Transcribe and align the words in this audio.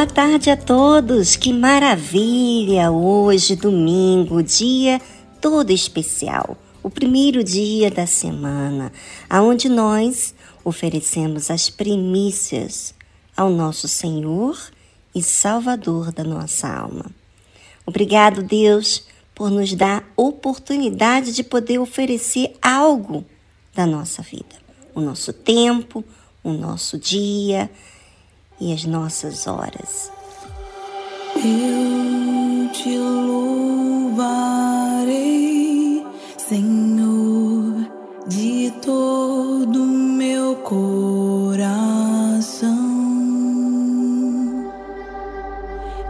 Boa 0.00 0.08
tarde 0.08 0.48
a 0.48 0.56
todos, 0.56 1.36
que 1.36 1.52
maravilha! 1.52 2.90
Hoje, 2.90 3.54
domingo, 3.54 4.42
dia 4.42 4.98
todo 5.42 5.70
especial, 5.72 6.56
o 6.82 6.88
primeiro 6.88 7.44
dia 7.44 7.90
da 7.90 8.06
semana, 8.06 8.90
aonde 9.28 9.68
nós 9.68 10.34
oferecemos 10.64 11.50
as 11.50 11.68
primícias 11.68 12.94
ao 13.36 13.50
nosso 13.50 13.86
Senhor 13.86 14.58
e 15.14 15.22
Salvador 15.22 16.10
da 16.12 16.24
nossa 16.24 16.66
alma. 16.66 17.04
Obrigado, 17.84 18.42
Deus, 18.42 19.04
por 19.34 19.50
nos 19.50 19.74
dar 19.74 20.10
oportunidade 20.16 21.30
de 21.30 21.44
poder 21.44 21.78
oferecer 21.78 22.56
algo 22.62 23.22
da 23.74 23.84
nossa 23.84 24.22
vida, 24.22 24.56
o 24.94 25.00
nosso 25.02 25.30
tempo, 25.30 26.02
o 26.42 26.54
nosso 26.54 26.96
dia 26.96 27.70
e 28.60 28.72
as 28.72 28.84
nossas 28.84 29.46
horas. 29.46 30.12
Eu 31.36 32.70
te 32.72 32.96
louvarei, 32.98 34.16
Senhor, 36.36 37.88
de 38.26 38.72
todo 38.82 39.78
meu 39.80 40.56
coração. 40.56 41.70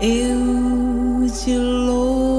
Eu 0.01 1.31
te 1.31 1.57
louvarei, 1.57 2.30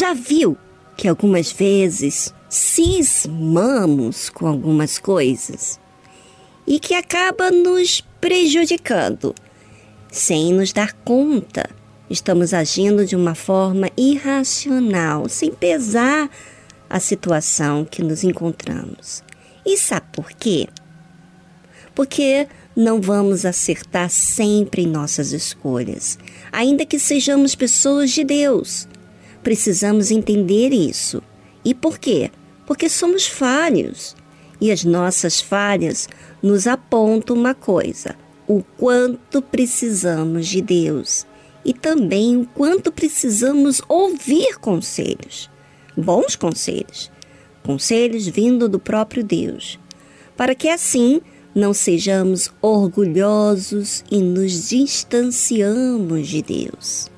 Já 0.00 0.14
viu 0.14 0.56
que 0.96 1.06
algumas 1.06 1.52
vezes 1.52 2.32
cismamos 2.48 4.30
com 4.30 4.46
algumas 4.46 4.98
coisas 4.98 5.78
e 6.66 6.80
que 6.80 6.94
acaba 6.94 7.50
nos 7.50 8.00
prejudicando 8.18 9.34
sem 10.10 10.54
nos 10.54 10.72
dar 10.72 10.94
conta? 11.04 11.68
Estamos 12.08 12.54
agindo 12.54 13.04
de 13.04 13.14
uma 13.14 13.34
forma 13.34 13.90
irracional, 13.94 15.28
sem 15.28 15.52
pesar 15.52 16.30
a 16.88 16.98
situação 16.98 17.84
que 17.84 18.02
nos 18.02 18.24
encontramos. 18.24 19.22
E 19.66 19.76
sabe 19.76 20.06
por 20.14 20.32
quê? 20.32 20.66
Porque 21.94 22.48
não 22.74 23.02
vamos 23.02 23.44
acertar 23.44 24.08
sempre 24.08 24.80
em 24.80 24.86
nossas 24.86 25.32
escolhas, 25.32 26.18
ainda 26.50 26.86
que 26.86 26.98
sejamos 26.98 27.54
pessoas 27.54 28.10
de 28.12 28.24
Deus. 28.24 28.88
Precisamos 29.42 30.10
entender 30.10 30.70
isso. 30.72 31.22
E 31.64 31.74
por 31.74 31.98
quê? 31.98 32.30
Porque 32.66 32.88
somos 32.88 33.26
falhos. 33.26 34.16
E 34.60 34.70
as 34.70 34.84
nossas 34.84 35.40
falhas 35.40 36.08
nos 36.42 36.66
apontam 36.66 37.36
uma 37.36 37.54
coisa: 37.54 38.14
o 38.46 38.62
quanto 38.76 39.40
precisamos 39.40 40.46
de 40.46 40.60
Deus 40.60 41.26
e 41.64 41.72
também 41.72 42.36
o 42.36 42.46
quanto 42.46 42.90
precisamos 42.90 43.82
ouvir 43.88 44.58
conselhos, 44.58 45.50
bons 45.96 46.36
conselhos, 46.36 47.10
conselhos 47.62 48.26
vindo 48.26 48.68
do 48.68 48.78
próprio 48.78 49.22
Deus, 49.22 49.78
para 50.36 50.54
que 50.54 50.68
assim 50.68 51.20
não 51.54 51.74
sejamos 51.74 52.50
orgulhosos 52.62 54.04
e 54.10 54.18
nos 54.20 54.68
distanciamos 54.68 56.28
de 56.28 56.42
Deus. 56.42 57.09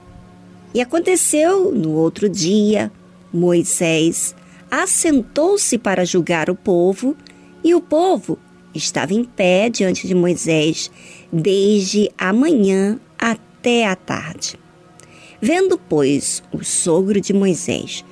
E 0.75 0.81
aconteceu 0.81 1.73
no 1.73 1.93
outro 1.93 2.29
dia, 2.29 2.91
Moisés 3.33 4.35
assentou-se 4.71 5.77
para 5.77 6.05
julgar 6.05 6.49
o 6.49 6.55
povo, 6.55 7.17
e 7.63 7.75
o 7.75 7.81
povo 7.81 8.39
estava 8.75 9.13
em 9.13 9.23
pé 9.23 9.69
diante 9.69 10.09
de 10.09 10.15
Moisés 10.15 10.91
desde 11.31 12.11
a 12.17 12.33
manhã 12.33 12.99
até 13.19 13.87
a 13.87 13.95
tarde. 13.95 14.59
Vendo, 15.41 15.79
pois, 15.79 16.43
o 16.53 16.65
sogro 16.65 17.21
de 17.21 17.33
Moisés 17.33 18.05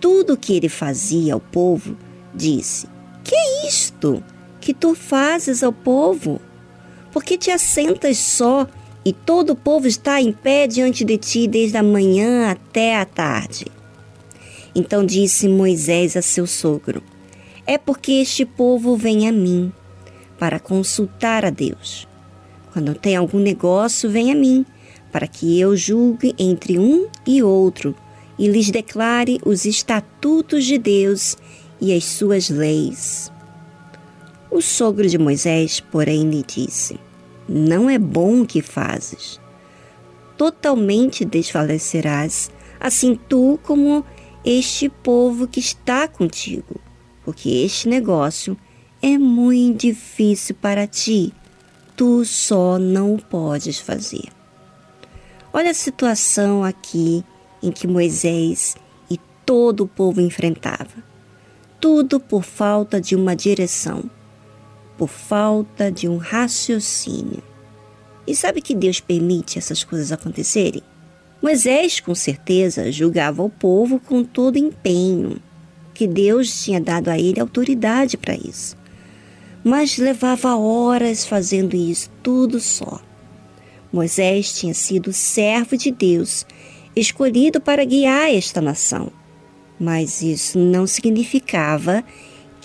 tudo 0.00 0.34
o 0.34 0.36
que 0.36 0.54
ele 0.54 0.68
fazia 0.68 1.34
ao 1.34 1.40
povo, 1.40 1.96
disse: 2.34 2.86
Que 3.24 3.34
é 3.34 3.68
isto 3.68 4.22
que 4.60 4.72
tu 4.72 4.94
fazes 4.94 5.62
ao 5.62 5.72
povo? 5.72 6.40
Porque 7.12 7.38
te 7.38 7.50
assentas 7.50 8.18
só 8.18 8.66
e 9.08 9.12
todo 9.14 9.54
o 9.54 9.56
povo 9.56 9.86
está 9.86 10.20
em 10.20 10.30
pé 10.30 10.66
diante 10.66 11.02
de 11.02 11.16
ti 11.16 11.48
desde 11.48 11.78
a 11.78 11.82
manhã 11.82 12.50
até 12.50 13.00
a 13.00 13.06
tarde. 13.06 13.64
Então 14.74 15.02
disse 15.02 15.48
Moisés 15.48 16.14
a 16.14 16.20
seu 16.20 16.46
sogro: 16.46 17.02
É 17.66 17.78
porque 17.78 18.12
este 18.12 18.44
povo 18.44 18.98
vem 18.98 19.26
a 19.26 19.32
mim 19.32 19.72
para 20.38 20.60
consultar 20.60 21.42
a 21.46 21.48
Deus. 21.48 22.06
Quando 22.70 22.94
tem 22.94 23.16
algum 23.16 23.38
negócio, 23.38 24.10
vem 24.10 24.30
a 24.30 24.34
mim, 24.34 24.66
para 25.10 25.26
que 25.26 25.58
eu 25.58 25.74
julgue 25.74 26.34
entre 26.38 26.78
um 26.78 27.08
e 27.26 27.42
outro 27.42 27.94
e 28.38 28.46
lhes 28.46 28.70
declare 28.70 29.40
os 29.42 29.64
estatutos 29.64 30.66
de 30.66 30.76
Deus 30.76 31.34
e 31.80 31.94
as 31.94 32.04
suas 32.04 32.50
leis. 32.50 33.32
O 34.50 34.60
sogro 34.60 35.08
de 35.08 35.16
Moisés, 35.16 35.80
porém, 35.80 36.28
lhe 36.28 36.44
disse: 36.46 37.07
Não 37.48 37.88
é 37.88 37.98
bom 37.98 38.42
o 38.42 38.46
que 38.46 38.60
fazes. 38.60 39.40
Totalmente 40.36 41.24
desfalecerás, 41.24 42.50
assim 42.78 43.18
tu 43.28 43.58
como 43.62 44.04
este 44.44 44.88
povo 44.88 45.48
que 45.48 45.58
está 45.58 46.06
contigo, 46.06 46.80
porque 47.24 47.48
este 47.48 47.88
negócio 47.88 48.56
é 49.02 49.16
muito 49.16 49.80
difícil 49.82 50.54
para 50.60 50.86
ti, 50.86 51.32
tu 51.96 52.24
só 52.24 52.78
não 52.78 53.14
o 53.14 53.22
podes 53.22 53.78
fazer. 53.78 54.28
Olha 55.52 55.70
a 55.70 55.74
situação 55.74 56.62
aqui 56.62 57.24
em 57.62 57.72
que 57.72 57.86
Moisés 57.86 58.76
e 59.10 59.18
todo 59.44 59.84
o 59.84 59.88
povo 59.88 60.20
enfrentava. 60.20 61.02
Tudo 61.80 62.20
por 62.20 62.44
falta 62.44 63.00
de 63.00 63.16
uma 63.16 63.34
direção, 63.34 64.10
por 64.98 65.08
falta 65.08 65.90
de 65.90 66.08
um 66.08 66.16
raciocínio. 66.18 67.42
E 68.26 68.34
sabe 68.34 68.60
que 68.60 68.74
Deus 68.74 69.00
permite 69.00 69.58
essas 69.58 69.84
coisas 69.84 70.12
acontecerem? 70.12 70.82
Moisés, 71.40 72.00
com 72.00 72.14
certeza, 72.14 72.90
julgava 72.90 73.42
o 73.42 73.48
povo 73.48 74.00
com 74.00 74.24
todo 74.24 74.58
empenho, 74.58 75.40
que 75.94 76.06
Deus 76.06 76.64
tinha 76.64 76.80
dado 76.80 77.08
a 77.08 77.18
ele 77.18 77.40
autoridade 77.40 78.16
para 78.16 78.34
isso. 78.34 78.76
Mas 79.62 79.96
levava 79.96 80.56
horas 80.56 81.24
fazendo 81.24 81.76
isso 81.76 82.10
tudo 82.22 82.58
só. 82.58 83.00
Moisés 83.92 84.52
tinha 84.52 84.74
sido 84.74 85.12
servo 85.12 85.76
de 85.76 85.90
Deus, 85.90 86.44
escolhido 86.94 87.60
para 87.60 87.84
guiar 87.84 88.30
esta 88.30 88.60
nação. 88.60 89.10
Mas 89.78 90.22
isso 90.22 90.58
não 90.58 90.86
significava 90.86 92.04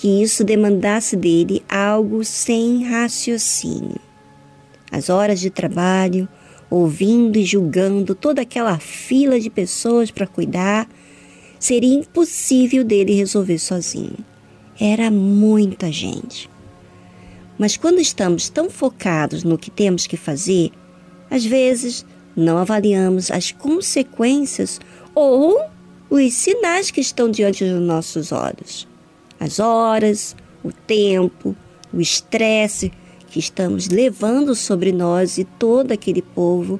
que 0.03 0.21
isso 0.21 0.43
demandasse 0.43 1.15
dele 1.15 1.63
algo 1.69 2.25
sem 2.25 2.83
raciocínio. 2.83 4.01
As 4.91 5.09
horas 5.09 5.39
de 5.39 5.49
trabalho, 5.49 6.27
ouvindo 6.69 7.37
e 7.37 7.45
julgando 7.45 8.13
toda 8.13 8.41
aquela 8.41 8.77
fila 8.79 9.39
de 9.39 9.49
pessoas 9.49 10.11
para 10.11 10.27
cuidar, 10.27 10.89
seria 11.57 11.97
impossível 11.97 12.83
dele 12.83 13.13
resolver 13.13 13.57
sozinho. 13.57 14.17
Era 14.77 15.09
muita 15.09 15.89
gente. 15.89 16.49
Mas 17.57 17.77
quando 17.77 18.01
estamos 18.01 18.49
tão 18.49 18.69
focados 18.69 19.45
no 19.45 19.57
que 19.57 19.71
temos 19.71 20.05
que 20.05 20.17
fazer, 20.17 20.71
às 21.31 21.45
vezes, 21.45 22.05
não 22.35 22.57
avaliamos 22.57 23.31
as 23.31 23.53
consequências 23.53 24.81
ou 25.15 25.61
os 26.09 26.33
sinais 26.33 26.91
que 26.91 26.99
estão 26.99 27.31
diante 27.31 27.63
dos 27.63 27.81
nossos 27.81 28.33
olhos. 28.33 28.91
As 29.43 29.59
horas, 29.59 30.37
o 30.63 30.71
tempo, 30.71 31.53
o 31.93 31.99
estresse 31.99 32.93
que 33.27 33.39
estamos 33.39 33.89
levando 33.89 34.55
sobre 34.55 34.93
nós 34.93 35.37
e 35.37 35.43
todo 35.43 35.91
aquele 35.91 36.21
povo 36.21 36.79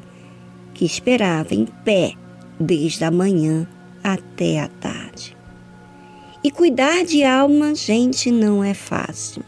que 0.74 0.86
esperava 0.86 1.54
em 1.54 1.66
pé 1.84 2.14
desde 2.58 3.04
a 3.04 3.12
manhã 3.12 3.68
até 4.02 4.62
a 4.62 4.70
tarde. 4.70 5.36
E 6.42 6.50
cuidar 6.50 7.04
de 7.04 7.26
alma, 7.26 7.76
gente, 7.76 8.32
não 8.32 8.64
é 8.64 8.74
fácil. 8.74 9.44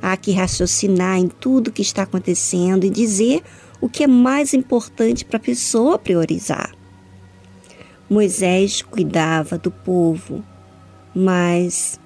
Há 0.00 0.16
que 0.16 0.32
raciocinar 0.32 1.18
em 1.18 1.28
tudo 1.28 1.70
que 1.70 1.82
está 1.82 2.04
acontecendo 2.04 2.84
e 2.84 2.90
dizer 2.90 3.42
o 3.82 3.88
que 3.88 4.04
é 4.04 4.06
mais 4.06 4.54
importante 4.54 5.26
para 5.26 5.36
a 5.36 5.40
pessoa 5.40 5.98
priorizar. 5.98 6.74
Moisés 8.08 8.80
cuidava 8.80 9.58
do 9.58 9.70
povo, 9.70 10.42
mas 11.14 12.00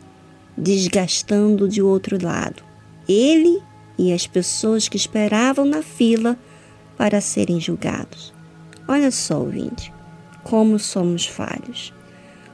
desgastando 0.61 1.69
de 1.69 1.81
outro 1.81 2.23
lado. 2.23 2.63
Ele 3.09 3.61
e 3.99 4.13
as 4.13 4.27
pessoas 4.27 4.89
que 4.89 4.97
esperavam 4.97 5.65
na 5.65 5.83
fila 5.83 6.39
para 6.97 7.21
serem 7.21 7.59
julgados. 7.59 8.33
Olha 8.87 9.11
só, 9.11 9.41
ouvinte, 9.41 9.93
como 10.45 10.79
somos 10.79 11.27
falhos. 11.27 11.93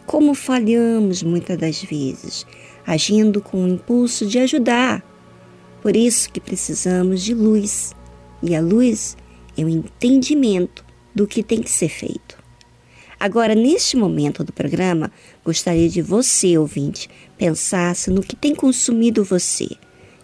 Como 0.06 0.34
falhamos 0.34 1.22
muitas 1.22 1.58
das 1.58 1.82
vezes, 1.82 2.46
agindo 2.86 3.40
com 3.40 3.64
o 3.64 3.68
impulso 3.68 4.24
de 4.24 4.38
ajudar. 4.38 5.04
Por 5.82 5.96
isso 5.96 6.30
que 6.30 6.40
precisamos 6.40 7.22
de 7.22 7.34
luz 7.34 7.94
e 8.42 8.54
a 8.54 8.60
luz 8.60 9.16
é 9.56 9.64
o 9.64 9.68
entendimento 9.68 10.84
do 11.14 11.26
que 11.26 11.42
tem 11.42 11.60
que 11.60 11.70
ser 11.70 11.88
feito. 11.88 12.45
Agora, 13.18 13.54
neste 13.54 13.96
momento 13.96 14.44
do 14.44 14.52
programa, 14.52 15.10
gostaria 15.44 15.88
de 15.88 16.02
você, 16.02 16.58
ouvinte, 16.58 17.08
pensasse 17.38 18.10
no 18.10 18.22
que 18.22 18.36
tem 18.36 18.54
consumido 18.54 19.24
você, 19.24 19.68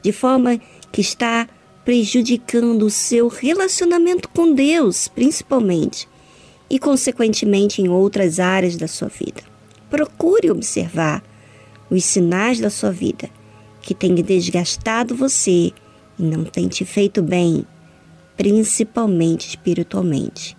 de 0.03 0.13
forma 0.13 0.61
que 0.91 1.01
está 1.01 1.49
prejudicando 1.85 2.83
o 2.85 2.91
seu 2.91 3.29
relacionamento 3.29 4.29
com 4.29 4.55
Deus, 4.55 5.09
principalmente, 5.09 6.09
e 6.69 6.79
consequentemente 6.79 7.83
em 7.83 7.89
outras 7.89 8.39
áreas 8.39 8.77
da 8.77 8.87
sua 8.87 9.09
vida. 9.09 9.43
Procure 9.91 10.51
observar 10.51 11.23
os 11.91 12.05
sinais 12.05 12.61
da 12.61 12.71
sua 12.71 12.91
vida 12.91 13.29
que 13.81 13.95
têm 13.95 14.15
desgastado 14.15 15.15
você 15.15 15.73
e 16.19 16.23
não 16.23 16.45
têm 16.45 16.69
te 16.69 16.85
feito 16.85 17.21
bem 17.21 17.67
principalmente 18.37 19.49
espiritualmente. 19.49 20.57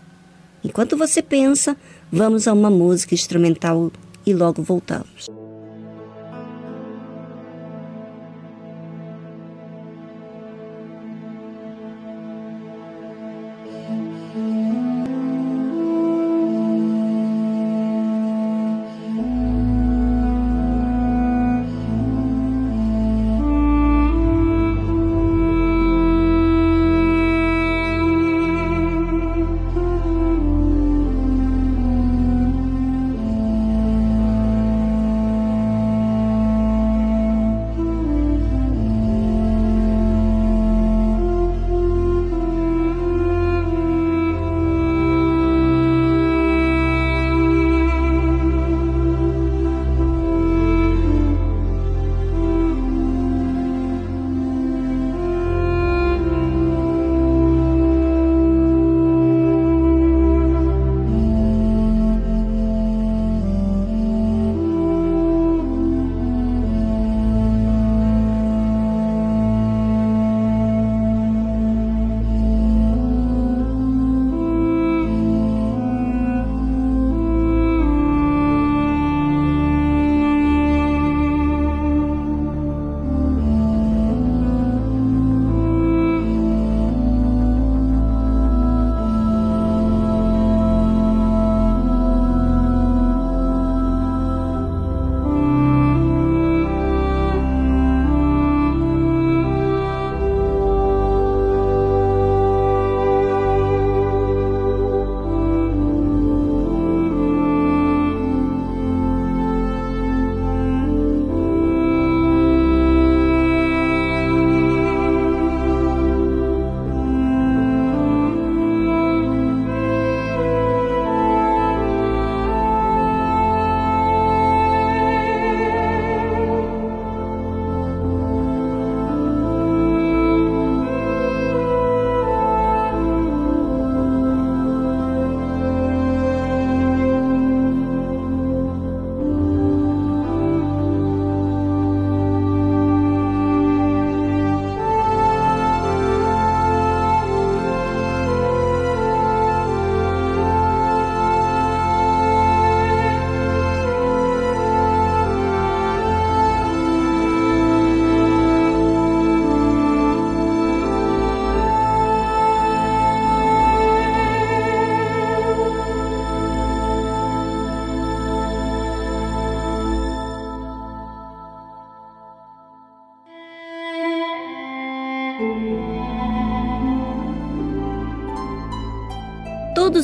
Enquanto 0.64 0.96
você 0.96 1.22
pensa, 1.22 1.76
vamos 2.14 2.48
a 2.48 2.54
uma 2.54 2.70
música 2.70 3.16
instrumental 3.16 3.92
e 4.24 4.34
logo 4.34 4.62
voltamos. 4.62 5.43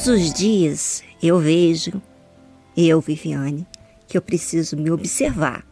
Todos 0.01 0.21
os 0.21 0.33
dias 0.33 1.03
eu 1.21 1.39
vejo, 1.39 2.01
eu, 2.77 3.01
Viviane, 3.01 3.67
que 4.07 4.17
eu 4.17 4.21
preciso 4.21 4.77
me 4.77 4.89
observar, 4.89 5.67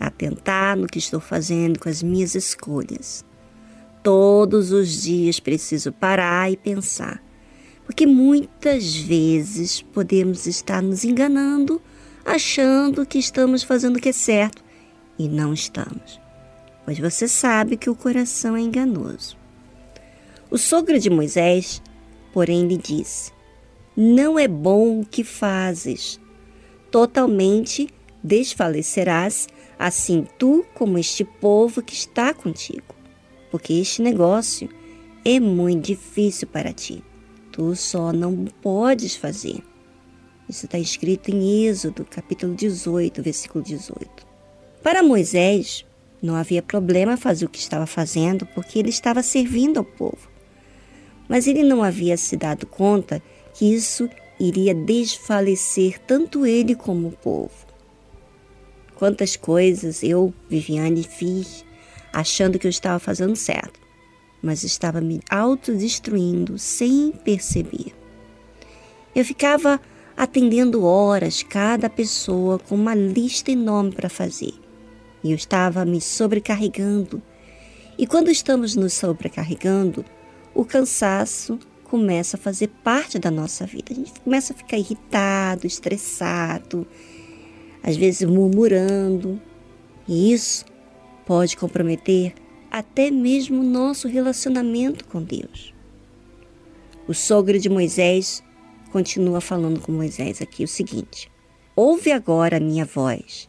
atentar 0.00 0.78
no 0.78 0.86
que 0.86 0.98
estou 0.98 1.20
fazendo 1.20 1.78
com 1.78 1.86
as 1.86 2.02
minhas 2.02 2.34
escolhas. 2.34 3.22
Todos 4.02 4.72
os 4.72 5.02
dias 5.02 5.38
preciso 5.38 5.92
parar 5.92 6.50
e 6.50 6.56
pensar, 6.56 7.22
porque 7.84 8.06
muitas 8.06 8.96
vezes 8.96 9.82
podemos 9.82 10.46
estar 10.46 10.80
nos 10.80 11.04
enganando, 11.04 11.78
achando 12.24 13.04
que 13.04 13.18
estamos 13.18 13.62
fazendo 13.62 13.96
o 13.96 14.00
que 14.00 14.08
é 14.08 14.12
certo 14.12 14.64
e 15.18 15.28
não 15.28 15.52
estamos, 15.52 16.18
pois 16.86 16.98
você 16.98 17.28
sabe 17.28 17.76
que 17.76 17.90
o 17.90 17.94
coração 17.94 18.56
é 18.56 18.60
enganoso. 18.62 19.36
O 20.50 20.56
sogro 20.56 20.98
de 20.98 21.10
Moisés, 21.10 21.82
porém, 22.32 22.66
lhe 22.66 22.78
disse: 22.78 23.35
Não 23.96 24.38
é 24.38 24.46
bom 24.46 25.00
o 25.00 25.06
que 25.06 25.24
fazes. 25.24 26.20
Totalmente 26.90 27.88
desfalecerás, 28.22 29.48
assim 29.78 30.26
tu 30.38 30.66
como 30.74 30.98
este 30.98 31.24
povo 31.24 31.82
que 31.82 31.94
está 31.94 32.34
contigo, 32.34 32.94
porque 33.50 33.72
este 33.72 34.02
negócio 34.02 34.68
é 35.24 35.40
muito 35.40 35.86
difícil 35.86 36.46
para 36.46 36.74
ti. 36.74 37.02
Tu 37.50 37.74
só 37.74 38.12
não 38.12 38.44
podes 38.60 39.16
fazer. 39.16 39.62
Isso 40.46 40.66
está 40.66 40.78
escrito 40.78 41.30
em 41.30 41.64
Êxodo, 41.64 42.04
capítulo 42.04 42.54
18, 42.54 43.22
versículo 43.22 43.64
18. 43.64 44.26
Para 44.82 45.02
Moisés, 45.02 45.86
não 46.20 46.36
havia 46.36 46.62
problema 46.62 47.16
fazer 47.16 47.46
o 47.46 47.48
que 47.48 47.58
estava 47.58 47.86
fazendo, 47.86 48.44
porque 48.54 48.78
ele 48.78 48.90
estava 48.90 49.22
servindo 49.22 49.78
ao 49.78 49.84
povo 49.84 50.36
mas 51.28 51.46
ele 51.46 51.62
não 51.62 51.82
havia 51.82 52.16
se 52.16 52.36
dado 52.36 52.66
conta 52.66 53.22
que 53.56 53.74
isso 53.74 54.08
iria 54.38 54.74
desfalecer 54.74 55.98
tanto 56.00 56.44
ele 56.44 56.74
como 56.74 57.08
o 57.08 57.12
povo. 57.12 57.66
Quantas 58.94 59.34
coisas 59.34 60.02
eu, 60.02 60.32
Viviane, 60.48 61.02
fiz 61.02 61.64
achando 62.12 62.58
que 62.58 62.66
eu 62.66 62.70
estava 62.70 62.98
fazendo 62.98 63.34
certo, 63.34 63.80
mas 64.42 64.62
estava 64.62 65.00
me 65.00 65.20
autodestruindo 65.30 66.58
sem 66.58 67.12
perceber. 67.24 67.94
Eu 69.14 69.24
ficava 69.24 69.80
atendendo 70.14 70.84
horas 70.84 71.42
cada 71.42 71.88
pessoa 71.88 72.58
com 72.58 72.74
uma 72.74 72.94
lista 72.94 73.50
enorme 73.50 73.92
para 73.92 74.10
fazer. 74.10 74.52
E 75.24 75.30
eu 75.30 75.36
estava 75.36 75.82
me 75.86 76.00
sobrecarregando. 76.00 77.22
E 77.98 78.06
quando 78.06 78.30
estamos 78.30 78.76
nos 78.76 78.92
sobrecarregando, 78.92 80.04
o 80.54 80.62
cansaço 80.62 81.58
começa 81.88 82.36
a 82.36 82.40
fazer 82.40 82.68
parte 82.82 83.18
da 83.18 83.30
nossa 83.30 83.64
vida. 83.64 83.92
A 83.92 83.94
gente 83.94 84.20
começa 84.20 84.52
a 84.52 84.56
ficar 84.56 84.76
irritado, 84.76 85.66
estressado, 85.66 86.86
às 87.82 87.96
vezes 87.96 88.28
murmurando. 88.28 89.40
E 90.08 90.32
isso 90.32 90.64
pode 91.24 91.56
comprometer 91.56 92.34
até 92.70 93.10
mesmo 93.10 93.60
o 93.60 93.64
nosso 93.64 94.08
relacionamento 94.08 95.04
com 95.06 95.22
Deus. 95.22 95.72
O 97.06 97.14
sogro 97.14 97.58
de 97.58 97.68
Moisés 97.68 98.42
continua 98.90 99.40
falando 99.40 99.80
com 99.80 99.92
Moisés 99.92 100.42
aqui 100.42 100.64
o 100.64 100.68
seguinte: 100.68 101.30
Ouve 101.76 102.10
agora 102.10 102.56
a 102.56 102.60
minha 102.60 102.84
voz, 102.84 103.46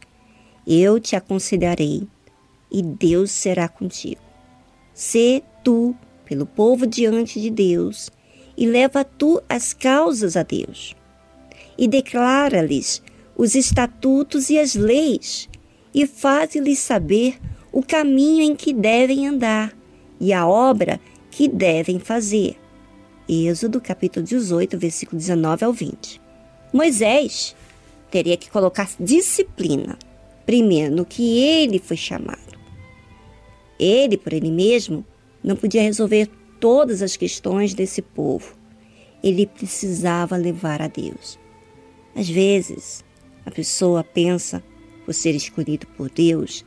eu 0.66 1.00
te 1.00 1.16
aconselharei, 1.16 2.06
e 2.70 2.82
Deus 2.82 3.32
será 3.32 3.68
contigo. 3.68 4.20
Se 4.94 5.42
tu 5.64 5.94
pelo 6.24 6.46
povo 6.46 6.86
diante 6.86 7.40
de 7.40 7.50
Deus 7.50 8.10
e 8.58 8.66
leva 8.66 9.04
tu 9.04 9.40
as 9.48 9.72
causas 9.72 10.36
a 10.36 10.42
Deus. 10.42 10.96
E 11.78 11.86
declara-lhes 11.86 13.00
os 13.36 13.54
estatutos 13.54 14.50
e 14.50 14.58
as 14.58 14.74
leis 14.74 15.48
e 15.94 16.08
faz-lhes 16.08 16.80
saber 16.80 17.38
o 17.70 17.84
caminho 17.84 18.42
em 18.42 18.56
que 18.56 18.72
devem 18.72 19.28
andar 19.28 19.72
e 20.20 20.32
a 20.32 20.44
obra 20.44 21.00
que 21.30 21.46
devem 21.46 22.00
fazer. 22.00 22.58
Êxodo 23.28 23.80
capítulo 23.80 24.26
18, 24.26 24.76
versículo 24.76 25.16
19 25.16 25.64
ao 25.64 25.72
20. 25.72 26.20
Moisés 26.72 27.54
teria 28.10 28.36
que 28.36 28.50
colocar 28.50 28.90
disciplina 28.98 29.96
primeiro 30.44 30.96
no 30.96 31.04
que 31.04 31.38
ele 31.38 31.78
foi 31.78 31.96
chamado. 31.96 32.58
Ele, 33.78 34.16
por 34.16 34.32
ele 34.32 34.50
mesmo, 34.50 35.04
não 35.44 35.54
podia 35.54 35.82
resolver 35.82 36.28
todas 36.60 37.02
as 37.02 37.16
questões 37.16 37.74
desse 37.74 38.02
povo. 38.02 38.56
Ele 39.22 39.46
precisava 39.46 40.36
levar 40.36 40.80
a 40.80 40.88
Deus. 40.88 41.38
Às 42.14 42.28
vezes, 42.28 43.04
a 43.44 43.50
pessoa 43.50 44.04
pensa, 44.04 44.62
por 45.04 45.14
ser 45.14 45.34
escolhido 45.34 45.86
por 45.96 46.10
Deus, 46.10 46.64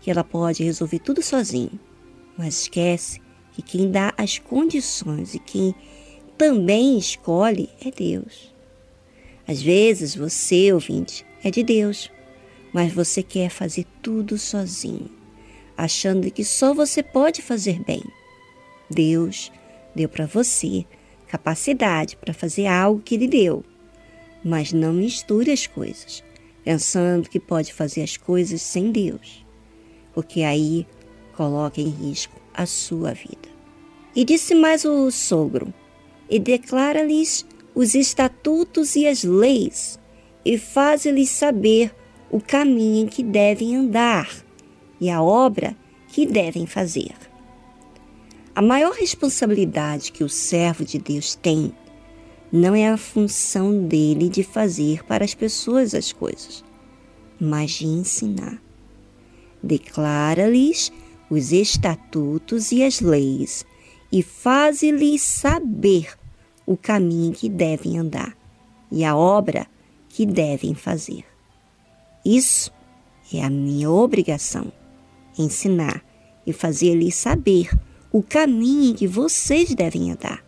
que 0.00 0.10
ela 0.10 0.24
pode 0.24 0.64
resolver 0.64 0.98
tudo 0.98 1.22
sozinho, 1.22 1.78
mas 2.36 2.62
esquece 2.62 3.20
que 3.52 3.62
quem 3.62 3.90
dá 3.90 4.12
as 4.16 4.38
condições 4.38 5.34
e 5.34 5.38
quem 5.38 5.74
também 6.36 6.98
escolhe 6.98 7.70
é 7.84 7.90
Deus. 7.90 8.54
Às 9.46 9.62
vezes 9.62 10.14
você, 10.14 10.72
ouvinte, 10.72 11.24
é 11.42 11.50
de 11.50 11.62
Deus, 11.62 12.10
mas 12.72 12.92
você 12.92 13.22
quer 13.22 13.48
fazer 13.48 13.86
tudo 14.02 14.36
sozinho 14.36 15.16
achando 15.76 16.30
que 16.30 16.44
só 16.44 16.72
você 16.72 17.02
pode 17.02 17.42
fazer 17.42 17.82
bem. 17.84 18.02
Deus 18.90 19.52
deu 19.94 20.08
para 20.08 20.26
você 20.26 20.84
capacidade 21.28 22.16
para 22.16 22.32
fazer 22.32 22.66
algo 22.66 23.02
que 23.02 23.14
Ele 23.14 23.26
deu, 23.26 23.64
mas 24.44 24.72
não 24.72 24.92
misture 24.92 25.50
as 25.50 25.66
coisas, 25.66 26.22
pensando 26.64 27.28
que 27.28 27.40
pode 27.40 27.72
fazer 27.72 28.02
as 28.02 28.16
coisas 28.16 28.62
sem 28.62 28.92
Deus, 28.92 29.44
porque 30.14 30.42
aí 30.42 30.86
coloca 31.34 31.80
em 31.80 31.88
risco 31.88 32.40
a 32.54 32.64
sua 32.64 33.12
vida. 33.12 33.48
E 34.14 34.24
disse 34.24 34.54
mais 34.54 34.84
o 34.84 35.10
sogro: 35.10 35.72
E 36.30 36.38
declara-lhes 36.38 37.44
os 37.74 37.94
estatutos 37.94 38.96
e 38.96 39.06
as 39.06 39.22
leis, 39.22 39.98
e 40.44 40.56
faz-lhes 40.56 41.28
saber 41.28 41.94
o 42.30 42.40
caminho 42.40 43.04
em 43.04 43.06
que 43.06 43.22
devem 43.22 43.76
andar 43.76 44.30
e 45.00 45.10
a 45.10 45.22
obra 45.22 45.76
que 46.08 46.24
devem 46.24 46.66
fazer. 46.66 47.14
A 48.56 48.62
maior 48.62 48.94
responsabilidade 48.94 50.10
que 50.10 50.24
o 50.24 50.30
servo 50.30 50.82
de 50.82 50.98
Deus 50.98 51.34
tem 51.34 51.74
não 52.50 52.74
é 52.74 52.88
a 52.88 52.96
função 52.96 53.86
dele 53.86 54.30
de 54.30 54.42
fazer 54.42 55.04
para 55.04 55.22
as 55.22 55.34
pessoas 55.34 55.94
as 55.94 56.10
coisas, 56.10 56.64
mas 57.38 57.72
de 57.72 57.84
ensinar. 57.84 58.58
Declara-lhes 59.62 60.90
os 61.28 61.52
estatutos 61.52 62.72
e 62.72 62.82
as 62.82 62.98
leis 62.98 63.66
e 64.10 64.22
faz-lhes 64.22 65.20
saber 65.20 66.16
o 66.64 66.78
caminho 66.78 67.34
que 67.34 67.50
devem 67.50 67.98
andar 67.98 68.34
e 68.90 69.04
a 69.04 69.14
obra 69.14 69.66
que 70.08 70.24
devem 70.24 70.74
fazer. 70.74 71.26
Isso 72.24 72.72
é 73.30 73.44
a 73.44 73.50
minha 73.50 73.90
obrigação 73.90 74.72
ensinar 75.38 76.02
e 76.46 76.54
fazer-lhes 76.54 77.16
saber 77.16 77.68
o 78.16 78.22
caminho 78.22 78.92
em 78.92 78.94
que 78.94 79.06
vocês 79.06 79.74
devem 79.74 80.10
andar. 80.10 80.42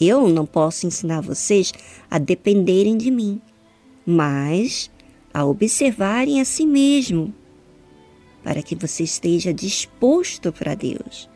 Eu 0.00 0.26
não 0.26 0.44
posso 0.44 0.84
ensinar 0.84 1.20
vocês 1.20 1.72
a 2.10 2.18
dependerem 2.18 2.96
de 2.96 3.08
mim, 3.08 3.40
mas 4.04 4.90
a 5.32 5.44
observarem 5.44 6.40
a 6.40 6.44
si 6.44 6.66
mesmo, 6.66 7.32
para 8.42 8.64
que 8.64 8.74
você 8.74 9.04
esteja 9.04 9.54
disposto 9.54 10.52
para 10.52 10.74
Deus. 10.74 11.30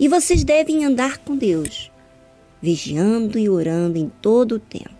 E 0.00 0.08
vocês 0.08 0.42
devem 0.42 0.82
andar 0.86 1.18
com 1.18 1.36
Deus, 1.36 1.92
vigiando 2.62 3.38
e 3.38 3.50
orando 3.50 3.98
em 3.98 4.10
todo 4.22 4.52
o 4.52 4.58
tempo. 4.58 4.93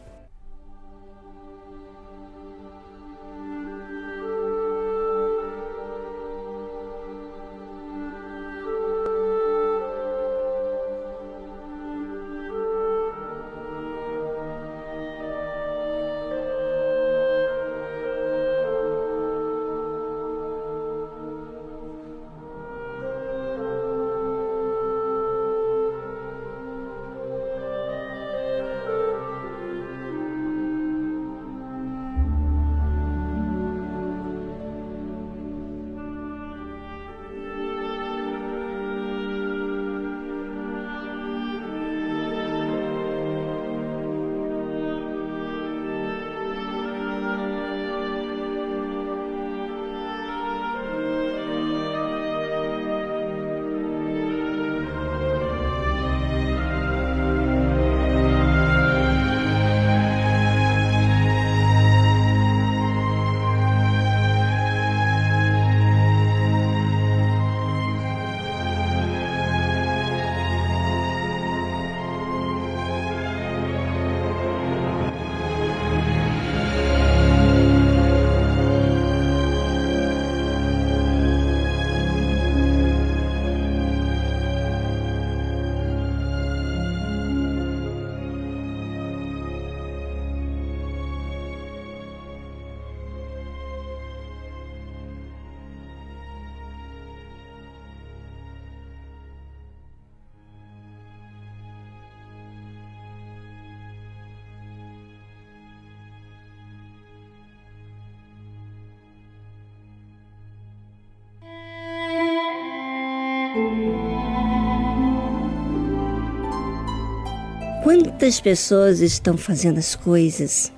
Quantas 118.25 118.41
pessoas 118.41 119.01
estão 119.01 119.37
fazendo 119.37 119.77
as 119.77 119.95
coisas 119.95 120.73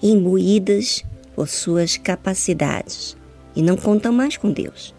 imbuídas 0.00 1.04
por 1.34 1.48
suas 1.48 1.96
capacidades 1.96 3.16
e 3.56 3.60
não 3.60 3.76
contam 3.76 4.12
mais 4.12 4.36
com 4.36 4.52
Deus? 4.52 4.94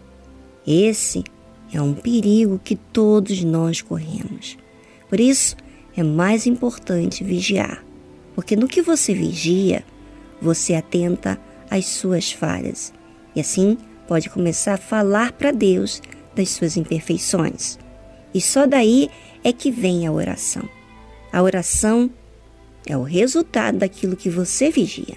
Esse 0.66 1.24
é 1.72 1.80
um 1.80 1.94
perigo 1.94 2.60
que 2.62 2.76
todos 2.76 3.42
nós 3.42 3.80
corremos. 3.80 4.58
Por 5.08 5.18
isso, 5.18 5.56
é 5.96 6.02
mais 6.02 6.46
importante 6.46 7.24
vigiar, 7.24 7.82
porque 8.34 8.54
no 8.54 8.68
que 8.68 8.82
você 8.82 9.14
vigia, 9.14 9.82
você 10.42 10.74
atenta 10.74 11.40
às 11.70 11.86
suas 11.86 12.30
falhas 12.30 12.92
e 13.34 13.40
assim 13.40 13.78
pode 14.06 14.28
começar 14.28 14.74
a 14.74 14.76
falar 14.76 15.32
para 15.32 15.52
Deus 15.52 16.02
das 16.36 16.50
suas 16.50 16.76
imperfeições. 16.76 17.78
E 18.34 18.42
só 18.42 18.66
daí 18.66 19.08
é 19.42 19.54
que 19.54 19.70
vem 19.70 20.06
a 20.06 20.12
oração. 20.12 20.68
A 21.32 21.42
oração 21.42 22.10
é 22.86 22.96
o 22.96 23.02
resultado 23.02 23.78
daquilo 23.78 24.16
que 24.16 24.30
você 24.30 24.70
vigia. 24.70 25.16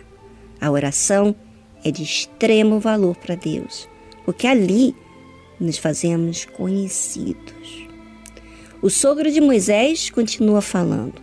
A 0.60 0.70
oração 0.70 1.36
é 1.84 1.90
de 1.90 2.04
extremo 2.04 2.80
valor 2.80 3.16
para 3.16 3.36
Deus, 3.36 3.88
porque 4.26 4.46
ali 4.46 4.96
nos 5.60 5.78
fazemos 5.78 6.46
conhecidos. 6.46 7.88
O 8.82 8.90
sogro 8.90 9.32
de 9.32 9.40
Moisés 9.40 10.10
continua 10.10 10.62
falando: 10.62 11.22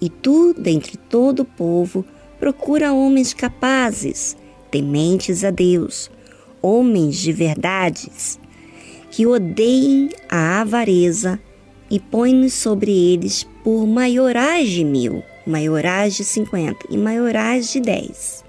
E 0.00 0.08
tu, 0.08 0.54
dentre 0.54 0.96
todo 0.96 1.40
o 1.40 1.44
povo, 1.44 2.04
procura 2.38 2.92
homens 2.92 3.34
capazes, 3.34 4.36
tementes 4.70 5.44
a 5.44 5.50
Deus, 5.50 6.10
homens 6.62 7.16
de 7.18 7.32
verdades, 7.32 8.40
que 9.10 9.26
odeiem 9.26 10.08
a 10.28 10.62
avareza 10.62 11.38
e 11.92 12.00
põe-nos 12.00 12.54
sobre 12.54 12.90
eles 12.90 13.46
por 13.62 13.86
maiorais 13.86 14.68
de 14.68 14.82
mil, 14.82 15.22
maiorais 15.46 16.16
de 16.16 16.24
cinquenta 16.24 16.84
e 16.90 16.98
maiorais 16.98 17.70
de 17.70 17.80
dez. 17.80 18.44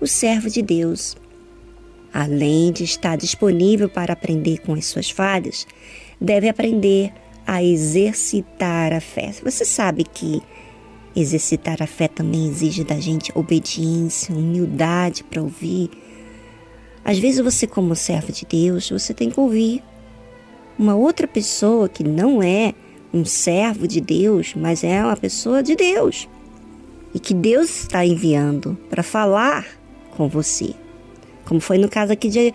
O 0.00 0.06
servo 0.06 0.48
de 0.48 0.62
Deus 0.62 1.16
além 2.12 2.72
de 2.72 2.84
estar 2.84 3.16
disponível 3.16 3.88
para 3.88 4.12
aprender 4.12 4.58
com 4.58 4.74
as 4.74 4.86
suas 4.86 5.10
falhas, 5.10 5.66
deve 6.20 6.48
aprender 6.48 7.12
a 7.46 7.62
exercitar 7.62 8.92
a 8.92 9.00
fé. 9.00 9.32
Você 9.42 9.64
sabe 9.64 10.04
que 10.04 10.42
exercitar 11.14 11.82
a 11.82 11.86
fé 11.86 12.08
também 12.08 12.48
exige 12.48 12.84
da 12.84 13.00
gente 13.00 13.32
obediência, 13.34 14.34
humildade 14.34 15.24
para 15.24 15.42
ouvir. 15.42 15.90
Às 17.04 17.18
vezes 17.18 17.40
você, 17.40 17.66
como 17.66 17.96
servo 17.96 18.32
de 18.32 18.44
Deus, 18.44 18.90
você 18.90 19.14
tem 19.14 19.30
que 19.30 19.40
ouvir 19.40 19.82
uma 20.80 20.94
outra 20.94 21.28
pessoa 21.28 21.88
que 21.88 22.02
não 22.02 22.42
é 22.42 22.74
um 23.12 23.24
servo 23.24 23.86
de 23.86 24.00
Deus, 24.00 24.54
mas 24.56 24.82
é 24.82 25.04
uma 25.04 25.16
pessoa 25.16 25.62
de 25.62 25.76
Deus 25.76 26.28
e 27.14 27.18
que 27.18 27.34
Deus 27.34 27.82
está 27.82 28.04
enviando 28.04 28.78
para 28.88 29.02
falar 29.02 29.66
com 30.16 30.28
você 30.28 30.74
como 31.50 31.60
foi 31.60 31.78
no 31.78 31.88
caso 31.88 32.12
aqui 32.12 32.28
de 32.28 32.54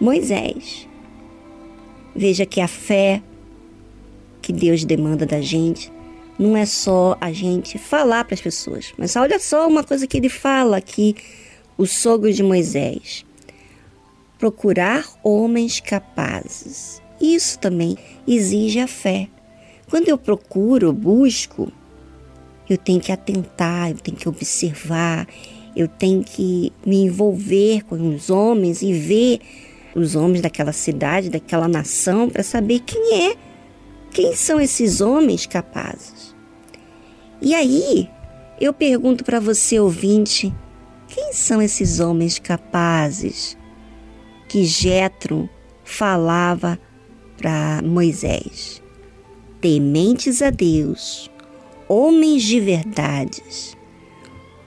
Moisés. 0.00 0.88
Veja 2.16 2.46
que 2.46 2.62
a 2.62 2.66
fé 2.66 3.22
que 4.40 4.54
Deus 4.54 4.86
demanda 4.86 5.26
da 5.26 5.42
gente 5.42 5.92
não 6.38 6.56
é 6.56 6.64
só 6.64 7.14
a 7.20 7.30
gente 7.30 7.76
falar 7.76 8.24
para 8.24 8.32
as 8.32 8.40
pessoas, 8.40 8.94
mas 8.96 9.16
olha 9.16 9.38
só 9.38 9.68
uma 9.68 9.84
coisa 9.84 10.06
que 10.06 10.16
ele 10.16 10.30
fala 10.30 10.78
aqui, 10.78 11.14
o 11.76 11.86
sogro 11.86 12.32
de 12.32 12.42
Moisés: 12.42 13.22
procurar 14.38 15.06
homens 15.22 15.78
capazes. 15.78 17.02
Isso 17.22 17.56
também 17.60 17.96
exige 18.26 18.80
a 18.80 18.88
fé. 18.88 19.28
Quando 19.88 20.08
eu 20.08 20.18
procuro, 20.18 20.92
busco, 20.92 21.70
eu 22.68 22.76
tenho 22.76 23.00
que 23.00 23.12
atentar, 23.12 23.90
eu 23.90 23.96
tenho 23.98 24.16
que 24.16 24.28
observar, 24.28 25.28
eu 25.76 25.86
tenho 25.86 26.24
que 26.24 26.72
me 26.84 26.96
envolver 26.96 27.84
com 27.84 28.14
os 28.14 28.28
homens 28.28 28.82
e 28.82 28.92
ver 28.92 29.40
os 29.94 30.16
homens 30.16 30.40
daquela 30.40 30.72
cidade, 30.72 31.30
daquela 31.30 31.68
nação, 31.68 32.28
para 32.28 32.42
saber 32.42 32.80
quem 32.80 33.28
é, 33.28 33.36
quem 34.10 34.34
são 34.34 34.60
esses 34.60 35.00
homens 35.00 35.46
capazes. 35.46 36.34
E 37.40 37.54
aí, 37.54 38.10
eu 38.60 38.72
pergunto 38.72 39.24
para 39.24 39.38
você, 39.38 39.78
ouvinte, 39.78 40.52
quem 41.08 41.32
são 41.32 41.60
esses 41.60 42.00
homens 42.00 42.38
capazes 42.38 43.56
que 44.48 44.64
Jetro 44.64 45.48
falava 45.84 46.78
para 47.42 47.82
Moisés? 47.82 48.82
Tementes 49.60 50.40
a 50.40 50.48
Deus, 50.48 51.30
homens 51.86 52.42
de 52.42 52.58
verdades 52.58 53.76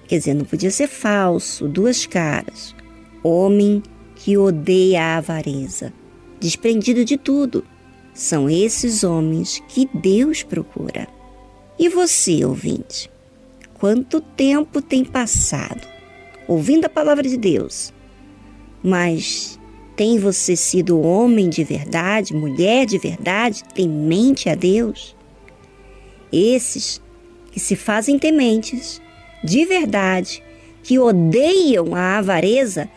Quer 0.07 0.19
dizer, 0.19 0.33
não 0.35 0.45
podia 0.45 0.69
ser 0.69 0.87
falso, 0.87 1.67
duas 1.67 2.05
caras. 2.05 2.75
Homem 3.23 3.81
que 4.15 4.37
odeia 4.37 5.01
a 5.01 5.17
avareza, 5.17 5.91
desprendido 6.39 7.03
de 7.03 7.17
tudo. 7.17 7.65
São 8.13 8.49
esses 8.49 9.03
homens 9.03 9.61
que 9.67 9.89
Deus 9.93 10.43
procura. 10.43 11.07
E 11.77 11.89
você, 11.89 12.45
ouvinte? 12.45 13.09
Quanto 13.73 14.21
tempo 14.21 14.81
tem 14.81 15.03
passado 15.03 15.85
ouvindo 16.47 16.85
a 16.85 16.89
palavra 16.89 17.27
de 17.27 17.35
Deus? 17.35 17.91
Mas 18.83 19.59
tem 19.95 20.19
você 20.19 20.55
sido 20.55 21.01
homem 21.01 21.49
de 21.49 21.63
verdade, 21.63 22.33
mulher 22.33 22.85
de 22.85 22.97
verdade, 22.97 23.63
temente 23.73 24.49
a 24.49 24.55
Deus? 24.55 25.15
Esses 26.31 27.01
que 27.51 27.59
se 27.59 27.75
fazem 27.75 28.19
tementes 28.19 29.01
de 29.43 29.63
verdade, 29.65 30.43
que 30.83 30.99
odeiam 30.99 31.95
a 31.95 32.17
avareza, 32.17 32.89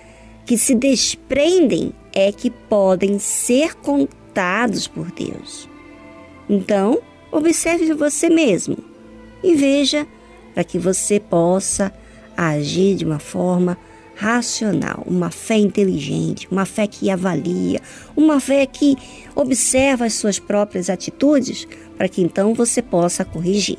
que 0.45 0.59
se 0.59 0.75
desprendem, 0.75 1.93
é 2.13 2.33
que 2.33 2.51
podem 2.51 3.19
ser 3.19 3.75
contados 3.77 4.89
por 4.89 5.11
Deus. 5.13 5.69
Então, 6.49 7.01
observe 7.31 7.93
você 7.93 8.29
mesmo 8.29 8.77
e 9.43 9.55
veja 9.55 10.07
para 10.55 10.65
que 10.65 10.79
você 10.79 11.21
possa 11.21 11.93
agir 12.37 12.97
de 12.97 13.05
uma 13.05 13.19
forma 13.19 13.79
racional, 14.19 15.05
uma 15.07 15.31
fé 15.31 15.57
inteligente, 15.57 16.49
uma 16.51 16.67
fé 16.67 16.89
que 16.89 17.09
avalia, 17.09 17.81
uma 18.17 18.41
fé 18.41 18.67
que 18.67 18.97
observa 19.33 20.07
as 20.07 20.15
suas 20.15 20.41
próprias 20.41 20.91
atitudes, 20.91 21.69
para 21.97 22.09
que 22.09 22.21
então 22.21 22.53
você 22.53 22.83
possa 22.83 23.25
corrigir. 23.25 23.79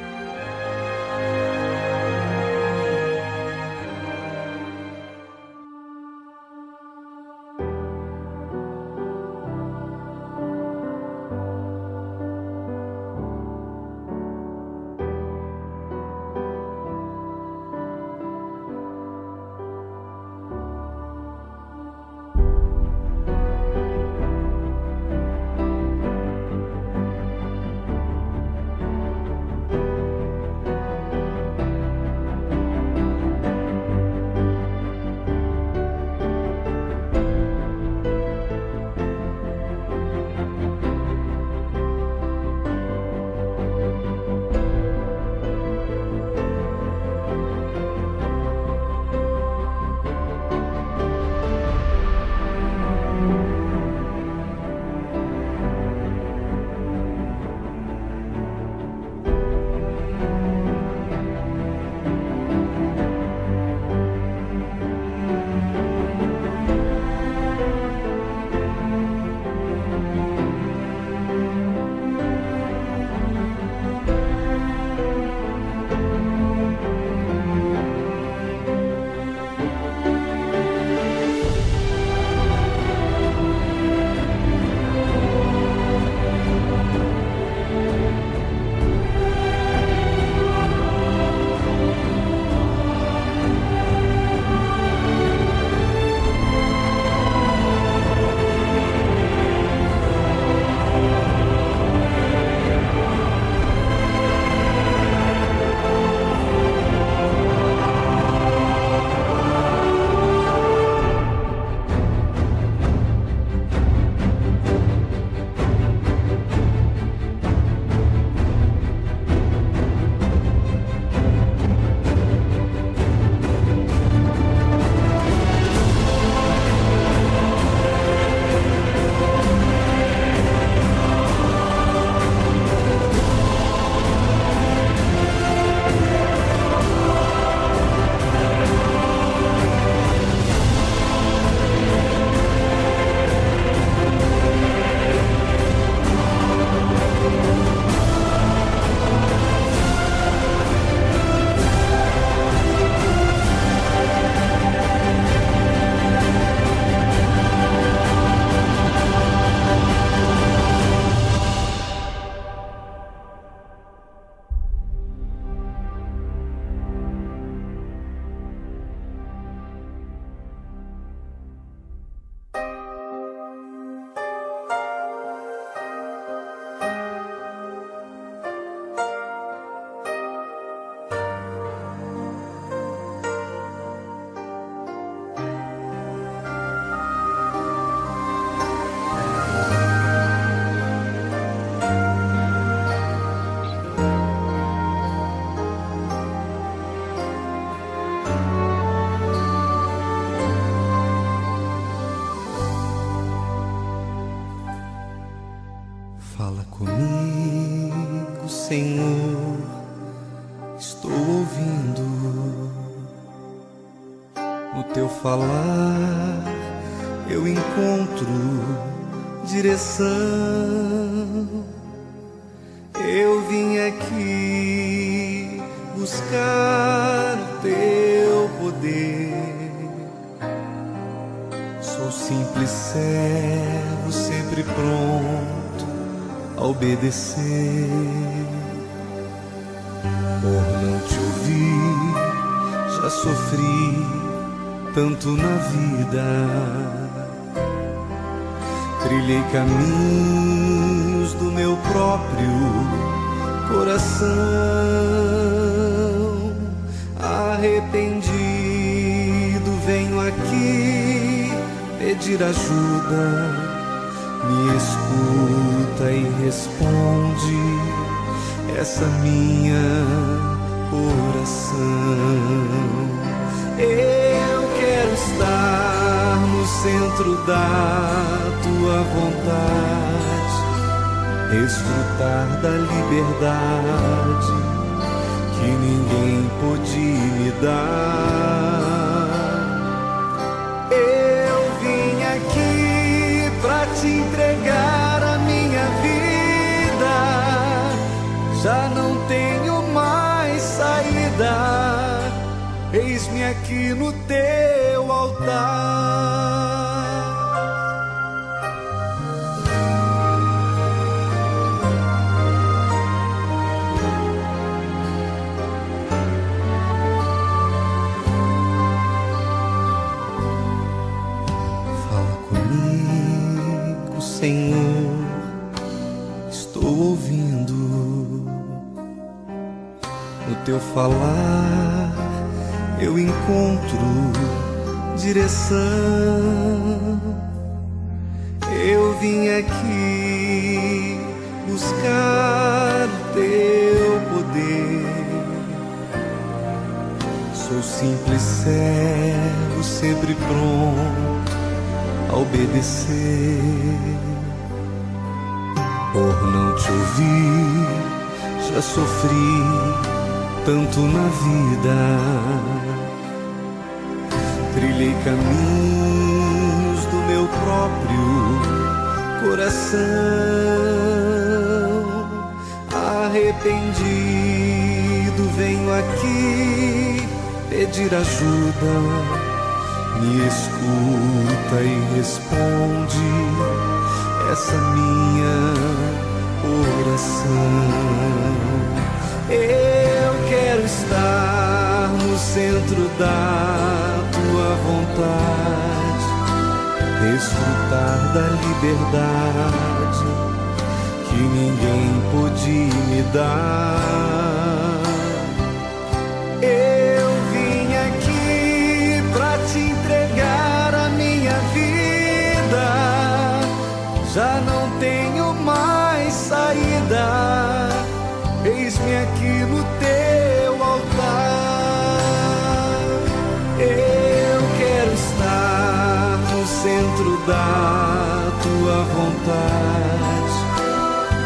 dentro 427.21 427.37
da 427.45 428.51
tua 428.63 429.03
vontade, 429.03 430.55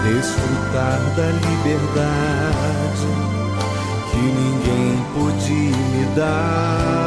desfrutar 0.04 1.00
da 1.16 1.28
liberdade 1.50 3.08
que 4.12 4.18
ninguém 4.18 4.96
podia 5.14 5.78
me 5.92 6.06
dar. 6.16 7.05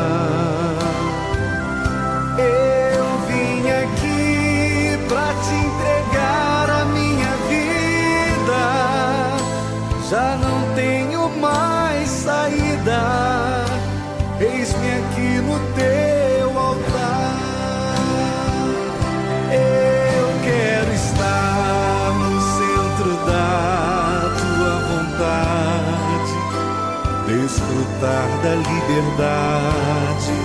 desfrutar 27.99 28.29
da 28.43 28.55
liberdade 28.55 30.39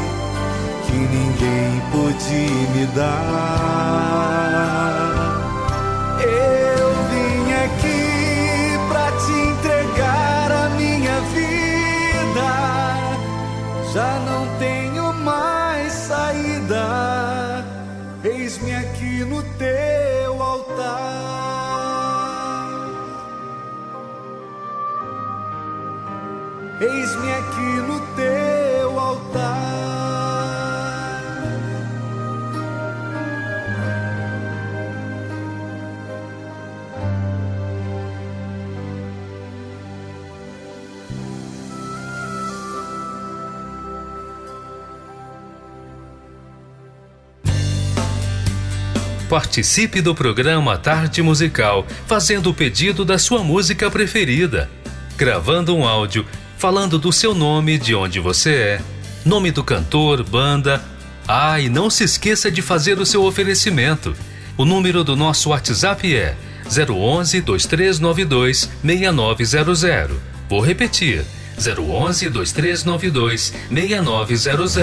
que 0.85 0.93
ninguém 0.93 1.81
pôde 1.91 2.49
me 2.73 2.85
dar. 2.87 4.23
Eu 6.21 6.93
vim 7.09 7.53
aqui 7.53 8.77
pra 8.89 9.11
te 9.11 9.31
entregar 9.31 10.51
a 10.51 10.69
minha 10.69 11.19
vida. 11.31 12.49
Já 13.93 14.19
não 14.25 14.47
tenho 14.57 15.13
mais 15.13 15.93
saída. 15.93 17.65
Eis-me 18.23 18.73
aqui 18.75 19.25
no 19.25 19.43
teu 19.57 20.41
altar. 20.41 21.13
Eis-me 26.79 27.31
aqui 27.31 27.42
no 27.63 27.99
teu 28.15 28.99
altar. 28.99 29.73
Participe 49.33 49.99
do 49.99 50.13
programa 50.13 50.77
Tarde 50.77 51.23
Musical, 51.23 51.87
fazendo 52.05 52.51
o 52.51 52.53
pedido 52.53 53.03
da 53.03 53.17
sua 53.17 53.43
música 53.43 53.89
preferida. 53.89 54.69
Gravando 55.17 55.75
um 55.75 55.87
áudio 55.87 56.23
falando 56.63 56.97
do 56.97 57.11
seu 57.11 57.35
nome, 57.35 57.77
de 57.77 57.93
onde 57.93 58.21
você 58.21 58.53
é, 58.55 58.81
nome 59.25 59.51
do 59.51 59.65
cantor, 59.65 60.23
banda. 60.23 60.81
Ah, 61.27 61.59
e 61.59 61.67
não 61.67 61.89
se 61.89 62.05
esqueça 62.05 62.49
de 62.49 62.61
fazer 62.61 62.97
o 62.99 63.05
seu 63.05 63.25
oferecimento. 63.25 64.15
O 64.57 64.63
número 64.63 65.03
do 65.03 65.13
nosso 65.13 65.49
WhatsApp 65.49 66.15
é 66.15 66.37
011 66.65 67.41
2392 67.41 68.69
6900. 68.81 70.17
Vou 70.49 70.61
repetir: 70.61 71.25
011 71.57 72.29
2392 72.29 73.53
6900. 73.69 74.79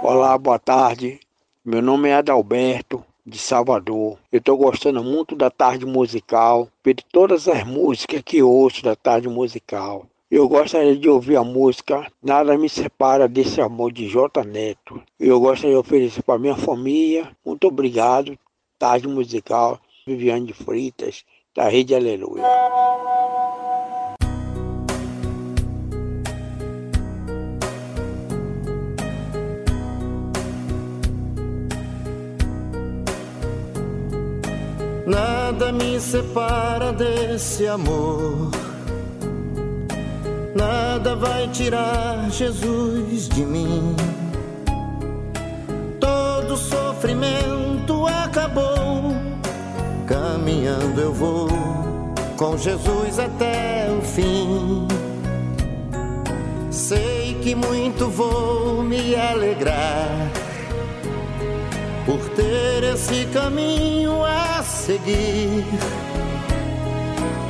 Olá, 0.00 0.38
boa 0.38 0.60
tarde. 0.60 1.18
Meu 1.64 1.82
nome 1.82 2.08
é 2.08 2.14
Adalberto, 2.14 3.04
de 3.26 3.38
Salvador. 3.38 4.18
Eu 4.30 4.38
estou 4.38 4.56
gostando 4.56 5.02
muito 5.02 5.34
da 5.34 5.50
tarde 5.50 5.86
musical, 5.86 6.68
de 6.84 6.94
todas 7.10 7.48
as 7.48 7.64
músicas 7.64 8.22
que 8.22 8.42
ouço 8.42 8.82
da 8.82 8.94
tarde 8.94 9.28
musical. 9.28 10.06
Eu 10.30 10.48
gostaria 10.48 10.96
de 10.96 11.08
ouvir 11.08 11.36
a 11.36 11.44
música 11.44 12.10
Nada 12.22 12.58
Me 12.58 12.68
Separa 12.68 13.28
Desse 13.28 13.60
Amor 13.60 13.92
de 13.92 14.08
J 14.08 14.42
Neto. 14.44 15.00
Eu 15.18 15.38
gostaria 15.40 15.72
de 15.72 15.78
oferecer 15.78 16.22
para 16.22 16.38
minha 16.38 16.56
família. 16.56 17.30
Muito 17.44 17.68
obrigado. 17.68 18.36
Tarde 18.78 19.06
musical, 19.06 19.80
Viviane 20.06 20.46
de 20.46 20.52
Fritas, 20.52 21.24
da 21.54 21.68
Rede 21.68 21.94
Aleluia. 21.94 22.42
Nada 35.06 35.70
me 35.70 36.00
separa 36.00 36.90
desse 36.92 37.66
amor. 37.66 38.50
Nada 40.54 41.14
vai 41.14 41.46
tirar 41.48 42.30
Jesus 42.30 43.28
de 43.28 43.44
mim. 43.44 43.94
Todo 46.00 46.56
sofrimento 46.56 48.06
acabou. 48.06 49.14
Caminhando 50.06 51.00
eu 51.00 51.12
vou 51.12 51.48
com 52.38 52.56
Jesus 52.56 53.18
até 53.18 53.88
o 53.90 54.00
fim. 54.00 54.88
Sei 56.70 57.38
que 57.42 57.54
muito 57.54 58.08
vou 58.08 58.82
me 58.82 59.14
alegrar 59.14 60.43
por 62.06 62.18
ter 62.30 62.84
esse 62.94 63.24
caminho 63.26 64.22
a 64.24 64.62
seguir. 64.62 65.64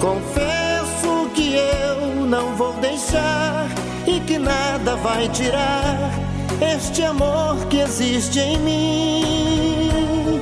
Confesso 0.00 1.28
que 1.34 1.54
eu 1.54 2.26
não 2.26 2.54
vou 2.54 2.72
deixar 2.74 3.68
e 4.06 4.20
que 4.20 4.38
nada 4.38 4.96
vai 4.96 5.28
tirar 5.28 6.10
este 6.60 7.02
amor 7.02 7.56
que 7.66 7.78
existe 7.78 8.38
em 8.38 8.58
mim. 8.58 10.40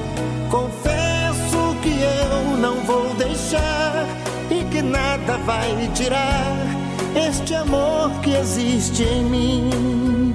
Confesso 0.51 1.77
que 1.83 2.03
eu 2.03 2.57
não 2.59 2.77
vou 2.85 3.15
deixar 3.15 4.07
e 4.51 4.63
que 4.65 4.83
nada 4.83 5.39
vai 5.39 5.91
tirar 5.95 6.57
este 7.15 7.55
amor 7.55 8.11
que 8.23 8.31
existe 8.31 9.03
em 9.03 9.25
mim. 9.25 10.35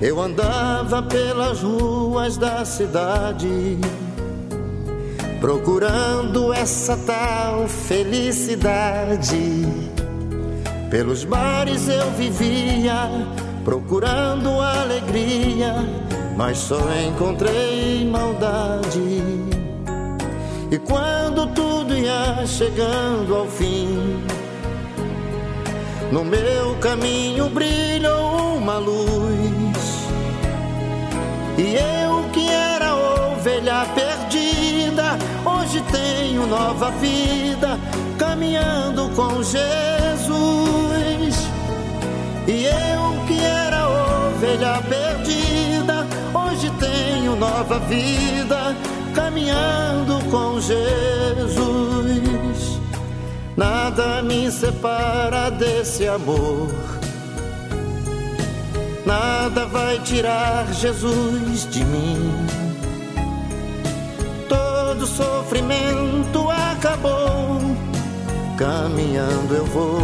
Eu 0.00 0.20
andava 0.20 1.02
pelas 1.02 1.60
ruas 1.60 2.36
da 2.36 2.64
cidade, 2.64 3.76
procurando 5.40 6.52
essa 6.52 6.96
tal 6.98 7.66
felicidade. 7.66 9.66
Pelos 10.88 11.24
bares 11.24 11.88
eu 11.88 12.12
vivia, 12.12 13.10
procurando 13.64 14.60
alegria, 14.60 15.74
mas 16.36 16.58
só 16.58 16.78
encontrei 17.04 18.08
maldade. 18.08 19.20
E 20.70 20.78
quando 20.78 21.48
tudo 21.48 21.92
ia 21.92 22.46
chegando 22.46 23.34
ao 23.34 23.48
fim, 23.48 24.22
no 26.12 26.24
meu 26.24 26.76
caminho 26.80 27.50
brilhou 27.50 28.58
uma 28.58 28.78
luz. 28.78 29.47
E 31.58 31.74
eu 31.74 32.30
que 32.32 32.48
era 32.48 32.94
ovelha 32.94 33.84
perdida, 33.92 35.18
hoje 35.44 35.82
tenho 35.90 36.46
nova 36.46 36.92
vida, 36.92 37.76
caminhando 38.16 39.08
com 39.16 39.42
Jesus. 39.42 40.28
E 42.46 42.64
eu 42.64 43.26
que 43.26 43.40
era 43.40 43.88
ovelha 43.88 44.80
perdida, 44.88 46.06
hoje 46.32 46.70
tenho 46.78 47.34
nova 47.34 47.80
vida, 47.80 48.76
caminhando 49.12 50.24
com 50.30 50.60
Jesus. 50.60 51.58
Nada 53.56 54.22
me 54.22 54.48
separa 54.52 55.50
desse 55.50 56.06
amor 56.06 56.97
nada 59.08 59.64
vai 59.64 59.98
tirar 60.00 60.70
Jesus 60.70 61.66
de 61.70 61.82
mim. 61.82 62.30
Todo 64.46 65.06
sofrimento 65.06 66.46
acabou, 66.50 67.58
caminhando 68.58 69.54
eu 69.54 69.64
vou 69.64 70.02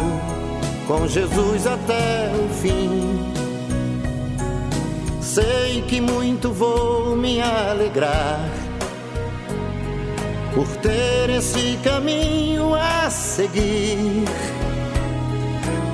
com 0.87 1.07
Jesus 1.07 1.67
até 1.67 2.33
o 2.35 2.49
fim. 2.55 3.31
Sei 5.21 5.83
que 5.83 6.01
muito 6.01 6.51
vou 6.51 7.15
me 7.15 7.43
alegrar 7.43 8.49
por 10.55 10.67
ter 10.79 11.29
esse 11.29 11.79
caminho 11.85 12.75
a 12.75 13.11
seguir. 13.11 14.25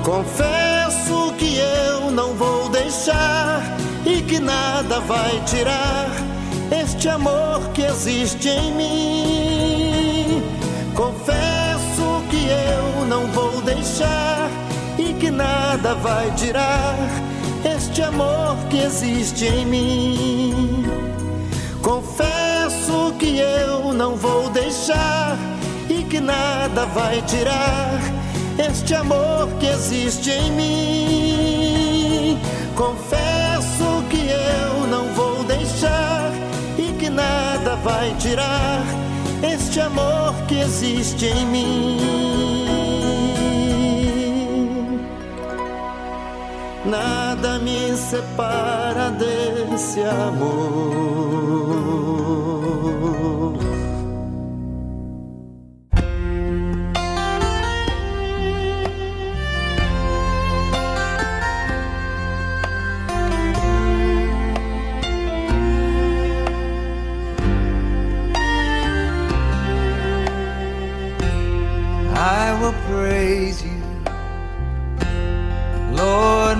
Confesso 0.01 1.33
que 1.37 1.57
eu 1.57 1.90
não 2.11 2.33
vou 2.33 2.69
deixar 2.69 3.61
e 4.05 4.21
que 4.21 4.39
nada 4.39 4.99
vai 5.01 5.41
tirar 5.45 6.09
este 6.71 7.07
amor 7.09 7.69
que 7.73 7.83
existe 7.83 8.49
em 8.49 8.73
mim. 8.73 10.43
Confesso 10.93 12.23
que 12.29 12.47
eu 12.47 13.05
não 13.07 13.27
vou 13.27 13.61
deixar 13.61 14.49
e 14.97 15.13
que 15.13 15.31
nada 15.31 15.95
vai 15.95 16.29
tirar 16.35 16.97
este 17.63 18.01
amor 18.01 18.57
que 18.69 18.79
existe 18.79 19.45
em 19.45 19.65
mim. 19.65 20.85
Confesso 21.81 23.13
que 23.17 23.37
eu 23.39 23.93
não 23.93 24.15
vou 24.15 24.49
deixar 24.49 25.37
e 25.89 26.03
que 26.03 26.19
nada 26.19 26.85
vai 26.87 27.21
tirar 27.21 27.99
este 28.57 28.93
amor 28.93 29.47
que 29.59 29.67
existe 29.67 30.29
em 30.29 30.51
mim. 30.51 31.30
Confesso 32.75 34.03
que 34.09 34.27
eu 34.29 34.87
não 34.87 35.13
vou 35.13 35.43
deixar 35.43 36.31
e 36.77 36.91
que 36.99 37.09
nada 37.09 37.75
vai 37.77 38.15
tirar 38.15 38.83
este 39.43 39.79
amor 39.79 40.33
que 40.47 40.55
existe 40.59 41.25
em 41.25 41.45
mim. 41.45 41.97
Nada 46.85 47.59
me 47.59 47.95
separa 47.95 49.11
desse 49.11 50.01
amor. 50.01 50.91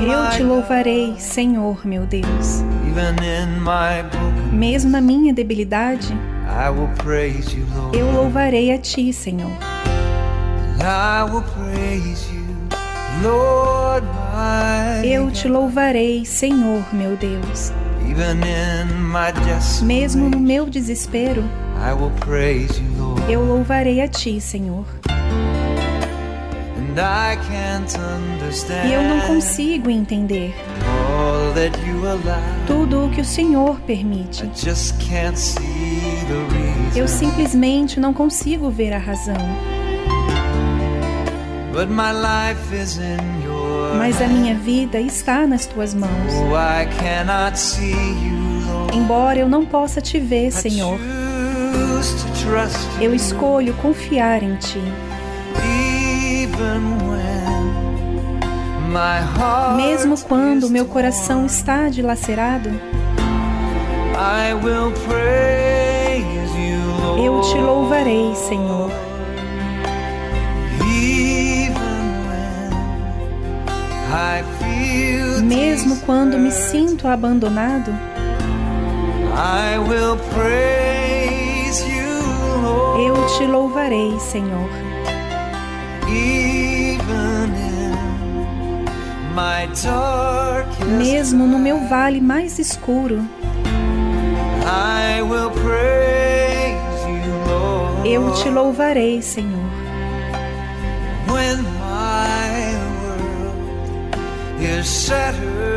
Eu 0.01 0.29
te 0.31 0.43
louvarei, 0.43 1.15
Senhor 1.19 1.85
meu 1.85 2.05
Deus. 2.05 2.63
Mesmo 4.51 4.89
na 4.91 4.99
minha 5.01 5.33
debilidade, 5.33 6.13
eu 7.93 8.11
louvarei 8.11 8.71
a 8.71 8.77
ti, 8.77 9.13
Senhor. 9.13 9.51
Eu 15.03 15.29
te 15.31 15.47
louvarei, 15.47 16.25
Senhor 16.25 16.83
meu 16.93 17.15
Deus. 17.15 17.71
Mesmo 19.83 20.29
no 20.29 20.39
meu 20.39 20.65
desespero, 20.69 21.43
eu 23.29 23.43
louvarei 23.45 24.01
a 24.01 24.07
Ti, 24.07 24.41
Senhor. 24.41 24.85
E 28.85 28.93
eu 28.93 29.01
não 29.01 29.21
consigo 29.21 29.89
entender 29.89 30.53
tudo 32.67 33.05
o 33.05 33.09
que 33.09 33.21
o 33.21 33.25
Senhor 33.25 33.79
permite. 33.81 34.49
Eu 36.95 37.07
simplesmente 37.07 37.99
não 37.99 38.13
consigo 38.13 38.69
ver 38.69 38.93
a 38.93 38.97
razão. 38.97 39.35
Mas 43.97 44.21
a 44.21 44.27
minha 44.27 44.55
vida 44.55 44.99
está 44.99 45.47
nas 45.47 45.65
tuas 45.65 45.93
mãos. 45.93 46.33
Embora 48.93 49.39
eu 49.39 49.47
não 49.47 49.65
possa 49.65 50.01
te 50.01 50.19
ver, 50.19 50.51
Senhor, 50.51 50.99
eu 52.99 53.13
escolho 53.15 53.73
confiar 53.75 54.43
em 54.43 54.55
Ti. 54.55 54.81
Mesmo 59.75 60.17
quando 60.27 60.69
meu 60.69 60.85
coração 60.85 61.45
está 61.45 61.89
dilacerado, 61.89 62.69
eu 67.23 67.41
te 67.41 67.57
louvarei, 67.57 68.35
Senhor. 68.35 68.91
Mesmo 75.43 75.97
quando 76.01 76.37
me 76.37 76.51
sinto 76.51 77.07
abandonado, 77.07 77.91
eu 82.99 83.37
te 83.37 83.45
louvarei, 83.45 84.19
Senhor. 84.19 84.69
Mesmo 90.97 91.47
no 91.47 91.57
meu 91.59 91.87
vale 91.87 92.19
mais 92.19 92.59
escuro, 92.59 93.23
eu 98.05 98.33
te 98.33 98.49
louvarei, 98.49 99.21
Senhor. 99.21 99.69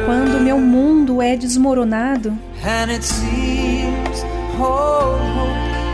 Quando 0.07 0.41
meu 0.41 0.59
mundo 0.59 1.23
é 1.23 1.37
desmoronado 1.37 2.37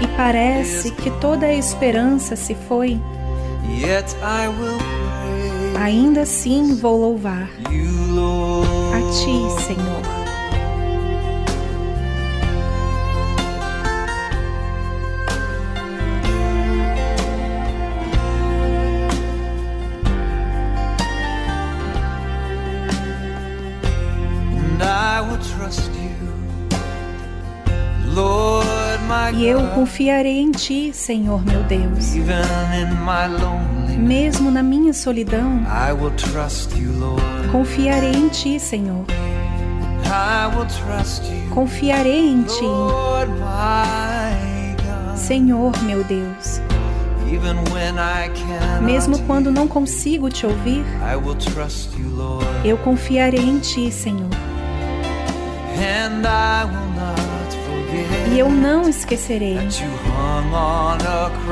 e 0.02 0.06
parece 0.16 0.90
que 0.92 1.10
toda 1.20 1.46
a 1.46 1.54
esperança 1.54 2.34
se 2.36 2.54
foi, 2.68 3.00
ainda 5.80 6.22
assim 6.22 6.74
vou 6.74 7.00
louvar 7.00 7.48
a 8.92 9.00
Ti, 9.12 9.62
Senhor. 9.64 10.20
E 29.32 29.46
eu 29.46 29.68
confiarei 29.68 30.40
em 30.40 30.50
Ti, 30.50 30.92
Senhor 30.92 31.42
meu 31.46 31.62
Deus. 31.62 32.14
Mesmo 34.00 34.50
na 34.50 34.62
minha 34.62 34.92
solidão, 34.92 35.60
confiarei 37.52 38.12
em 38.12 38.28
Ti, 38.28 38.58
Senhor. 38.58 39.04
Confiarei 41.50 42.28
em 42.28 42.42
Ti, 42.42 42.64
Senhor 45.16 45.72
meu 45.82 46.02
Deus. 46.02 46.60
Mesmo 48.82 49.18
quando 49.22 49.50
não 49.50 49.68
consigo 49.68 50.28
te 50.30 50.46
ouvir, 50.46 50.84
eu 52.64 52.78
confiarei 52.78 53.44
em 53.44 53.58
Ti, 53.58 53.92
Senhor. 53.92 54.30
E 58.32 58.38
eu 58.38 58.48
não 58.48 58.88
esquecerei 58.88 59.58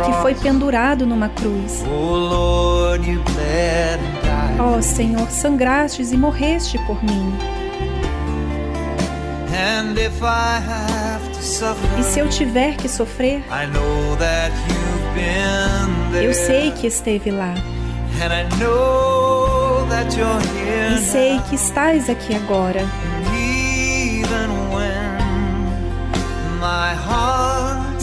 que 0.05 0.12
foi 0.22 0.34
pendurado 0.34 1.07
numa 1.07 1.28
cruz. 1.28 1.84
Ó 4.61 4.76
oh, 4.76 4.82
Senhor, 4.82 5.28
sangrastes 5.30 6.12
e 6.12 6.16
morreste 6.16 6.78
por 6.86 7.03
mim. 7.03 7.32
E 11.99 12.03
se 12.05 12.20
eu 12.20 12.28
tiver 12.28 12.76
que 12.76 12.89
sofrer, 12.89 13.43
eu 16.22 16.34
sei 16.34 16.70
que 16.72 16.86
esteve 16.86 17.30
lá. 17.30 17.55
E 20.95 20.99
sei 21.01 21.41
que 21.49 21.55
estás 21.55 22.09
aqui 22.09 22.34
agora. 22.34 22.80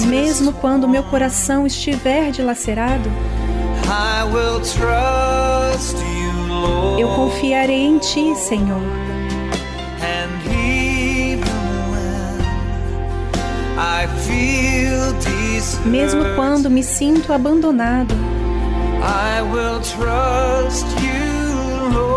Mesmo 0.08 0.54
quando 0.54 0.88
meu 0.88 1.04
coração 1.04 1.66
estiver 1.66 2.32
dilacerado, 2.32 3.10
eu 7.00 7.08
confiarei 7.10 7.86
em 7.86 7.98
Ti, 8.00 8.36
Senhor. 8.36 8.82
Mesmo 15.86 16.24
quando 16.36 16.70
me 16.70 16.84
sinto 16.84 17.32
abandonado, 17.32 18.16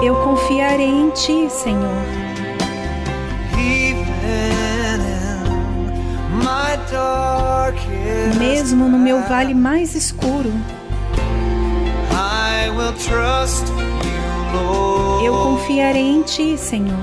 eu 0.03 0.15
confiarei 0.25 0.89
em 0.89 1.11
Ti, 1.11 1.49
Senhor. 1.51 2.28
Mesmo 8.39 8.89
no 8.89 8.99
meu 8.99 9.23
vale 9.29 9.55
mais 9.55 9.95
escuro, 9.95 10.53
eu 15.25 15.33
confiarei 15.33 16.03
em 16.03 16.23
Ti, 16.23 16.57
Senhor. 16.57 16.99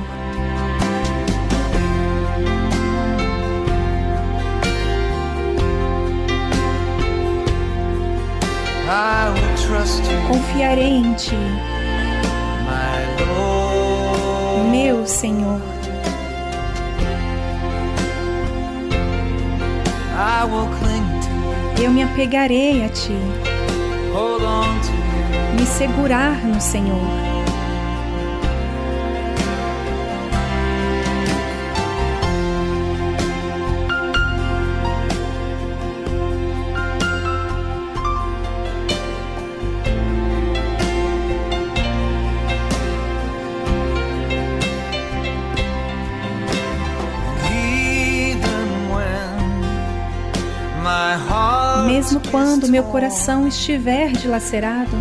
Confiarei 10.27 10.89
em 10.89 11.13
Ti, 11.13 11.37
meu 14.71 15.05
Senhor. 15.05 15.74
Eu 21.81 21.91
me 21.91 22.01
apegarei 22.01 22.85
a 22.85 22.89
ti. 22.89 23.11
Me 25.59 25.65
segurar 25.65 26.41
no 26.45 26.61
Senhor. 26.61 27.24
Quando 52.31 52.67
meu 52.67 52.83
coração 52.83 53.47
estiver 53.47 54.11
dilacerado, 54.11 54.91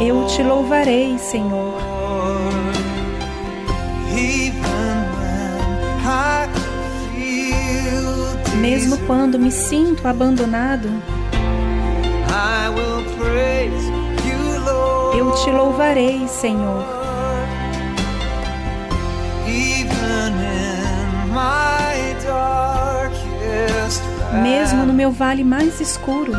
eu 0.00 0.26
te 0.26 0.42
louvarei, 0.42 1.18
Senhor. 1.18 1.74
Mesmo 8.60 8.96
quando 9.06 9.38
me 9.38 9.50
sinto 9.50 10.06
abandonado, 10.08 10.88
eu 15.18 15.32
te 15.32 15.50
louvarei, 15.50 16.26
Senhor. 16.28 17.03
Mesmo 24.42 24.84
no 24.84 24.92
meu 24.92 25.10
vale 25.10 25.44
mais 25.44 25.80
escuro, 25.80 26.32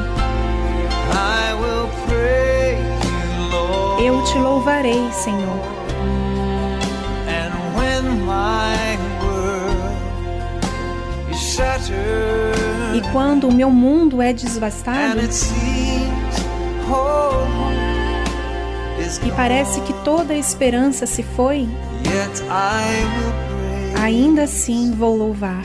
eu 4.03 4.23
te 4.23 4.37
louvarei, 4.37 5.09
Senhor. 5.11 5.75
E 12.93 13.01
quando 13.11 13.47
o 13.47 13.53
meu 13.53 13.69
mundo 13.69 14.21
é 14.21 14.31
desvastado, 14.33 15.19
e 19.25 19.31
parece 19.31 19.81
que 19.81 19.93
toda 20.03 20.33
a 20.33 20.37
esperança 20.37 21.05
se 21.05 21.23
foi, 21.23 21.67
ainda 24.01 24.43
assim 24.43 24.91
vou 24.91 25.17
louvar 25.17 25.63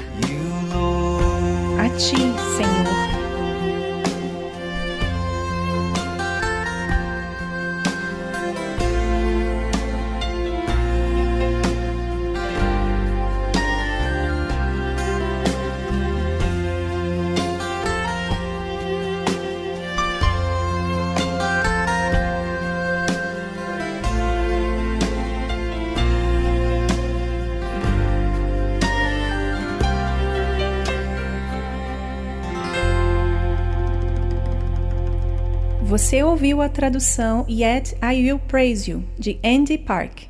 Ti, 2.01 2.17
Senhor. 2.57 3.10
Você 36.11 36.25
ouviu 36.25 36.61
a 36.61 36.69
tradução 36.69 37.47
Yet 37.49 37.95
I 38.03 38.25
Will 38.25 38.41
Praise 38.41 38.91
You, 38.91 39.05
de 39.17 39.39
Andy 39.45 39.79
Park. 39.79 40.30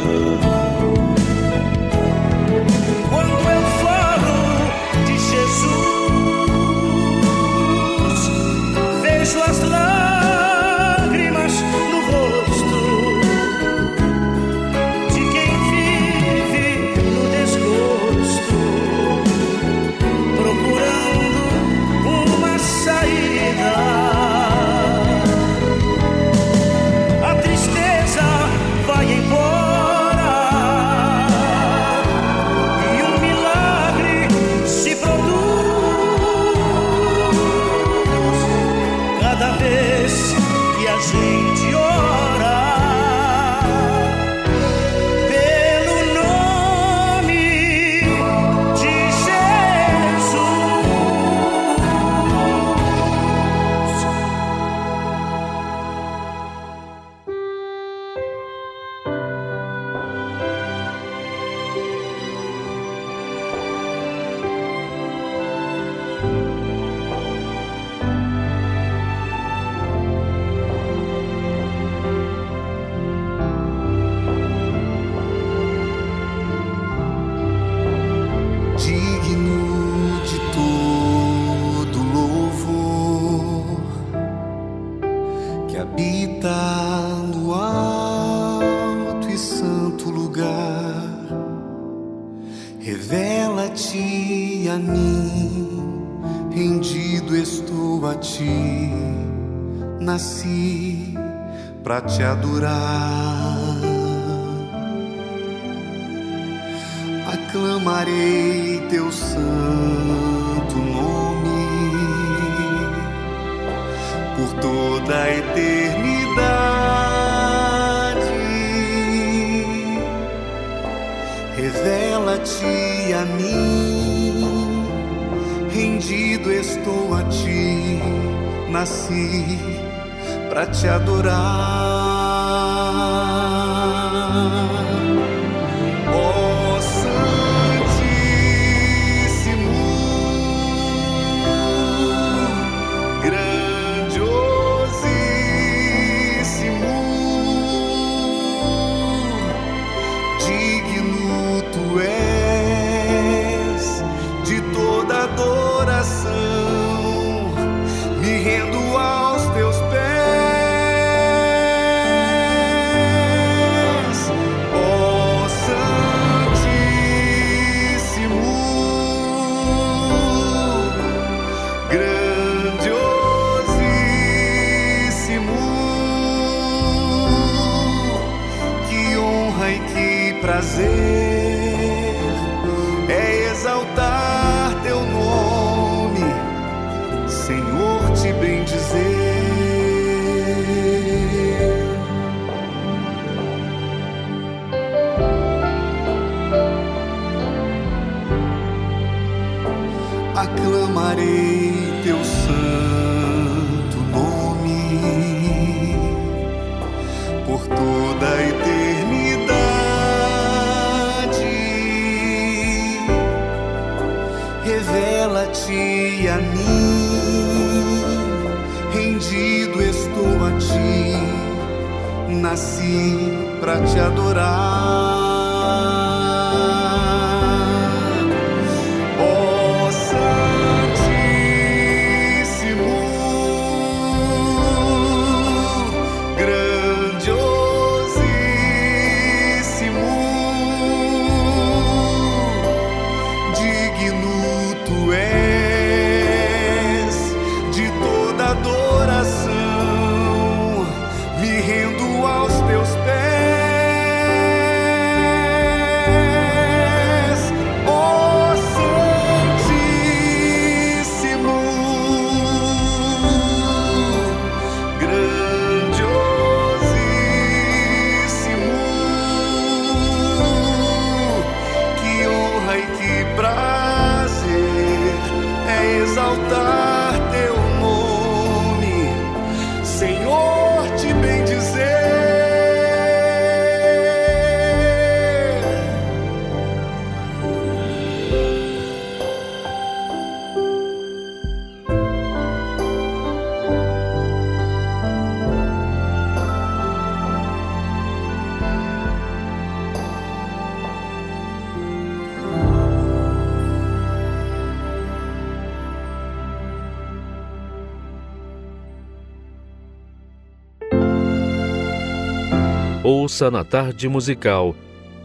Ouça 313.24 313.50
na 313.50 313.64
tarde 313.64 314.10
musical 314.10 314.76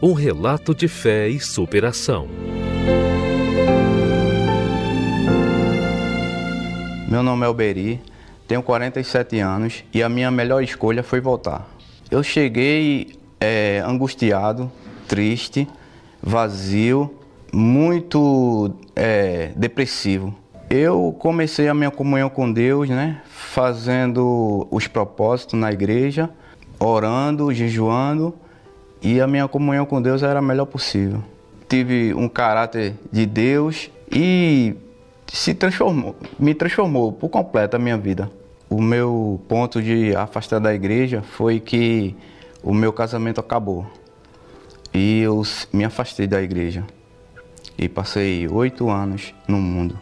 um 0.01 0.13
relato 0.13 0.73
de 0.73 0.87
fé 0.87 1.27
e 1.27 1.37
superação. 1.37 2.29
Meu 7.09 7.21
nome 7.21 7.43
é 7.43 7.47
Alberi, 7.47 8.01
tenho 8.47 8.63
47 8.63 9.39
anos 9.39 9.83
e 9.93 10.01
a 10.01 10.07
minha 10.07 10.31
melhor 10.31 10.63
escolha 10.63 11.03
foi 11.03 11.19
voltar. 11.19 11.67
Eu 12.09 12.23
cheguei 12.23 13.19
é, 13.37 13.83
angustiado, 13.85 14.71
triste, 15.05 15.67
vazio, 16.23 17.13
muito 17.51 18.73
é, 18.95 19.51
depressivo. 19.57 20.33
Eu 20.69 21.13
comecei 21.19 21.67
a 21.67 21.73
minha 21.73 21.91
comunhão 21.91 22.29
com 22.29 22.49
Deus, 22.49 22.87
né, 22.87 23.21
fazendo 23.27 24.69
os 24.71 24.87
propósitos 24.87 25.59
na 25.59 25.69
igreja 25.69 26.29
orando, 26.79 27.53
jejuando 27.53 28.33
e 29.01 29.19
a 29.19 29.27
minha 29.27 29.47
comunhão 29.47 29.85
com 29.85 30.01
Deus 30.01 30.23
era 30.23 30.39
a 30.39 30.41
melhor 30.41 30.65
possível. 30.65 31.23
Tive 31.67 32.13
um 32.13 32.27
caráter 32.27 32.95
de 33.11 33.25
Deus 33.25 33.91
e 34.11 34.75
se 35.27 35.53
transformou, 35.53 36.15
me 36.39 36.53
transformou 36.53 37.11
por 37.11 37.29
completo 37.29 37.75
a 37.75 37.79
minha 37.79 37.97
vida. 37.97 38.29
O 38.69 38.81
meu 38.81 39.41
ponto 39.47 39.81
de 39.81 40.15
afastar 40.15 40.59
da 40.59 40.73
igreja 40.73 41.21
foi 41.21 41.59
que 41.59 42.15
o 42.63 42.73
meu 42.73 42.93
casamento 42.93 43.39
acabou 43.39 43.85
e 44.93 45.21
eu 45.21 45.41
me 45.71 45.83
afastei 45.83 46.27
da 46.27 46.41
igreja 46.41 46.83
e 47.77 47.87
passei 47.87 48.47
oito 48.47 48.89
anos 48.89 49.33
no 49.47 49.57
mundo. 49.57 49.99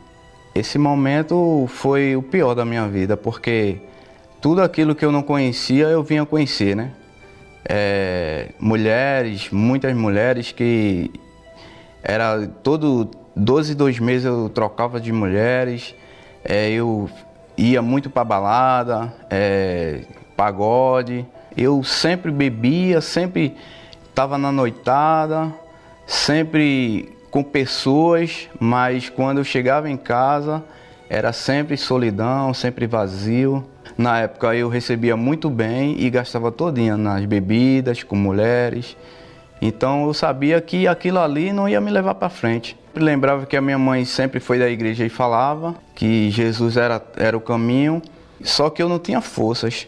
Esse 0.55 0.77
momento 0.77 1.65
foi 1.67 2.15
o 2.15 2.21
pior 2.21 2.55
da 2.55 2.65
minha 2.65 2.87
vida 2.87 3.15
porque 3.15 3.79
tudo 4.47 4.61
aquilo 4.61 4.95
que 4.95 5.03
eu 5.03 5.11
não 5.11 5.21
conhecia 5.21 5.87
eu 5.87 6.01
vinha 6.01 6.25
conhecer, 6.25 6.73
né? 6.73 6.91
É, 7.67 8.47
mulheres, 8.57 9.49
muitas 9.51 9.93
mulheres 9.93 10.53
que 10.53 11.11
era 12.01 12.47
todo 12.63 13.11
12, 13.35 13.75
dois 13.75 13.99
meses 13.99 14.23
eu 14.23 14.47
trocava 14.47 15.01
de 15.01 15.11
mulheres, 15.11 15.93
é, 16.45 16.69
eu 16.69 17.09
ia 17.57 17.81
muito 17.81 18.09
para 18.09 18.23
balada, 18.23 19.13
é, 19.29 20.03
pagode, 20.37 21.25
eu 21.57 21.83
sempre 21.83 22.31
bebia, 22.31 23.01
sempre 23.01 23.53
estava 24.09 24.37
na 24.37 24.49
noitada, 24.49 25.53
sempre 26.05 27.13
com 27.29 27.43
pessoas, 27.43 28.47
mas 28.57 29.09
quando 29.09 29.39
eu 29.39 29.43
chegava 29.43 29.89
em 29.89 29.97
casa 29.97 30.63
era 31.09 31.31
sempre 31.31 31.77
solidão, 31.77 32.53
sempre 32.53 32.85
vazio. 32.85 33.65
Na 33.97 34.19
época 34.19 34.55
eu 34.55 34.69
recebia 34.69 35.15
muito 35.15 35.49
bem 35.49 35.95
e 35.99 36.09
gastava 36.09 36.51
todinha 36.51 36.97
nas 36.97 37.25
bebidas, 37.25 38.03
com 38.03 38.15
mulheres. 38.15 38.97
Então 39.61 40.05
eu 40.05 40.13
sabia 40.13 40.61
que 40.61 40.87
aquilo 40.87 41.19
ali 41.19 41.51
não 41.51 41.67
ia 41.67 41.81
me 41.81 41.91
levar 41.91 42.15
para 42.15 42.29
frente. 42.29 42.77
Eu 42.93 43.03
lembrava 43.03 43.45
que 43.45 43.57
a 43.57 43.61
minha 43.61 43.77
mãe 43.77 44.05
sempre 44.05 44.39
foi 44.39 44.59
da 44.59 44.69
igreja 44.69 45.05
e 45.05 45.09
falava 45.09 45.75
que 45.95 46.29
Jesus 46.31 46.77
era, 46.77 47.01
era 47.15 47.37
o 47.37 47.41
caminho, 47.41 48.01
só 48.43 48.69
que 48.69 48.81
eu 48.81 48.89
não 48.89 48.99
tinha 48.99 49.21
forças 49.21 49.87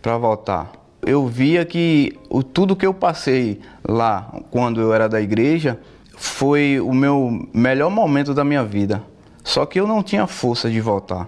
para 0.00 0.16
voltar. 0.16 0.72
Eu 1.02 1.26
via 1.26 1.64
que 1.64 2.18
o, 2.28 2.42
tudo 2.42 2.76
que 2.76 2.86
eu 2.86 2.92
passei 2.92 3.60
lá 3.86 4.30
quando 4.50 4.80
eu 4.80 4.92
era 4.92 5.08
da 5.08 5.20
igreja 5.20 5.78
foi 6.16 6.78
o 6.80 6.92
meu 6.92 7.48
melhor 7.52 7.90
momento 7.90 8.34
da 8.34 8.44
minha 8.44 8.62
vida. 8.62 9.02
Só 9.42 9.64
que 9.64 9.80
eu 9.80 9.86
não 9.86 10.02
tinha 10.02 10.26
força 10.26 10.70
de 10.70 10.80
voltar. 10.80 11.26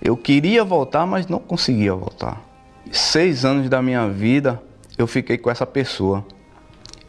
Eu 0.00 0.16
queria 0.16 0.64
voltar, 0.64 1.06
mas 1.06 1.26
não 1.26 1.38
conseguia 1.38 1.94
voltar. 1.94 2.42
Seis 2.90 3.44
anos 3.44 3.68
da 3.68 3.82
minha 3.82 4.08
vida 4.08 4.62
eu 4.96 5.06
fiquei 5.06 5.36
com 5.38 5.50
essa 5.50 5.66
pessoa. 5.66 6.24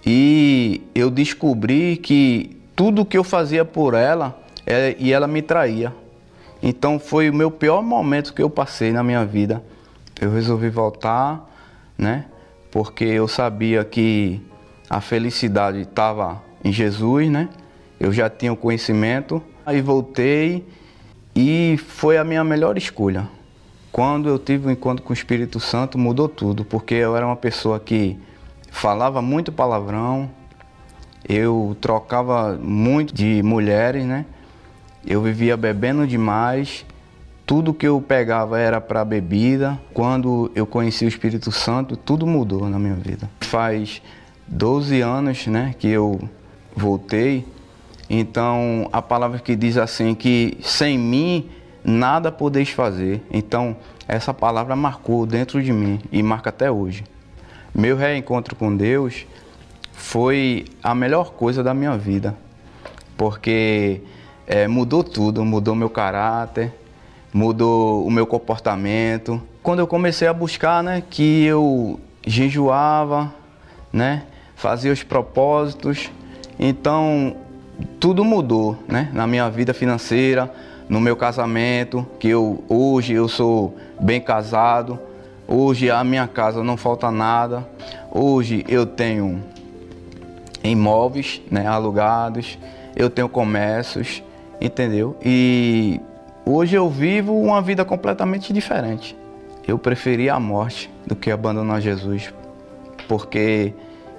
E 0.05 0.81
eu 0.95 1.09
descobri 1.09 1.97
que 1.97 2.57
tudo 2.75 3.05
que 3.05 3.17
eu 3.17 3.23
fazia 3.23 3.63
por 3.63 3.93
ela, 3.93 4.39
é, 4.65 4.95
e 4.99 5.11
ela 5.11 5.27
me 5.27 5.41
traía. 5.41 5.93
Então 6.61 6.99
foi 6.99 7.29
o 7.29 7.33
meu 7.33 7.51
pior 7.51 7.81
momento 7.81 8.33
que 8.33 8.41
eu 8.41 8.49
passei 8.49 8.91
na 8.91 9.03
minha 9.03 9.25
vida. 9.25 9.63
Eu 10.19 10.31
resolvi 10.31 10.69
voltar, 10.69 11.49
né? 11.97 12.25
Porque 12.71 13.05
eu 13.05 13.27
sabia 13.27 13.83
que 13.83 14.41
a 14.89 14.99
felicidade 14.99 15.81
estava 15.81 16.41
em 16.63 16.71
Jesus, 16.71 17.29
né? 17.29 17.49
Eu 17.99 18.11
já 18.11 18.29
tinha 18.29 18.51
o 18.51 18.57
conhecimento 18.57 19.41
Aí 19.69 19.81
voltei 19.81 20.65
e 21.41 21.77
foi 21.77 22.17
a 22.17 22.23
minha 22.25 22.43
melhor 22.43 22.77
escolha. 22.77 23.25
Quando 23.93 24.27
eu 24.27 24.37
tive 24.37 24.65
o 24.65 24.67
um 24.69 24.71
encontro 24.73 25.01
com 25.05 25.11
o 25.11 25.13
Espírito 25.13 25.57
Santo, 25.57 25.97
mudou 25.97 26.27
tudo, 26.27 26.65
porque 26.65 26.95
eu 26.95 27.15
era 27.15 27.25
uma 27.25 27.37
pessoa 27.37 27.79
que 27.79 28.19
falava 28.69 29.21
muito 29.21 29.49
palavrão, 29.49 30.29
eu 31.27 31.77
trocava 31.79 32.59
muito 32.61 33.13
de 33.13 33.41
mulheres, 33.41 34.03
né? 34.03 34.25
Eu 35.07 35.21
vivia 35.21 35.55
bebendo 35.55 36.05
demais, 36.05 36.85
tudo 37.45 37.73
que 37.73 37.87
eu 37.87 38.01
pegava 38.01 38.59
era 38.59 38.81
para 38.81 39.05
bebida. 39.05 39.79
Quando 39.93 40.51
eu 40.53 40.67
conheci 40.67 41.05
o 41.05 41.07
Espírito 41.07 41.53
Santo, 41.53 41.95
tudo 41.95 42.27
mudou 42.27 42.67
na 42.67 42.77
minha 42.77 42.95
vida. 42.95 43.29
Faz 43.39 44.01
12 44.45 44.99
anos, 44.99 45.47
né, 45.47 45.73
que 45.79 45.87
eu 45.87 46.19
voltei 46.75 47.45
então, 48.09 48.89
a 48.91 49.01
palavra 49.01 49.37
que 49.39 49.55
diz 49.55 49.77
assim 49.77 50.15
que 50.15 50.57
sem 50.61 50.97
mim 50.97 51.49
nada 51.83 52.31
podeis 52.31 52.69
fazer. 52.69 53.21
Então, 53.31 53.77
essa 54.07 54.33
palavra 54.33 54.75
marcou 54.75 55.25
dentro 55.25 55.61
de 55.61 55.71
mim 55.71 55.99
e 56.11 56.23
marca 56.23 56.49
até 56.49 56.71
hoje. 56.71 57.03
Meu 57.73 57.95
reencontro 57.95 58.55
com 58.55 58.75
Deus 58.75 59.27
foi 59.93 60.65
a 60.81 60.95
melhor 60.95 61.33
coisa 61.33 61.61
da 61.61 61.73
minha 61.73 61.95
vida, 61.95 62.35
porque 63.15 64.01
é, 64.47 64.67
mudou 64.67 65.03
tudo, 65.03 65.45
mudou 65.45 65.75
meu 65.75 65.89
caráter, 65.89 66.73
mudou 67.31 68.07
o 68.07 68.09
meu 68.09 68.25
comportamento. 68.25 69.39
Quando 69.61 69.79
eu 69.79 69.87
comecei 69.87 70.27
a 70.27 70.33
buscar, 70.33 70.81
né, 70.81 71.03
que 71.07 71.45
eu 71.45 71.99
jejuava, 72.25 73.31
né, 73.93 74.23
fazia 74.55 74.91
os 74.91 75.03
propósitos, 75.03 76.09
então 76.57 77.35
tudo 77.99 78.23
mudou, 78.23 78.77
né? 78.87 79.09
Na 79.13 79.27
minha 79.27 79.49
vida 79.49 79.73
financeira, 79.73 80.51
no 80.87 80.99
meu 80.99 81.15
casamento, 81.15 82.05
que 82.19 82.27
eu 82.27 82.63
hoje 82.67 83.13
eu 83.13 83.27
sou 83.27 83.77
bem 83.99 84.19
casado. 84.19 84.99
Hoje 85.47 85.89
a 85.89 86.03
minha 86.03 86.27
casa 86.27 86.63
não 86.63 86.77
falta 86.77 87.11
nada. 87.11 87.67
Hoje 88.11 88.65
eu 88.67 88.85
tenho 88.85 89.43
imóveis, 90.63 91.41
né, 91.49 91.67
alugados. 91.67 92.57
Eu 92.95 93.09
tenho 93.09 93.29
comércios, 93.29 94.23
entendeu? 94.59 95.15
E 95.23 96.01
hoje 96.45 96.75
eu 96.75 96.89
vivo 96.89 97.39
uma 97.39 97.61
vida 97.61 97.85
completamente 97.85 98.51
diferente. 98.51 99.15
Eu 99.67 99.77
preferi 99.77 100.29
a 100.29 100.39
morte 100.39 100.89
do 101.05 101.15
que 101.15 101.29
abandonar 101.29 101.79
Jesus, 101.79 102.33
porque 103.07 103.73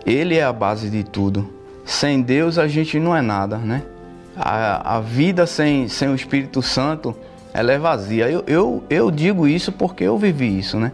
ele 0.07 0.37
é 0.37 0.45
a 0.45 0.53
base 0.53 0.89
de 0.89 1.03
tudo. 1.03 1.60
Sem 1.91 2.23
Deus 2.23 2.57
a 2.57 2.69
gente 2.69 3.01
não 3.01 3.17
é 3.17 3.21
nada, 3.21 3.59
né? 3.59 3.83
A, 4.37 4.99
a 4.99 5.01
vida 5.01 5.45
sem, 5.45 5.89
sem 5.89 6.09
o 6.09 6.15
Espírito 6.15 6.63
Santo, 6.63 7.17
ela 7.53 7.73
é 7.73 7.79
vazia. 7.81 8.31
Eu, 8.31 8.45
eu, 8.47 8.85
eu 8.89 9.11
digo 9.11 9.45
isso 9.49 9.73
porque 9.73 10.05
eu 10.05 10.17
vivi 10.17 10.57
isso, 10.57 10.79
né? 10.79 10.93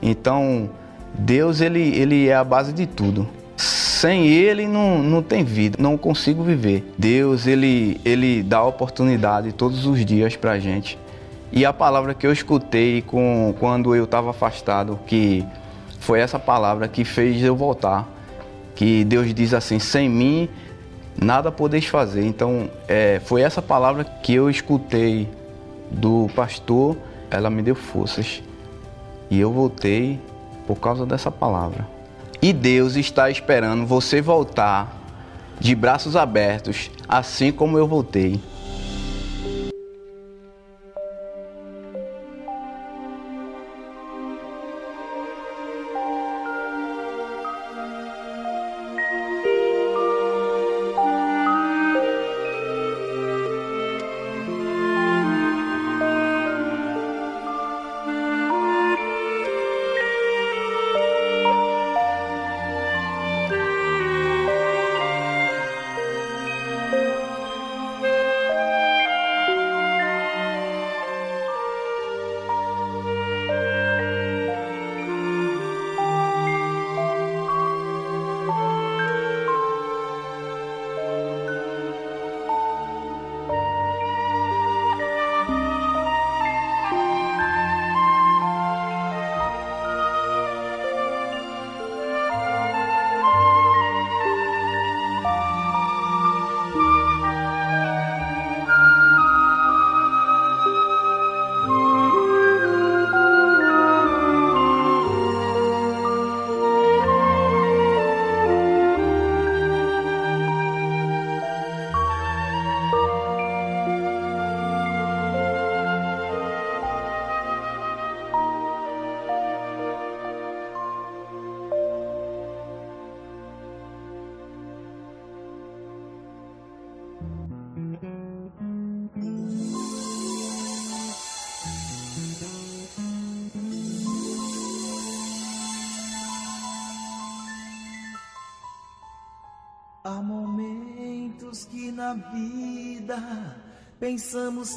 Então, 0.00 0.70
Deus, 1.12 1.60
ele, 1.60 1.94
ele 1.94 2.28
é 2.28 2.34
a 2.34 2.42
base 2.42 2.72
de 2.72 2.86
tudo. 2.86 3.28
Sem 3.58 4.26
Ele 4.26 4.66
não, 4.66 5.02
não 5.02 5.22
tem 5.22 5.44
vida, 5.44 5.76
não 5.78 5.98
consigo 5.98 6.42
viver. 6.42 6.94
Deus, 6.96 7.46
ele, 7.46 8.00
ele 8.02 8.42
dá 8.42 8.64
oportunidade 8.64 9.52
todos 9.52 9.84
os 9.84 10.02
dias 10.02 10.34
pra 10.34 10.58
gente. 10.58 10.98
E 11.52 11.66
a 11.66 11.74
palavra 11.74 12.14
que 12.14 12.26
eu 12.26 12.32
escutei 12.32 13.02
com, 13.02 13.54
quando 13.60 13.94
eu 13.94 14.04
estava 14.04 14.30
afastado, 14.30 14.98
que 15.06 15.44
foi 16.00 16.20
essa 16.20 16.38
palavra 16.38 16.88
que 16.88 17.04
fez 17.04 17.42
eu 17.42 17.54
voltar 17.54 18.17
que 18.78 19.02
Deus 19.02 19.34
diz 19.34 19.52
assim: 19.52 19.80
sem 19.80 20.08
mim 20.08 20.48
nada 21.20 21.50
podeis 21.50 21.86
fazer. 21.86 22.24
Então, 22.24 22.70
é, 22.86 23.20
foi 23.24 23.42
essa 23.42 23.60
palavra 23.60 24.04
que 24.04 24.32
eu 24.32 24.48
escutei 24.48 25.28
do 25.90 26.30
pastor, 26.36 26.96
ela 27.28 27.50
me 27.50 27.60
deu 27.60 27.74
forças. 27.74 28.40
E 29.28 29.40
eu 29.40 29.52
voltei 29.52 30.20
por 30.64 30.76
causa 30.76 31.04
dessa 31.04 31.28
palavra. 31.28 31.88
E 32.40 32.52
Deus 32.52 32.94
está 32.94 33.28
esperando 33.28 33.84
você 33.84 34.22
voltar 34.22 34.96
de 35.58 35.74
braços 35.74 36.14
abertos, 36.14 36.88
assim 37.08 37.50
como 37.50 37.76
eu 37.76 37.88
voltei. 37.88 38.40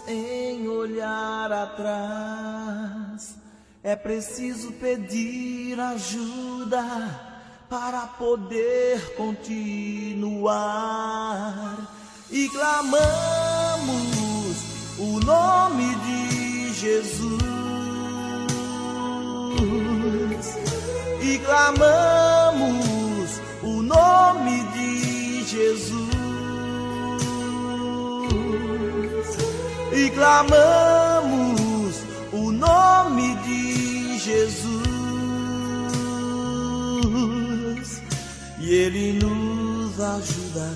Em 0.07 0.67
olhar 0.67 1.51
atrás. 1.51 3.35
É 3.83 3.95
preciso 3.95 4.71
pedir 4.73 5.79
ajuda 5.79 6.83
para 7.69 8.01
poder 8.01 9.15
continuar. 9.15 10.47
E 12.29 12.47
clamamos 12.49 13.81
o 14.99 15.19
nome 15.25 15.95
de 15.95 16.73
Jesus. 16.73 17.41
E 21.21 21.39
clamamos 21.39 22.30
clamamos 30.13 32.03
o 32.31 32.51
nome 32.51 33.35
de 33.37 34.17
Jesus. 34.19 34.81
E 38.59 38.73
Ele 38.73 39.13
nos 39.13 39.99
ajuda 39.99 40.71
a 40.71 40.75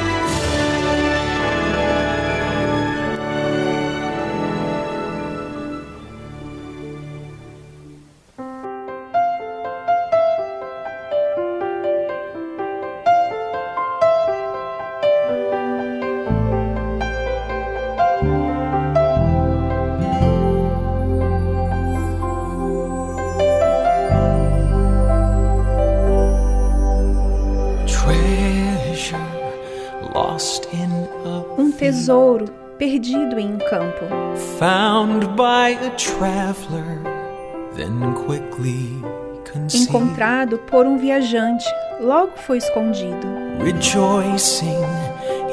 Por 40.67 40.85
um 40.85 40.97
viajante, 40.97 41.65
logo 41.99 42.31
foi 42.35 42.57
escondido. 42.57 43.27
Rejoicing, 43.59 44.83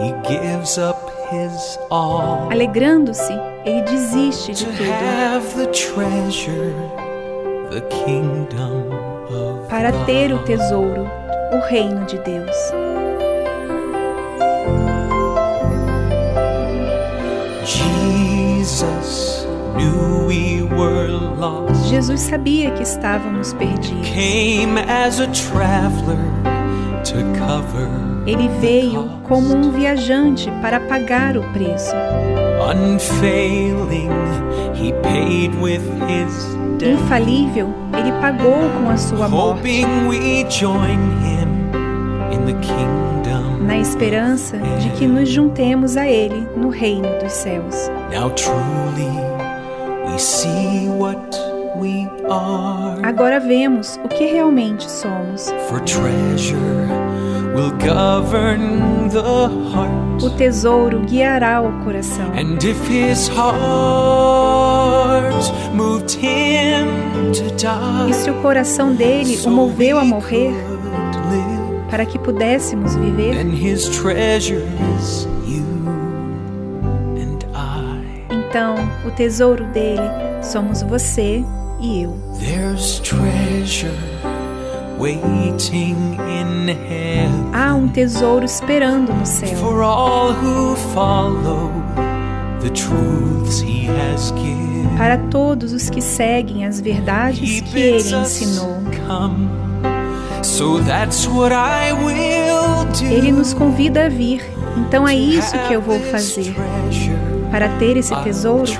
he 0.00 0.14
gives 0.26 0.78
up 0.78 0.98
his 1.30 1.78
all. 1.90 2.48
Alegrando-se, 2.50 3.32
ele 3.64 3.82
desiste 3.82 4.52
de 4.52 4.64
tudo 4.64 4.78
para 9.68 9.92
ter 10.06 10.32
o 10.32 10.38
tesouro, 10.44 11.08
o 11.52 11.58
reino 11.68 12.04
de 12.06 12.18
Deus. 12.18 12.56
Jesus 17.64 19.37
Jesus 21.88 22.20
sabia 22.20 22.70
que 22.72 22.82
estávamos 22.82 23.54
perdidos. 23.54 24.08
Came 24.08 24.78
as 24.80 25.20
a 25.20 25.26
traveler 25.28 26.18
to 27.04 27.16
cover. 27.38 27.88
Ele 28.26 28.48
veio 28.60 29.08
como 29.24 29.54
um 29.54 29.70
viajante 29.70 30.50
para 30.60 30.78
pagar 30.80 31.36
o 31.36 31.42
preço. 31.52 31.94
Infalível, 36.82 37.74
ele 37.98 38.12
pagou 38.20 38.70
com 38.78 38.90
a 38.90 38.96
sua 38.96 39.28
morte, 39.28 39.82
na 43.66 43.78
esperança 43.78 44.58
de 44.78 44.90
que 44.90 45.06
nos 45.06 45.28
juntemos 45.28 45.96
a 45.96 46.06
ele 46.06 46.46
no 46.56 46.68
reino 46.68 47.08
dos 47.22 47.32
céus. 47.32 47.90
Now 48.12 48.30
truly 48.30 49.37
Agora 53.02 53.38
vemos 53.38 53.98
o 54.04 54.08
que 54.08 54.26
realmente 54.26 54.90
somos. 54.90 55.50
For 55.68 55.80
treasure 55.80 56.58
will 57.54 57.70
govern 57.78 59.08
the 59.10 59.22
heart. 59.72 60.22
O 60.22 60.30
tesouro 60.30 61.00
guiará 61.00 61.60
o 61.60 61.72
coração. 61.84 62.26
And 62.32 62.58
if 62.64 62.78
his 62.88 63.28
heart 63.28 63.52
moved 65.72 66.12
him 66.16 66.86
to 67.32 67.44
die, 67.56 68.10
E 68.10 68.14
se 68.14 68.30
o 68.30 68.34
coração 68.42 68.92
dele 68.94 69.38
o 69.46 69.50
moveu 69.50 69.98
a 69.98 70.04
morrer 70.04 70.52
para 71.88 72.04
que 72.04 72.18
pudéssemos 72.18 72.94
viver, 72.96 73.34
o 79.08 79.10
tesouro 79.10 79.64
dele 79.66 80.02
somos 80.42 80.82
você 80.82 81.42
e 81.80 82.02
eu. 82.02 82.16
There's 82.38 83.00
treasure 83.00 83.92
waiting 84.98 85.96
in 86.28 86.68
heaven 86.68 87.50
Há 87.52 87.74
um 87.74 87.88
tesouro 87.88 88.44
esperando 88.44 89.12
no 89.12 89.24
céu 89.26 89.48
for 89.56 89.82
all 89.82 90.32
who 90.32 90.76
follow 90.94 91.70
the 92.60 92.70
truths 92.70 93.60
he 93.60 93.86
has 93.88 94.32
given. 94.32 94.96
para 94.96 95.16
todos 95.30 95.72
os 95.72 95.88
que 95.88 96.00
seguem 96.00 96.66
as 96.66 96.80
verdades 96.80 97.60
que 97.60 97.78
ele 97.78 98.14
ensinou. 98.14 98.78
come. 99.06 99.48
So 100.42 100.80
that's 100.82 101.26
what 101.28 101.52
I 101.52 101.92
will 101.92 102.84
do. 102.92 103.04
Ele 103.04 103.30
nos 103.32 103.54
convida 103.54 104.06
a 104.06 104.08
vir, 104.08 104.42
então 104.76 105.06
é 105.06 105.14
isso 105.14 105.56
que 105.68 105.74
eu 105.74 105.80
vou 105.80 106.00
fazer. 106.00 106.54
Para 107.50 107.68
ter 107.78 107.96
esse 107.96 108.14
tesouro, 108.22 108.70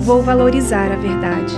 vou 0.00 0.22
valorizar 0.22 0.92
a 0.92 0.96
verdade. 0.96 1.54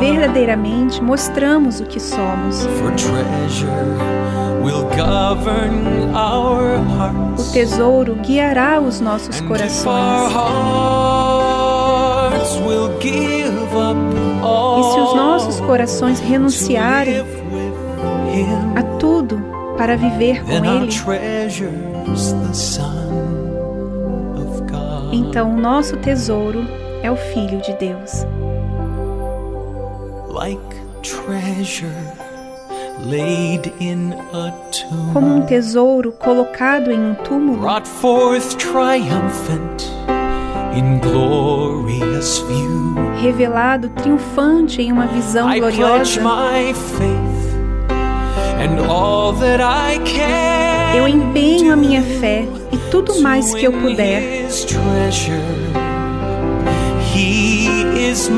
Verdadeiramente 0.00 1.02
mostramos 1.02 1.80
o 1.80 1.84
que 1.84 2.00
somos. 2.00 2.66
O 7.38 7.52
tesouro 7.52 8.14
guiará 8.16 8.80
os 8.80 9.00
nossos 9.00 9.40
corações. 9.42 10.32
Os 15.14 15.20
nossos 15.20 15.60
corações 15.60 16.18
renunciarem 16.18 17.24
a 18.74 18.82
tudo 18.98 19.40
para 19.76 19.96
viver 19.96 20.42
com 20.44 20.52
Ele, 20.52 20.88
então 25.12 25.54
o 25.54 25.56
nosso 25.56 25.96
tesouro 25.98 26.66
é 27.02 27.10
o 27.10 27.16
Filho 27.16 27.60
de 27.60 27.72
Deus. 27.74 28.26
Como 35.12 35.26
um 35.26 35.42
tesouro 35.42 36.12
colocado 36.12 36.90
em 36.90 36.98
um 36.98 37.14
túmulo, 37.14 37.58
brought 37.58 37.88
forth 37.88 38.56
triumphant 38.56 39.84
in 40.74 40.98
glorious 40.98 42.38
view. 42.48 43.13
Revelado 43.24 43.88
triunfante 43.88 44.82
em 44.82 44.92
uma 44.92 45.06
visão 45.06 45.48
gloriosa, 45.58 46.20
eu 50.94 51.08
empenho 51.08 51.72
a 51.72 51.76
minha 51.76 52.02
fé 52.02 52.46
e 52.70 52.76
tudo 52.90 53.22
mais 53.22 53.54
que 53.54 53.64
eu 53.64 53.72
puder. 53.72 54.46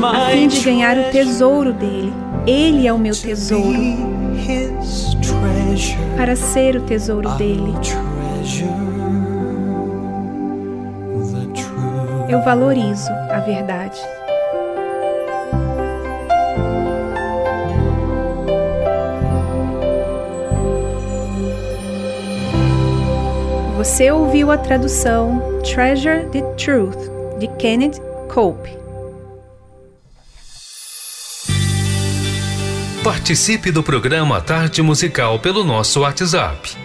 a 0.04 0.30
fim 0.30 0.46
de 0.46 0.60
ganhar 0.60 0.96
o 0.96 1.10
tesouro 1.10 1.72
dele. 1.72 2.12
Ele 2.46 2.86
é 2.86 2.92
o 2.92 2.98
meu 2.98 3.14
tesouro. 3.14 3.76
Para 6.16 6.36
ser 6.36 6.76
o 6.76 6.82
tesouro 6.82 7.28
dele, 7.30 7.74
eu 12.28 12.40
valorizo 12.44 13.10
a 13.32 13.40
verdade. 13.40 14.00
Você 23.86 24.10
ouviu 24.10 24.50
a 24.50 24.58
tradução 24.58 25.60
Treasure 25.62 26.28
the 26.32 26.42
Truth 26.56 26.98
de 27.38 27.46
Kenneth 27.56 28.00
Cope. 28.28 28.68
Participe 33.04 33.70
do 33.70 33.84
programa 33.84 34.40
Tarde 34.40 34.82
Musical 34.82 35.38
pelo 35.38 35.62
nosso 35.62 36.00
WhatsApp. 36.00 36.76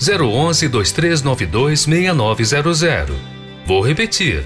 011 0.00 0.68
2392 0.68 1.80
6900. 1.80 3.14
Vou 3.66 3.82
repetir. 3.82 4.42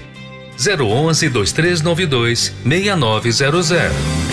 011 0.59 1.29
2392 1.29 2.53
6900. 2.65 4.32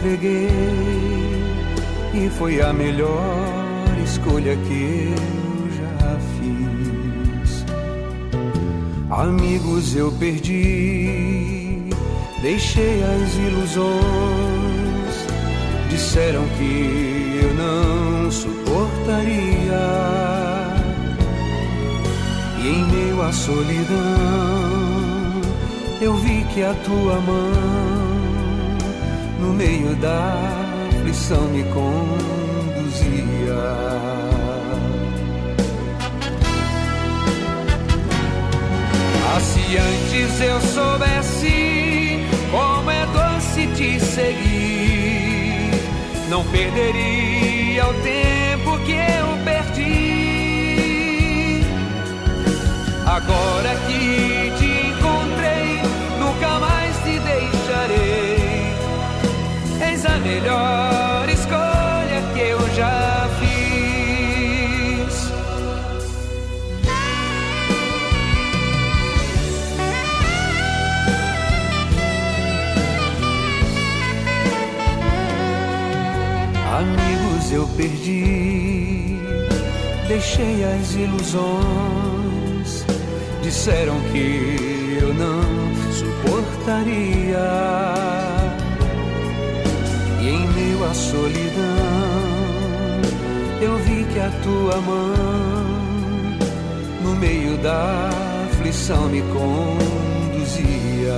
Entreguei, 0.00 0.48
e 2.14 2.30
foi 2.38 2.60
a 2.62 2.72
melhor 2.72 3.98
escolha 4.02 4.56
que 4.56 5.12
eu 5.12 5.70
já 5.76 6.18
fiz. 6.38 7.64
Amigos 9.10 9.94
eu 9.94 10.10
perdi, 10.12 11.90
deixei 12.40 13.02
as 13.02 13.36
ilusões. 13.36 14.00
Disseram 15.90 16.44
que 16.56 17.40
eu 17.42 17.54
não 17.54 18.30
suportaria. 18.30 19.80
E 22.62 22.68
em 22.68 22.84
meio 22.86 23.22
à 23.22 23.32
solidão, 23.32 23.96
eu 26.00 26.14
vi 26.14 26.44
que 26.54 26.62
a 26.62 26.74
tua 26.74 27.20
mão, 27.20 27.89
no 29.40 29.52
meio 29.54 29.96
da 29.96 30.34
aflição, 30.88 31.48
me 31.48 31.64
conduzia. 31.64 31.90
Ah, 39.26 39.40
se 39.40 39.76
antes 39.78 40.40
eu 40.40 40.60
soubesse 40.60 42.26
como 42.50 42.90
é 42.90 43.06
doce 43.06 43.66
te 43.68 43.98
seguir, 43.98 45.70
não 46.28 46.44
perderia 46.44 47.86
o 47.86 47.94
tempo 48.02 48.78
que 48.84 48.92
eu 48.92 49.38
perdi. 49.44 50.00
Agora 53.06 53.74
que 53.86 54.52
te 54.58 54.70
encontrei, 54.88 55.80
nunca 56.18 56.58
mais 56.58 56.96
te 56.98 57.18
deixarei. 57.18 58.29
A 60.02 60.18
melhor 60.18 61.28
escolha 61.28 62.22
que 62.32 62.40
eu 62.40 62.58
já 62.74 63.28
fiz. 63.38 65.30
Amigos 76.78 77.52
eu 77.52 77.68
perdi, 77.76 79.18
deixei 80.08 80.64
as 80.64 80.94
ilusões. 80.94 82.86
Disseram 83.42 84.00
que 84.12 84.96
eu 85.02 85.12
não 85.12 85.42
suportaria. 85.92 88.09
À 90.82 90.94
solidão, 90.94 91.62
eu 93.60 93.76
vi 93.84 94.04
que 94.12 94.18
a 94.18 94.30
tua 94.42 94.80
mão, 94.80 95.14
no 97.02 97.14
meio 97.16 97.58
da 97.58 98.08
aflição, 98.50 99.08
me 99.08 99.20
conduzia. 99.20 101.12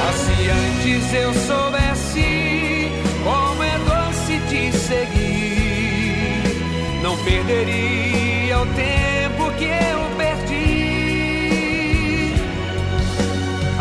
Ah, 0.00 0.12
se 0.14 0.48
antes 0.48 1.14
eu 1.14 1.34
soubesse 1.34 2.90
como 3.22 3.62
é 3.62 3.78
doce 3.78 4.40
te 4.48 4.72
seguir, 4.72 6.42
não 7.02 7.16
perderia 7.18 8.58
o 8.58 8.66
tempo 8.66 9.52
que 9.58 9.66
eu 9.66 10.01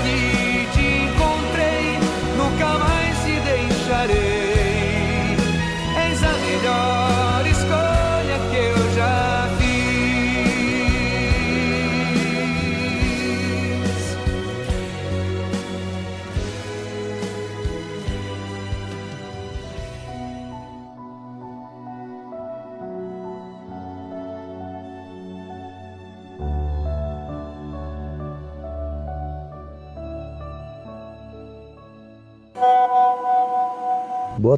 deixarei. 4.07 4.30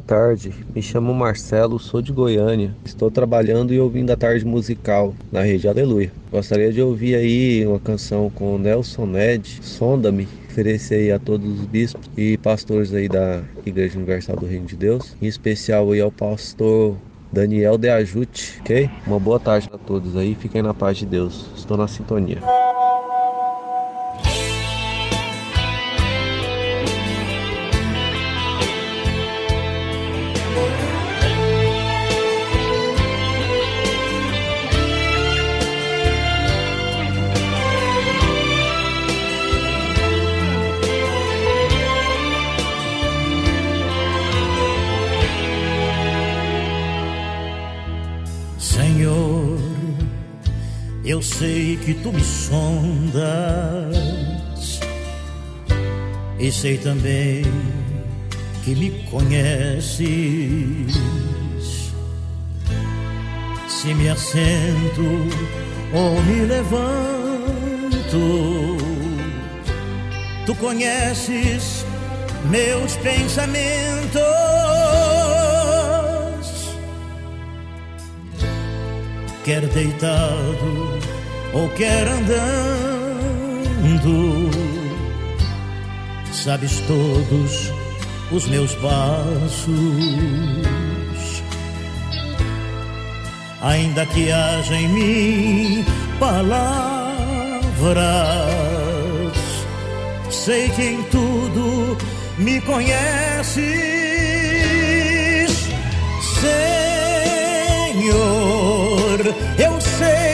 Tarde, 0.06 0.54
me 0.74 0.82
chamo 0.82 1.14
Marcelo, 1.14 1.78
sou 1.78 2.02
de 2.02 2.12
Goiânia. 2.12 2.74
Estou 2.84 3.10
trabalhando 3.10 3.72
e 3.72 3.80
ouvindo 3.80 4.10
a 4.10 4.16
tarde 4.16 4.44
musical 4.44 5.14
na 5.32 5.42
rede 5.42 5.66
Aleluia. 5.66 6.12
Gostaria 6.30 6.72
de 6.72 6.82
ouvir 6.82 7.14
aí 7.14 7.66
uma 7.66 7.80
canção 7.80 8.30
com 8.30 8.58
Nelson 8.58 9.06
Ned, 9.06 9.60
Sonda-me. 9.62 10.28
Oferecer 10.50 10.96
aí 10.96 11.12
a 11.12 11.18
todos 11.18 11.60
os 11.60 11.66
bispos 11.66 12.08
e 12.16 12.36
pastores 12.38 12.92
aí 12.94 13.08
da 13.08 13.42
Igreja 13.66 13.96
Universal 13.96 14.36
do 14.36 14.46
Reino 14.46 14.66
de 14.66 14.76
Deus, 14.76 15.16
em 15.20 15.26
especial 15.26 15.90
aí 15.90 16.00
ao 16.00 16.12
pastor 16.12 16.96
Daniel 17.32 17.76
De 17.76 17.88
Ajute, 17.88 18.58
ok? 18.60 18.88
Uma 19.06 19.18
boa 19.18 19.40
tarde 19.40 19.68
a 19.72 19.78
todos 19.78 20.16
aí, 20.16 20.36
fiquem 20.36 20.62
na 20.62 20.72
paz 20.72 20.98
de 20.98 21.06
Deus. 21.06 21.46
Estou 21.56 21.76
na 21.76 21.88
sintonia. 21.88 22.38
Que 51.84 51.94
tu 51.94 52.12
me 52.12 52.22
sondas 52.22 53.94
e 56.38 56.50
sei 56.50 56.78
também 56.78 57.44
que 58.64 58.74
me 58.74 58.90
conheces. 59.10 60.94
Se 63.68 63.92
me 63.94 64.08
assento 64.08 65.28
ou 65.92 66.22
me 66.22 66.46
levanto, 66.46 66.78
tu 70.46 70.54
conheces 70.54 71.84
meus 72.50 72.96
pensamentos. 72.96 74.22
quer 79.44 79.60
deitado 79.68 80.98
ou 81.54 81.68
quer 81.70 82.06
andando, 82.08 82.34
sabes 86.32 86.80
todos 86.80 87.72
os 88.32 88.46
meus 88.48 88.74
passos, 88.74 89.72
ainda 93.62 94.04
que 94.06 94.32
haja 94.32 94.74
em 94.74 94.88
mim 94.88 95.84
palavras, 96.18 96.82
sei 100.28 100.68
que 100.70 100.82
em 100.82 101.04
tudo 101.04 101.96
me 102.36 102.60
conheces, 102.62 103.54
Senhor 106.40 106.74
eu 109.56 109.80
sei 109.80 110.33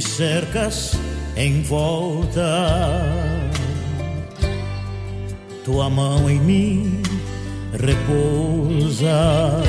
Me 0.00 0.06
cercas 0.06 0.92
em 1.36 1.60
volta. 1.62 2.40
Tua 5.62 5.90
mão 5.90 6.30
em 6.30 6.40
mim 6.40 7.02
repousa. 7.78 9.62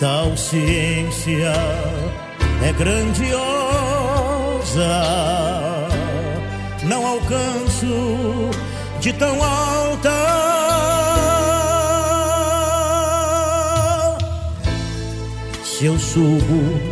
Tal 0.00 0.34
ciência 0.36 1.52
é 2.64 2.72
grandiosa, 2.72 3.38
não 6.84 7.06
alcanço 7.06 8.50
de 9.00 9.12
tão 9.12 9.42
alta. 9.44 10.10
Se 15.62 15.86
eu 15.86 15.98
subo 15.98 16.91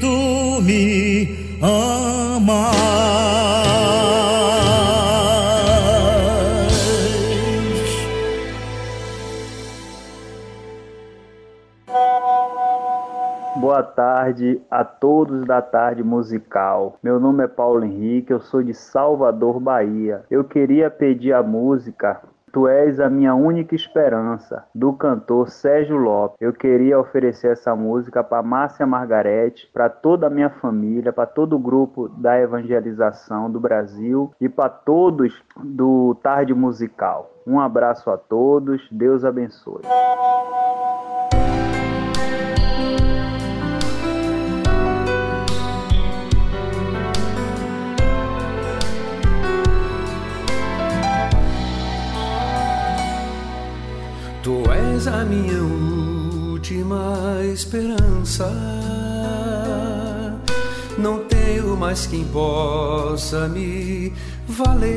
tu 0.00 0.62
me 0.62 1.58
amas. 1.62 2.80
Boa 13.56 13.82
tarde 13.82 14.60
a 14.70 14.84
todos 14.84 15.44
da 15.44 15.60
tarde 15.60 16.02
musical. 16.02 16.96
Meu 17.02 17.20
nome 17.20 17.44
é 17.44 17.48
Paulo 17.48 17.84
Henrique, 17.84 18.32
eu 18.32 18.40
sou 18.40 18.62
de 18.62 18.72
Salvador, 18.72 19.60
Bahia. 19.60 20.24
Eu 20.30 20.44
queria 20.44 20.90
pedir 20.90 21.34
a 21.34 21.42
música 21.42 22.22
Tu 22.52 22.66
és 22.66 22.98
a 22.98 23.08
minha 23.08 23.34
única 23.34 23.74
esperança, 23.76 24.64
do 24.74 24.92
cantor 24.92 25.50
Sérgio 25.50 25.96
Lopes. 25.96 26.36
Eu 26.40 26.52
queria 26.52 26.98
oferecer 26.98 27.52
essa 27.52 27.76
música 27.76 28.24
para 28.24 28.42
Márcia 28.42 28.84
Margarete, 28.84 29.70
para 29.72 29.88
toda 29.88 30.26
a 30.26 30.30
minha 30.30 30.50
família, 30.50 31.12
para 31.12 31.26
todo 31.26 31.54
o 31.54 31.58
grupo 31.60 32.08
da 32.08 32.40
evangelização 32.40 33.50
do 33.50 33.60
Brasil 33.60 34.32
e 34.40 34.48
para 34.48 34.68
todos 34.68 35.40
do 35.56 36.16
Tarde 36.22 36.52
Musical. 36.52 37.30
Um 37.46 37.60
abraço 37.60 38.10
a 38.10 38.18
todos, 38.18 38.86
Deus 38.90 39.24
abençoe. 39.24 39.82
Tu 54.42 54.62
és 54.72 55.06
a 55.06 55.22
minha 55.22 55.62
última 55.62 57.40
esperança. 57.52 58.50
Não 60.96 61.24
tenho 61.24 61.76
mais 61.76 62.06
quem 62.06 62.24
possa 62.24 63.46
me 63.48 64.14
valer. 64.48 64.90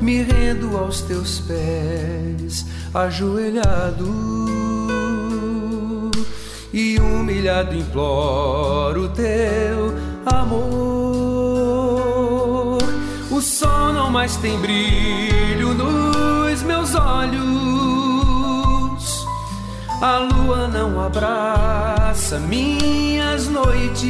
Me 0.00 0.22
rendo 0.22 0.78
aos 0.78 1.02
teus 1.02 1.40
pés, 1.40 2.64
ajoelhado 2.94 4.08
e 6.72 6.98
humilhado 6.98 7.74
imploro 7.76 9.10
teu 9.10 9.92
amor. 10.24 12.21
O 13.42 13.44
sol 13.44 13.92
não 13.92 14.08
mais 14.08 14.36
tem 14.36 14.56
brilho 14.56 15.74
nos 15.74 16.62
meus 16.62 16.94
olhos, 16.94 17.42
a 20.00 20.18
lua 20.18 20.68
não 20.68 21.04
abraça 21.04 22.38
minhas 22.38 23.48
noites, 23.48 24.06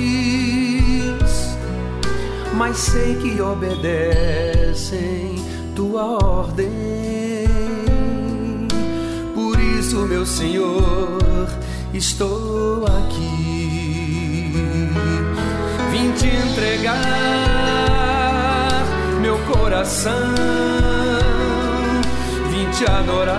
mas 2.58 2.76
sei 2.76 3.14
que 3.14 3.40
obedecem 3.40 5.36
tua 5.74 6.22
ordem. 6.22 6.68
Por 9.34 9.58
isso, 9.58 10.00
meu 10.00 10.26
Senhor, 10.26 11.48
estou 11.94 12.84
aqui. 12.84 14.52
Vim 15.90 16.12
te 16.12 16.26
entregar 16.26 18.01
coração, 19.50 20.34
vim 22.50 22.68
te 22.70 22.84
adorar, 22.90 23.36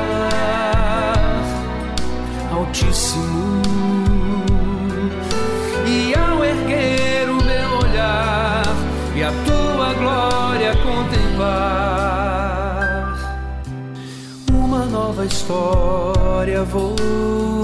Altíssimo. 2.52 3.62
E 5.86 6.14
ao 6.16 6.44
erguer 6.44 7.30
o 7.30 7.36
meu 7.44 7.78
olhar 7.90 8.64
e 9.16 9.24
a 9.24 9.32
tua 9.46 9.94
glória 9.94 10.76
contemplar, 10.78 11.54
uma 14.52 14.86
nova 14.86 15.26
história 15.26 16.64
vou 16.64 17.63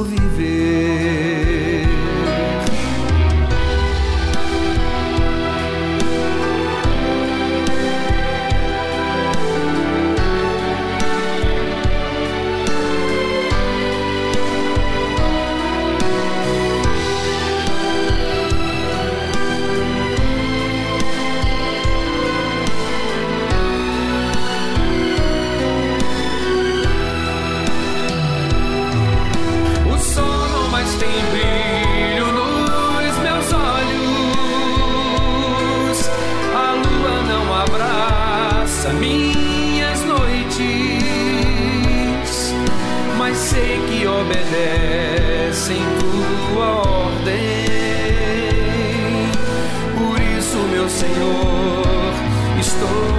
obedecem 44.21 45.81
tua 45.99 46.65
ordem. 46.65 47.37
Por 49.97 50.19
isso, 50.37 50.57
meu 50.57 50.89
Senhor, 50.89 52.13
estou 52.59 53.18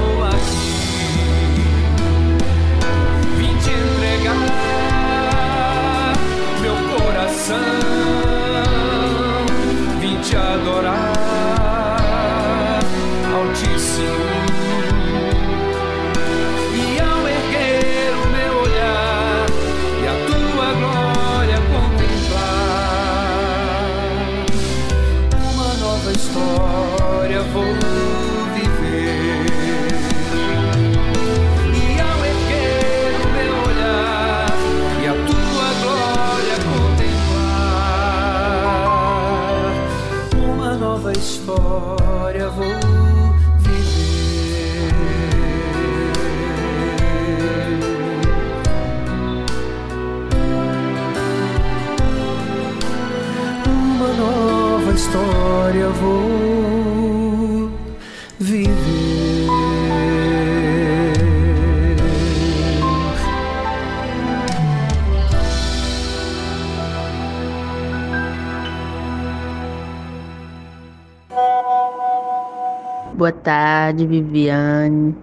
tarde, 73.91 74.07
Viviane. 74.07 75.15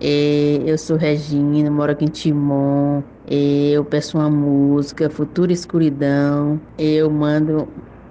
É, 0.00 0.62
Eu 0.64 0.78
sou 0.78 0.96
Regina, 0.96 1.70
moro 1.70 1.92
aqui 1.92 2.04
em 2.04 2.08
Timon. 2.08 3.02
É, 3.28 3.70
Eu 3.72 3.84
peço 3.84 4.16
uma 4.16 4.30
música, 4.30 5.10
Futura 5.10 5.52
Escuridão. 5.52 6.60
Eu 6.78 7.10
mando 7.10 7.66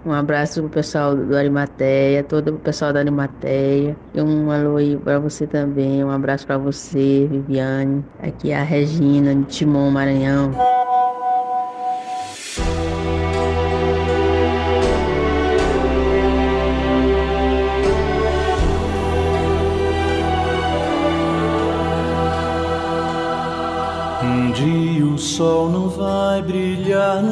um 0.06 0.12
abraço 0.12 0.62
pro 0.62 0.70
pessoal 0.70 1.16
do 1.16 1.36
Arimateia, 1.36 2.24
todo 2.24 2.56
o 2.56 2.60
pessoal 2.60 2.92
da 2.92 3.00
Arimateia. 3.00 3.96
E 4.14 4.22
um 4.22 4.52
alô 4.52 4.78
aí 4.78 4.98
pra 4.98 5.20
você 5.20 5.48
também, 5.48 6.04
um 6.04 6.12
abraço 6.12 6.46
pra 6.46 6.58
você, 6.58 7.28
Viviane. 7.30 8.04
Aqui 8.20 8.52
é 8.52 8.58
a 8.58 8.64
Regina, 8.64 9.34
de 9.34 9.44
Timon, 9.46 9.90
Maranhão. 9.90 10.52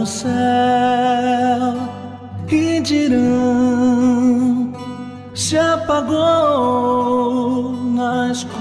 No 0.05 0.07
céu 0.07 0.29
e 2.47 2.79
dirão 2.79 4.71
se 5.33 5.57
apagou 5.57 6.13
na 7.95 8.31
escuridão. 8.31 8.55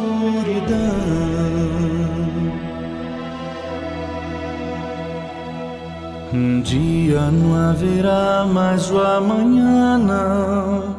Um 6.32 6.62
dia 6.62 7.30
não 7.30 7.70
haverá 7.70 8.46
mais 8.46 8.90
o 8.90 8.98
amanhã, 8.98 9.98
não. 9.98 10.96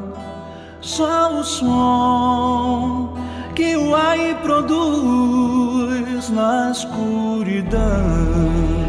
Só 0.80 1.40
o 1.40 1.44
som 1.44 3.18
que 3.56 3.76
o 3.76 3.96
ar 3.96 4.20
produz 4.44 6.30
na 6.30 6.70
escuridão. 6.70 8.85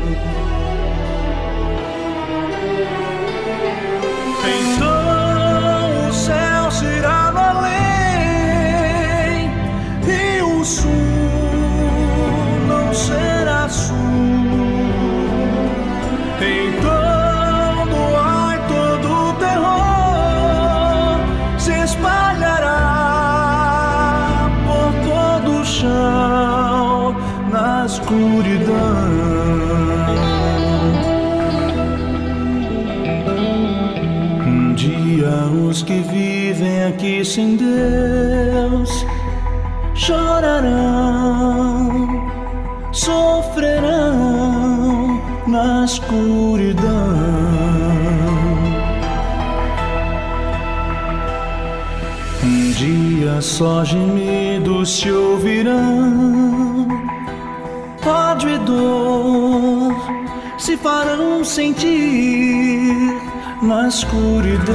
Só 53.46 53.84
gemidos 53.84 54.98
se 54.98 55.10
ouvirão, 55.10 56.88
ódio 58.04 58.50
e 58.50 58.58
dor 58.58 59.94
se 60.58 60.76
farão 60.76 61.44
sentir 61.44 63.16
na 63.62 63.86
escuridão. 63.86 64.74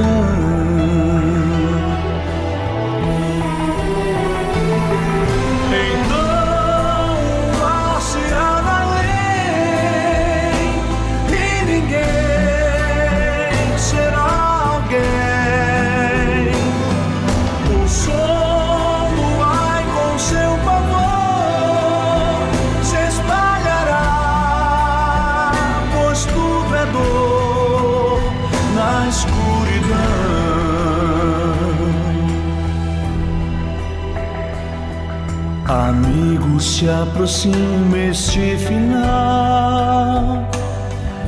Se 36.82 36.90
aproxima 36.90 37.96
este 38.10 38.56
final 38.56 40.48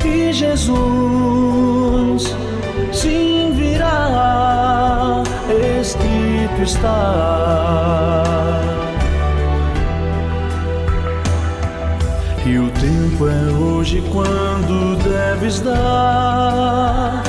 e 0.05 0.32
Jesus 0.32 2.35
sim 2.93 3.52
virá, 3.55 5.22
escrito 5.81 6.60
está. 6.60 7.44
E 12.44 12.59
o 12.59 12.68
tempo 12.72 13.28
é 13.28 13.52
hoje 13.52 14.02
quando 14.12 14.97
deves 15.05 15.60
dar 15.60 17.22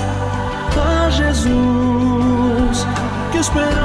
a 0.84 1.10
Jesus 1.12 2.88
que 3.32 3.38
esperando 3.38 3.85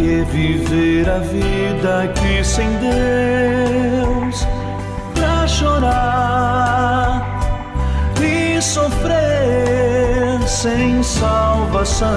que 0.00 0.24
viver 0.32 1.08
a 1.08 1.18
vida 1.18 2.04
aqui 2.04 2.42
sem 2.42 2.68
Deus? 2.78 4.46
Pra 5.14 5.46
chorar 5.46 7.22
e 8.22 8.60
sofrer 8.62 10.40
sem 10.46 11.02
salvação. 11.02 12.08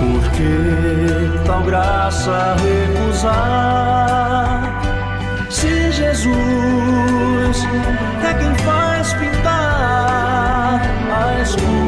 Por 0.00 0.30
que 0.32 1.44
tal 1.46 1.62
graça 1.62 2.56
recusar? 2.64 3.32
Se 5.48 5.92
Jesus 5.92 7.64
é 8.28 8.34
quem 8.34 8.54
faz 8.64 9.12
pintar 9.14 10.80
a 11.12 11.40
escura. 11.40 11.81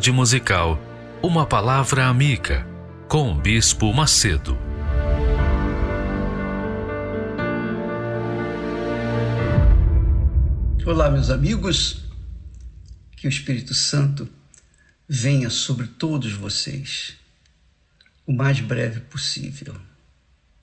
Tarde 0.00 0.12
musical, 0.12 0.80
uma 1.22 1.44
palavra 1.44 2.06
amiga 2.06 2.66
com 3.06 3.32
o 3.32 3.34
Bispo 3.34 3.92
Macedo. 3.92 4.56
Olá, 10.86 11.10
meus 11.10 11.28
amigos. 11.28 12.02
Que 13.14 13.26
o 13.26 13.28
Espírito 13.28 13.74
Santo 13.74 14.26
venha 15.06 15.50
sobre 15.50 15.86
todos 15.86 16.32
vocês 16.32 17.12
o 18.26 18.32
mais 18.32 18.58
breve 18.58 19.00
possível. 19.00 19.76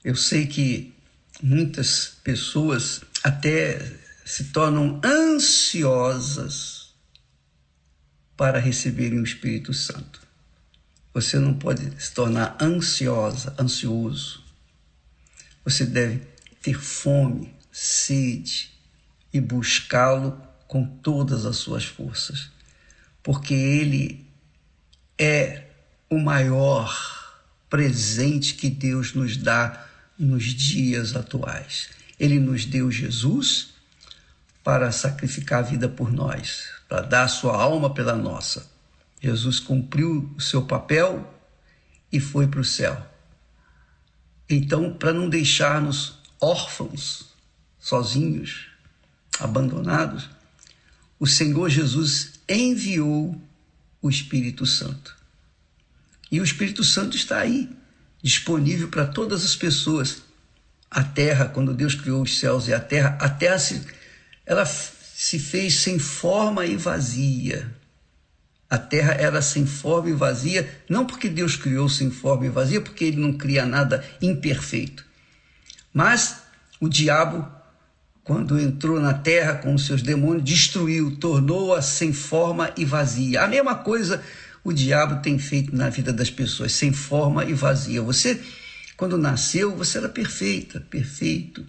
Eu 0.02 0.16
sei 0.16 0.48
que 0.48 0.92
muitas 1.40 2.18
pessoas 2.24 3.02
até 3.22 3.88
se 4.24 4.46
tornam 4.46 5.00
ansiosas 5.04 6.77
para 8.38 8.60
receberem 8.60 9.18
o 9.18 9.24
Espírito 9.24 9.74
Santo. 9.74 10.20
Você 11.12 11.40
não 11.40 11.54
pode 11.54 12.00
se 12.00 12.14
tornar 12.14 12.56
ansiosa, 12.62 13.52
ansioso. 13.58 14.44
Você 15.64 15.84
deve 15.84 16.22
ter 16.62 16.78
fome, 16.80 17.52
sede 17.72 18.70
e 19.32 19.40
buscá-lo 19.40 20.40
com 20.68 20.86
todas 20.86 21.44
as 21.44 21.56
suas 21.56 21.84
forças, 21.84 22.48
porque 23.24 23.54
ele 23.54 24.24
é 25.18 25.64
o 26.08 26.18
maior 26.18 27.42
presente 27.68 28.54
que 28.54 28.70
Deus 28.70 29.14
nos 29.14 29.36
dá 29.36 29.84
nos 30.16 30.44
dias 30.44 31.16
atuais. 31.16 31.88
Ele 32.20 32.38
nos 32.38 32.64
deu 32.64 32.88
Jesus 32.88 33.70
para 34.62 34.92
sacrificar 34.92 35.58
a 35.58 35.62
vida 35.62 35.88
por 35.88 36.12
nós, 36.12 36.77
para 36.88 37.02
dar 37.02 37.24
a 37.24 37.28
sua 37.28 37.54
alma 37.54 37.92
pela 37.92 38.16
nossa. 38.16 38.70
Jesus 39.20 39.60
cumpriu 39.60 40.32
o 40.36 40.40
seu 40.40 40.62
papel 40.62 41.32
e 42.10 42.18
foi 42.18 42.46
para 42.46 42.60
o 42.60 42.64
céu. 42.64 43.06
Então, 44.48 44.94
para 44.94 45.12
não 45.12 45.28
deixar-nos 45.28 46.18
órfãos, 46.40 47.26
sozinhos, 47.78 48.68
abandonados, 49.38 50.30
o 51.20 51.26
Senhor 51.26 51.68
Jesus 51.68 52.40
enviou 52.48 53.38
o 54.00 54.08
Espírito 54.08 54.64
Santo. 54.64 55.16
E 56.30 56.40
o 56.40 56.44
Espírito 56.44 56.84
Santo 56.84 57.16
está 57.16 57.40
aí, 57.40 57.68
disponível 58.22 58.88
para 58.88 59.06
todas 59.06 59.44
as 59.44 59.56
pessoas. 59.56 60.22
A 60.90 61.02
terra, 61.02 61.46
quando 61.46 61.74
Deus 61.74 61.94
criou 61.94 62.22
os 62.22 62.38
céus 62.38 62.68
e 62.68 62.72
a 62.72 62.80
terra, 62.80 63.18
a 63.20 63.28
terra 63.28 63.58
se, 63.58 63.84
ela 64.46 64.64
se 65.20 65.36
fez 65.36 65.80
sem 65.80 65.98
forma 65.98 66.64
e 66.64 66.76
vazia. 66.76 67.68
A 68.70 68.78
terra 68.78 69.14
era 69.14 69.42
sem 69.42 69.66
forma 69.66 70.10
e 70.10 70.12
vazia, 70.12 70.70
não 70.88 71.04
porque 71.04 71.28
Deus 71.28 71.56
criou 71.56 71.88
sem 71.88 72.08
forma 72.08 72.46
e 72.46 72.48
vazia, 72.48 72.80
porque 72.80 73.06
ele 73.06 73.16
não 73.16 73.32
cria 73.32 73.66
nada 73.66 74.04
imperfeito. 74.22 75.04
Mas 75.92 76.36
o 76.78 76.88
diabo, 76.88 77.44
quando 78.22 78.60
entrou 78.60 79.00
na 79.00 79.12
terra 79.12 79.54
com 79.54 79.74
os 79.74 79.86
seus 79.86 80.02
demônios, 80.02 80.44
destruiu, 80.44 81.16
tornou-a 81.16 81.82
sem 81.82 82.12
forma 82.12 82.72
e 82.76 82.84
vazia. 82.84 83.42
A 83.42 83.48
mesma 83.48 83.74
coisa 83.74 84.22
o 84.62 84.72
diabo 84.72 85.20
tem 85.20 85.36
feito 85.36 85.74
na 85.74 85.90
vida 85.90 86.12
das 86.12 86.30
pessoas, 86.30 86.70
sem 86.70 86.92
forma 86.92 87.44
e 87.44 87.54
vazia. 87.54 88.00
Você, 88.02 88.40
quando 88.96 89.18
nasceu, 89.18 89.74
você 89.74 89.98
era 89.98 90.08
perfeita, 90.08 90.78
perfeito. 90.78 91.66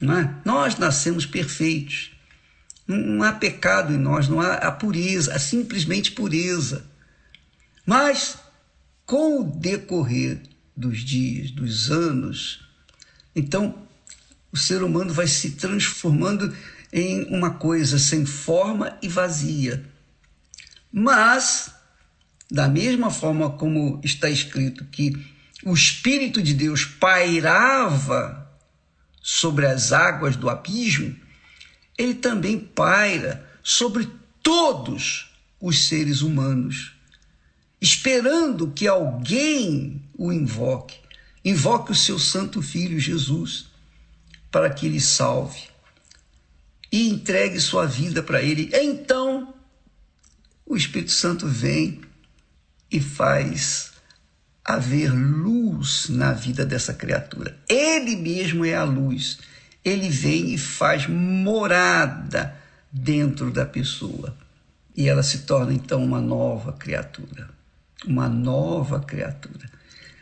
Não 0.00 0.16
é? 0.18 0.34
Nós 0.46 0.78
nascemos 0.78 1.26
perfeitos. 1.26 2.15
Não 2.86 3.22
há 3.22 3.32
pecado 3.32 3.92
em 3.92 3.98
nós, 3.98 4.28
não 4.28 4.40
há 4.40 4.54
a 4.54 4.70
pureza, 4.70 5.34
há 5.34 5.38
simplesmente 5.38 6.12
pureza. 6.12 6.84
Mas, 7.84 8.38
com 9.04 9.40
o 9.40 9.44
decorrer 9.44 10.40
dos 10.76 11.00
dias, 11.00 11.50
dos 11.50 11.90
anos, 11.90 12.68
então 13.34 13.86
o 14.52 14.56
ser 14.56 14.82
humano 14.82 15.12
vai 15.12 15.26
se 15.26 15.52
transformando 15.52 16.54
em 16.92 17.24
uma 17.24 17.54
coisa 17.54 17.98
sem 17.98 18.24
forma 18.24 18.96
e 19.02 19.08
vazia. 19.08 19.84
Mas, 20.92 21.70
da 22.50 22.68
mesma 22.68 23.10
forma 23.10 23.50
como 23.50 24.00
está 24.04 24.30
escrito 24.30 24.84
que 24.86 25.12
o 25.64 25.74
Espírito 25.74 26.40
de 26.40 26.54
Deus 26.54 26.84
pairava 26.84 28.50
sobre 29.20 29.66
as 29.66 29.92
águas 29.92 30.36
do 30.36 30.48
abismo, 30.48 31.14
ele 31.96 32.14
também 32.14 32.58
paira 32.58 33.46
sobre 33.62 34.08
todos 34.42 35.30
os 35.60 35.88
seres 35.88 36.20
humanos, 36.20 36.92
esperando 37.80 38.70
que 38.70 38.86
alguém 38.86 40.02
o 40.16 40.32
invoque, 40.32 40.98
invoque 41.44 41.92
o 41.92 41.94
seu 41.94 42.18
santo 42.18 42.60
filho 42.60 43.00
Jesus, 43.00 43.66
para 44.50 44.70
que 44.70 44.86
ele 44.86 45.00
salve 45.00 45.64
e 46.92 47.08
entregue 47.08 47.60
sua 47.60 47.86
vida 47.86 48.22
para 48.22 48.42
ele. 48.42 48.70
Então, 48.72 49.54
o 50.64 50.76
Espírito 50.76 51.12
Santo 51.12 51.46
vem 51.46 52.00
e 52.90 53.00
faz 53.00 53.92
haver 54.64 55.12
luz 55.12 56.08
na 56.08 56.32
vida 56.32 56.64
dessa 56.64 56.92
criatura. 56.92 57.58
Ele 57.68 58.16
mesmo 58.16 58.64
é 58.64 58.74
a 58.74 58.84
luz 58.84 59.38
ele 59.86 60.08
vem 60.08 60.52
e 60.52 60.58
faz 60.58 61.06
morada 61.06 62.56
dentro 62.90 63.52
da 63.52 63.64
pessoa. 63.64 64.36
E 64.96 65.08
ela 65.08 65.22
se 65.22 65.42
torna 65.42 65.72
então 65.72 66.04
uma 66.04 66.20
nova 66.20 66.72
criatura. 66.72 67.48
Uma 68.04 68.28
nova 68.28 68.98
criatura. 68.98 69.70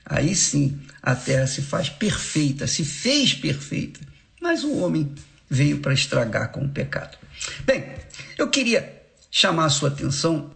Aí 0.05 0.35
sim 0.35 0.79
a 1.03 1.15
terra 1.15 1.47
se 1.47 1.63
faz 1.63 1.89
perfeita, 1.89 2.67
se 2.67 2.85
fez 2.85 3.33
perfeita, 3.33 4.01
mas 4.39 4.65
o 4.65 4.77
homem 4.81 5.15
veio 5.49 5.81
para 5.81 5.95
estragar 5.95 6.53
com 6.53 6.67
o 6.67 6.69
pecado. 6.69 7.17
Bem, 7.65 7.87
eu 8.37 8.51
queria 8.51 9.03
chamar 9.31 9.65
a 9.65 9.71
sua 9.71 9.89
atenção 9.89 10.51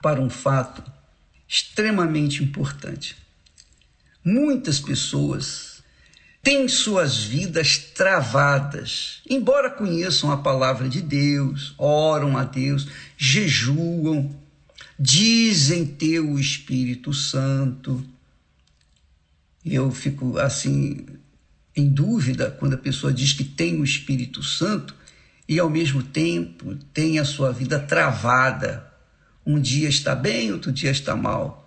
para 0.00 0.20
um 0.20 0.30
fato 0.30 0.84
extremamente 1.48 2.44
importante. 2.44 3.16
Muitas 4.24 4.78
pessoas 4.78 5.71
têm 6.42 6.66
suas 6.66 7.22
vidas 7.22 7.78
travadas, 7.78 9.22
embora 9.30 9.70
conheçam 9.70 10.32
a 10.32 10.36
palavra 10.36 10.88
de 10.88 11.00
Deus, 11.00 11.72
oram 11.78 12.36
a 12.36 12.42
Deus, 12.42 12.88
jejuam, 13.16 14.34
dizem 14.98 15.86
ter 15.86 16.18
o 16.18 16.38
Espírito 16.38 17.14
Santo. 17.14 18.04
Eu 19.64 19.92
fico 19.92 20.36
assim 20.38 21.06
em 21.76 21.88
dúvida 21.88 22.50
quando 22.50 22.74
a 22.74 22.78
pessoa 22.78 23.12
diz 23.12 23.32
que 23.32 23.44
tem 23.44 23.80
o 23.80 23.84
Espírito 23.84 24.42
Santo 24.42 24.94
e 25.48 25.60
ao 25.60 25.70
mesmo 25.70 26.02
tempo 26.02 26.76
tem 26.92 27.20
a 27.20 27.24
sua 27.24 27.52
vida 27.52 27.78
travada. 27.78 28.92
Um 29.46 29.60
dia 29.60 29.88
está 29.88 30.14
bem, 30.14 30.52
outro 30.52 30.72
dia 30.72 30.90
está 30.90 31.14
mal. 31.14 31.61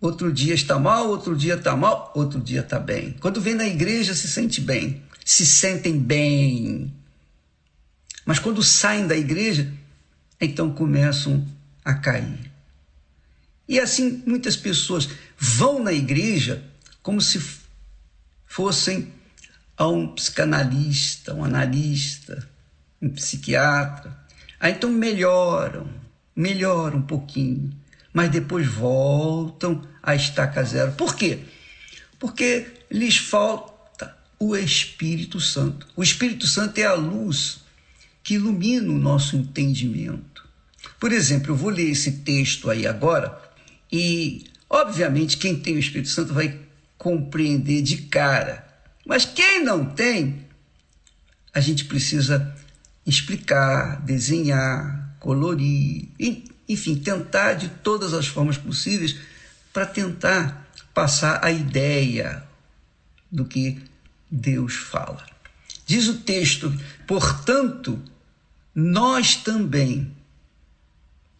Outro 0.00 0.32
dia 0.32 0.54
está 0.54 0.78
mal, 0.78 1.08
outro 1.08 1.36
dia 1.36 1.54
está 1.54 1.76
mal, 1.76 2.12
outro 2.14 2.40
dia 2.40 2.60
está 2.60 2.78
bem. 2.78 3.16
Quando 3.20 3.40
vem 3.40 3.54
na 3.54 3.66
igreja, 3.66 4.14
se 4.14 4.28
sente 4.28 4.60
bem, 4.60 5.02
se 5.24 5.44
sentem 5.44 5.98
bem. 5.98 6.94
Mas 8.24 8.38
quando 8.38 8.62
saem 8.62 9.08
da 9.08 9.16
igreja, 9.16 9.72
então 10.40 10.72
começam 10.72 11.44
a 11.84 11.94
cair. 11.94 12.52
E 13.68 13.80
assim 13.80 14.22
muitas 14.24 14.56
pessoas 14.56 15.08
vão 15.36 15.82
na 15.82 15.92
igreja 15.92 16.62
como 17.02 17.20
se 17.20 17.40
fossem 18.46 19.12
a 19.76 19.88
um 19.88 20.14
psicanalista, 20.14 21.34
um 21.34 21.44
analista, 21.44 22.48
um 23.02 23.08
psiquiatra. 23.10 24.16
Aí 24.60 24.72
então 24.72 24.90
melhoram, 24.90 25.88
melhoram 26.36 26.98
um 26.98 27.02
pouquinho 27.02 27.72
mas 28.18 28.32
depois 28.32 28.66
voltam 28.66 29.86
à 30.02 30.12
estaca 30.12 30.64
zero. 30.64 30.90
Por 30.90 31.14
quê? 31.14 31.38
Porque 32.18 32.66
lhes 32.90 33.16
falta 33.16 34.12
o 34.40 34.56
Espírito 34.56 35.40
Santo. 35.40 35.86
O 35.94 36.02
Espírito 36.02 36.44
Santo 36.44 36.78
é 36.78 36.84
a 36.84 36.94
luz 36.94 37.60
que 38.24 38.34
ilumina 38.34 38.90
o 38.90 38.98
nosso 38.98 39.36
entendimento. 39.36 40.44
Por 40.98 41.12
exemplo, 41.12 41.52
eu 41.52 41.54
vou 41.54 41.70
ler 41.70 41.90
esse 41.90 42.10
texto 42.10 42.68
aí 42.68 42.88
agora 42.88 43.40
e, 43.92 44.46
obviamente, 44.68 45.36
quem 45.36 45.54
tem 45.54 45.76
o 45.76 45.78
Espírito 45.78 46.08
Santo 46.08 46.34
vai 46.34 46.58
compreender 46.98 47.82
de 47.82 47.98
cara. 47.98 48.66
Mas 49.06 49.24
quem 49.24 49.62
não 49.62 49.84
tem, 49.84 50.44
a 51.54 51.60
gente 51.60 51.84
precisa 51.84 52.52
explicar, 53.06 54.02
desenhar, 54.02 55.14
colorir, 55.20 56.08
enfim, 56.68 56.96
tentar 56.96 57.54
de 57.54 57.68
todas 57.68 58.12
as 58.12 58.26
formas 58.26 58.58
possíveis 58.58 59.16
para 59.72 59.86
tentar 59.86 60.68
passar 60.92 61.44
a 61.44 61.50
ideia 61.50 62.42
do 63.30 63.44
que 63.44 63.80
Deus 64.30 64.74
fala. 64.74 65.24
Diz 65.86 66.08
o 66.08 66.18
texto, 66.18 66.72
portanto, 67.06 68.02
nós 68.74 69.36
também, 69.36 70.12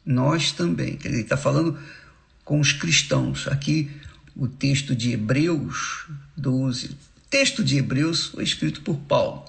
nós 0.05 0.52
também. 0.52 0.96
Quer 0.96 1.09
dizer, 1.09 1.14
ele 1.16 1.22
está 1.22 1.36
falando 1.36 1.78
com 2.44 2.59
os 2.59 2.72
cristãos. 2.72 3.46
Aqui 3.46 3.90
o 4.34 4.48
texto 4.48 4.94
de 4.96 5.12
Hebreus 5.12 6.06
12. 6.36 6.86
O 6.86 6.96
texto 7.28 7.62
de 7.62 7.76
Hebreus 7.76 8.26
foi 8.26 8.44
escrito 8.44 8.80
por 8.80 8.96
Paulo, 8.96 9.44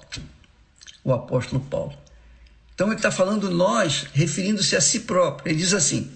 o 1.02 1.12
apóstolo 1.12 1.62
Paulo. 1.62 1.96
Então 2.80 2.88
ele 2.88 2.96
está 2.96 3.10
falando 3.10 3.50
nós, 3.50 4.06
referindo-se 4.14 4.74
a 4.74 4.80
si 4.80 5.00
próprio. 5.00 5.52
Ele 5.52 5.58
diz 5.58 5.74
assim: 5.74 6.10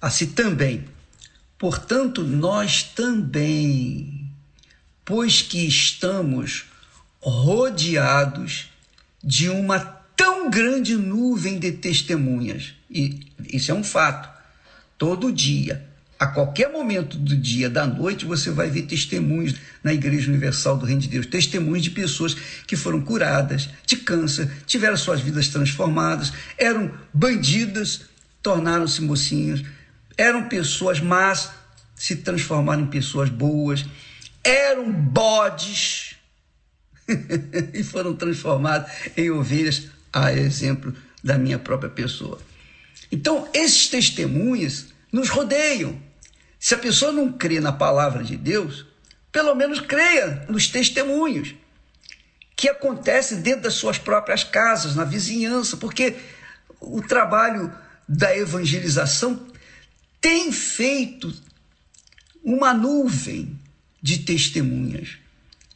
a 0.00 0.10
si 0.10 0.26
também. 0.26 0.84
Portanto, 1.56 2.24
nós 2.24 2.82
também, 2.82 4.28
pois 5.04 5.40
que 5.40 5.68
estamos 5.68 6.64
rodeados 7.20 8.70
de 9.22 9.48
uma 9.48 9.78
tão 9.78 10.50
grande 10.50 10.96
nuvem 10.96 11.60
de 11.60 11.70
testemunhas. 11.70 12.74
E 12.90 13.20
isso 13.48 13.70
é 13.70 13.74
um 13.74 13.84
fato. 13.84 14.28
Todo 14.98 15.30
dia, 15.30 15.87
a 16.18 16.26
qualquer 16.26 16.72
momento 16.72 17.16
do 17.16 17.36
dia, 17.36 17.70
da 17.70 17.86
noite, 17.86 18.24
você 18.24 18.50
vai 18.50 18.68
ver 18.68 18.82
testemunhos 18.82 19.54
na 19.84 19.94
Igreja 19.94 20.28
Universal 20.28 20.76
do 20.76 20.84
Reino 20.84 21.00
de 21.00 21.08
Deus. 21.08 21.26
Testemunhos 21.26 21.84
de 21.84 21.90
pessoas 21.90 22.34
que 22.66 22.74
foram 22.74 23.00
curadas 23.00 23.68
de 23.86 23.96
câncer, 23.96 24.50
tiveram 24.66 24.96
suas 24.96 25.20
vidas 25.20 25.46
transformadas, 25.48 26.32
eram 26.56 26.92
bandidas, 27.14 28.02
tornaram-se 28.42 29.00
mocinhos, 29.00 29.62
eram 30.16 30.48
pessoas 30.48 31.00
más, 31.00 31.50
se 31.94 32.16
transformaram 32.16 32.82
em 32.82 32.86
pessoas 32.86 33.28
boas, 33.30 33.84
eram 34.42 34.90
bodes 34.90 36.16
e 37.72 37.84
foram 37.84 38.14
transformados 38.14 38.90
em 39.16 39.30
ovelhas, 39.30 39.88
a 40.12 40.32
exemplo 40.32 40.92
da 41.22 41.38
minha 41.38 41.58
própria 41.58 41.90
pessoa. 41.90 42.40
Então, 43.12 43.48
esses 43.54 43.86
testemunhos 43.88 44.86
nos 45.12 45.28
rodeiam. 45.28 46.07
Se 46.58 46.74
a 46.74 46.78
pessoa 46.78 47.12
não 47.12 47.32
crê 47.32 47.60
na 47.60 47.72
palavra 47.72 48.24
de 48.24 48.36
Deus, 48.36 48.84
pelo 49.30 49.54
menos 49.54 49.80
creia 49.80 50.44
nos 50.48 50.68
testemunhos 50.68 51.54
que 52.56 52.68
acontecem 52.68 53.40
dentro 53.40 53.62
das 53.62 53.74
suas 53.74 53.98
próprias 53.98 54.42
casas, 54.42 54.96
na 54.96 55.04
vizinhança, 55.04 55.76
porque 55.76 56.16
o 56.80 57.00
trabalho 57.00 57.72
da 58.08 58.36
evangelização 58.36 59.46
tem 60.20 60.50
feito 60.50 61.32
uma 62.42 62.74
nuvem 62.74 63.56
de 64.02 64.18
testemunhas. 64.18 65.18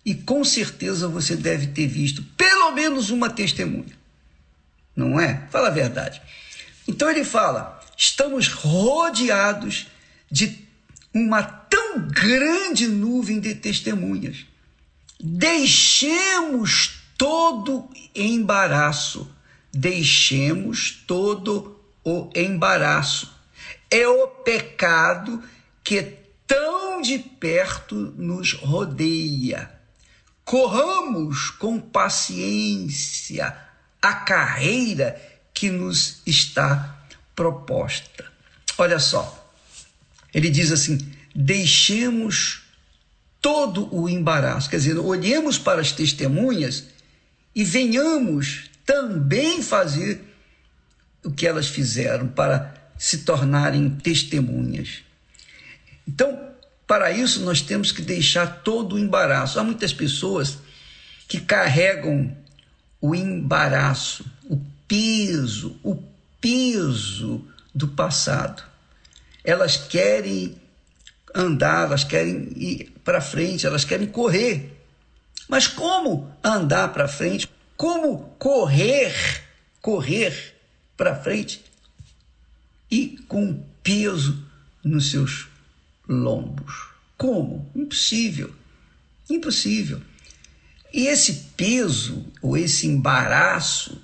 E 0.04 0.14
com 0.14 0.44
certeza 0.44 1.06
você 1.06 1.36
deve 1.36 1.68
ter 1.68 1.86
visto 1.86 2.22
pelo 2.36 2.72
menos 2.72 3.10
uma 3.10 3.30
testemunha. 3.30 3.96
Não 4.96 5.20
é? 5.20 5.46
Fala 5.50 5.68
a 5.68 5.72
verdade. 5.72 6.20
Então 6.88 7.08
ele 7.08 7.24
fala: 7.24 7.80
estamos 7.96 8.48
rodeados 8.48 9.86
de 10.30 10.61
uma 11.12 11.42
tão 11.42 12.08
grande 12.08 12.86
nuvem 12.86 13.40
de 13.40 13.54
testemunhas. 13.54 14.46
Deixemos 15.20 17.02
todo 17.16 17.88
embaraço, 18.14 19.30
deixemos 19.72 21.02
todo 21.06 21.78
o 22.04 22.30
embaraço. 22.34 23.32
É 23.90 24.08
o 24.08 24.26
pecado 24.26 25.42
que 25.84 26.02
tão 26.46 27.00
de 27.02 27.18
perto 27.18 27.94
nos 28.16 28.54
rodeia. 28.54 29.70
Corramos 30.44 31.50
com 31.50 31.78
paciência 31.78 33.56
a 34.00 34.12
carreira 34.14 35.20
que 35.54 35.70
nos 35.70 36.20
está 36.26 36.98
proposta. 37.36 38.24
Olha 38.76 38.98
só, 38.98 39.41
ele 40.32 40.50
diz 40.50 40.70
assim: 40.72 40.98
deixemos 41.34 42.62
todo 43.40 43.94
o 43.94 44.08
embaraço, 44.08 44.70
quer 44.70 44.76
dizer, 44.76 44.98
olhemos 44.98 45.58
para 45.58 45.80
as 45.80 45.92
testemunhas 45.92 46.84
e 47.54 47.64
venhamos 47.64 48.70
também 48.86 49.62
fazer 49.62 50.22
o 51.24 51.30
que 51.30 51.46
elas 51.46 51.66
fizeram 51.66 52.28
para 52.28 52.74
se 52.98 53.18
tornarem 53.18 53.90
testemunhas. 53.90 55.02
Então, 56.06 56.50
para 56.86 57.10
isso, 57.10 57.40
nós 57.40 57.60
temos 57.60 57.90
que 57.92 58.02
deixar 58.02 58.62
todo 58.62 58.94
o 58.94 58.98
embaraço. 58.98 59.58
Há 59.58 59.64
muitas 59.64 59.92
pessoas 59.92 60.58
que 61.28 61.40
carregam 61.40 62.36
o 63.00 63.14
embaraço, 63.14 64.24
o 64.44 64.60
peso, 64.86 65.76
o 65.82 65.96
peso 66.40 67.44
do 67.74 67.88
passado. 67.88 68.62
Elas 69.44 69.76
querem 69.76 70.60
andar, 71.34 71.86
elas 71.86 72.04
querem 72.04 72.52
ir 72.56 72.92
para 73.04 73.20
frente, 73.20 73.66
elas 73.66 73.84
querem 73.84 74.06
correr. 74.06 74.78
Mas 75.48 75.66
como 75.66 76.32
andar 76.42 76.92
para 76.92 77.08
frente? 77.08 77.48
Como 77.76 78.34
correr, 78.38 79.14
correr 79.80 80.54
para 80.96 81.16
frente 81.16 81.64
e 82.90 83.18
com 83.26 83.64
peso 83.82 84.46
nos 84.84 85.10
seus 85.10 85.48
lombos? 86.08 86.90
Como? 87.16 87.70
Impossível. 87.74 88.54
Impossível. 89.28 90.00
E 90.92 91.06
esse 91.06 91.50
peso 91.56 92.26
ou 92.40 92.56
esse 92.56 92.86
embaraço, 92.86 94.02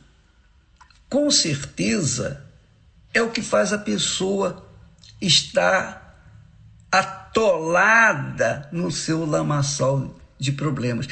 com 1.08 1.30
certeza, 1.30 2.44
é 3.12 3.22
o 3.22 3.30
que 3.30 3.42
faz 3.42 3.72
a 3.72 3.78
pessoa 3.78 4.67
estar 5.20 6.08
atolada 6.90 8.68
no 8.72 8.90
seu 8.90 9.24
lamaçal 9.24 10.18
de 10.38 10.52
problemas. 10.52 11.06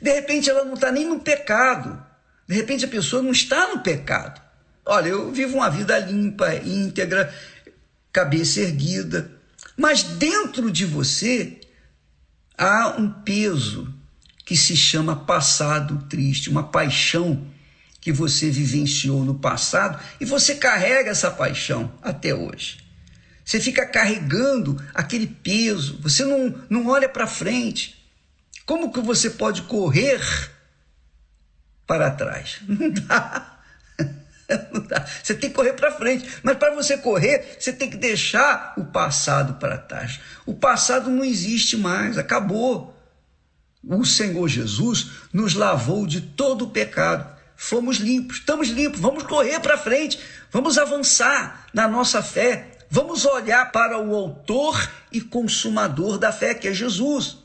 De 0.00 0.12
repente 0.12 0.50
ela 0.50 0.64
não 0.64 0.74
está 0.74 0.90
nem 0.90 1.08
no 1.08 1.20
pecado. 1.20 2.02
De 2.46 2.54
repente 2.54 2.84
a 2.84 2.88
pessoa 2.88 3.22
não 3.22 3.32
está 3.32 3.68
no 3.68 3.80
pecado. 3.80 4.40
Olha, 4.84 5.08
eu 5.08 5.30
vivo 5.30 5.56
uma 5.56 5.70
vida 5.70 5.98
limpa, 5.98 6.54
íntegra, 6.56 7.32
cabeça 8.12 8.60
erguida. 8.60 9.30
Mas 9.76 10.02
dentro 10.02 10.70
de 10.70 10.84
você 10.84 11.60
há 12.58 12.94
um 12.98 13.10
peso 13.10 13.92
que 14.44 14.56
se 14.56 14.76
chama 14.76 15.16
passado 15.16 16.04
triste, 16.08 16.50
uma 16.50 16.64
paixão 16.64 17.46
que 18.00 18.12
você 18.12 18.50
vivenciou 18.50 19.24
no 19.24 19.36
passado 19.36 20.02
e 20.20 20.24
você 20.24 20.56
carrega 20.56 21.10
essa 21.10 21.30
paixão 21.30 21.92
até 22.02 22.34
hoje. 22.34 22.81
Você 23.44 23.60
fica 23.60 23.84
carregando 23.86 24.80
aquele 24.94 25.26
peso, 25.26 25.98
você 26.00 26.24
não, 26.24 26.54
não 26.70 26.86
olha 26.86 27.08
para 27.08 27.26
frente. 27.26 28.02
Como 28.64 28.92
que 28.92 29.00
você 29.00 29.30
pode 29.30 29.62
correr 29.62 30.20
para 31.86 32.10
trás? 32.10 32.60
Não 32.68 32.90
dá. 32.90 33.58
Não 34.72 34.80
dá. 34.82 35.06
Você 35.22 35.34
tem 35.34 35.50
que 35.50 35.56
correr 35.56 35.72
para 35.72 35.92
frente. 35.92 36.28
Mas 36.42 36.56
para 36.56 36.74
você 36.74 36.96
correr, 36.96 37.56
você 37.58 37.72
tem 37.72 37.90
que 37.90 37.96
deixar 37.96 38.74
o 38.76 38.84
passado 38.84 39.54
para 39.54 39.78
trás. 39.78 40.20
O 40.46 40.54
passado 40.54 41.10
não 41.10 41.24
existe 41.24 41.76
mais, 41.76 42.18
acabou. 42.18 42.96
O 43.82 44.04
Senhor 44.04 44.46
Jesus 44.48 45.10
nos 45.32 45.54
lavou 45.54 46.06
de 46.06 46.20
todo 46.20 46.66
o 46.66 46.70
pecado. 46.70 47.32
Fomos 47.56 47.98
limpos, 47.98 48.38
estamos 48.38 48.68
limpos, 48.68 49.00
vamos 49.00 49.22
correr 49.22 49.60
para 49.60 49.78
frente, 49.78 50.18
vamos 50.50 50.78
avançar 50.78 51.66
na 51.72 51.86
nossa 51.86 52.20
fé, 52.20 52.71
vamos 52.92 53.24
olhar 53.24 53.72
para 53.72 53.98
o 53.98 54.14
Autor 54.14 54.86
e 55.10 55.18
Consumador 55.18 56.18
da 56.18 56.30
fé, 56.30 56.52
que 56.52 56.68
é 56.68 56.74
Jesus. 56.74 57.38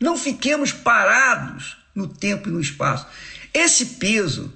Não 0.00 0.16
fiquemos 0.16 0.72
parados 0.72 1.76
no 1.94 2.08
tempo 2.08 2.48
e 2.48 2.52
no 2.52 2.60
espaço. 2.60 3.06
Esse 3.54 3.86
peso, 3.86 4.52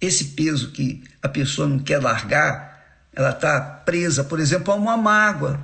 esse 0.00 0.26
peso 0.26 0.70
que 0.70 1.02
a 1.20 1.28
pessoa 1.28 1.66
não 1.66 1.80
quer 1.80 2.00
largar, 2.00 2.80
ela 3.12 3.30
está 3.30 3.60
presa, 3.60 4.22
por 4.22 4.38
exemplo, 4.38 4.72
a 4.72 4.76
uma 4.76 4.96
mágoa. 4.96 5.60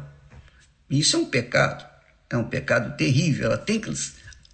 Isso 0.90 1.14
é 1.14 1.20
um 1.20 1.26
pecado, 1.26 1.86
é 2.28 2.36
um 2.36 2.44
pecado 2.44 2.96
terrível. 2.96 3.46
Ela 3.46 3.58
tem 3.58 3.80
que 3.80 3.92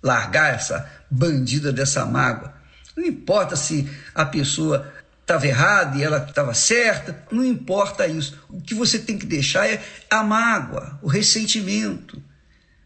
largar 0.02 0.54
essa 0.54 0.90
bandida 1.10 1.72
dessa 1.72 2.04
mágoa. 2.04 2.54
Não 2.94 3.04
importa 3.04 3.56
se 3.56 3.90
a 4.14 4.26
pessoa 4.26 4.92
estava 5.26 5.44
errada 5.44 5.98
e 5.98 6.04
ela 6.04 6.18
estava 6.18 6.54
certa, 6.54 7.20
não 7.32 7.44
importa 7.44 8.06
isso. 8.06 8.38
O 8.48 8.60
que 8.60 8.74
você 8.74 8.96
tem 8.96 9.18
que 9.18 9.26
deixar 9.26 9.68
é 9.68 9.82
a 10.08 10.22
mágoa, 10.22 10.96
o 11.02 11.08
ressentimento. 11.08 12.22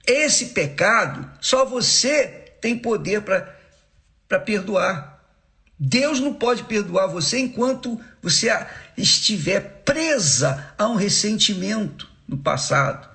Esse 0.06 0.46
pecado, 0.46 1.30
só 1.38 1.66
você 1.66 2.54
tem 2.58 2.78
poder 2.78 3.20
para 3.20 4.40
perdoar. 4.40 5.20
Deus 5.78 6.18
não 6.18 6.32
pode 6.32 6.62
perdoar 6.64 7.08
você 7.08 7.38
enquanto 7.38 8.00
você 8.22 8.48
estiver 8.96 9.82
presa 9.84 10.72
a 10.78 10.88
um 10.88 10.96
ressentimento 10.96 12.08
no 12.26 12.38
passado, 12.38 13.06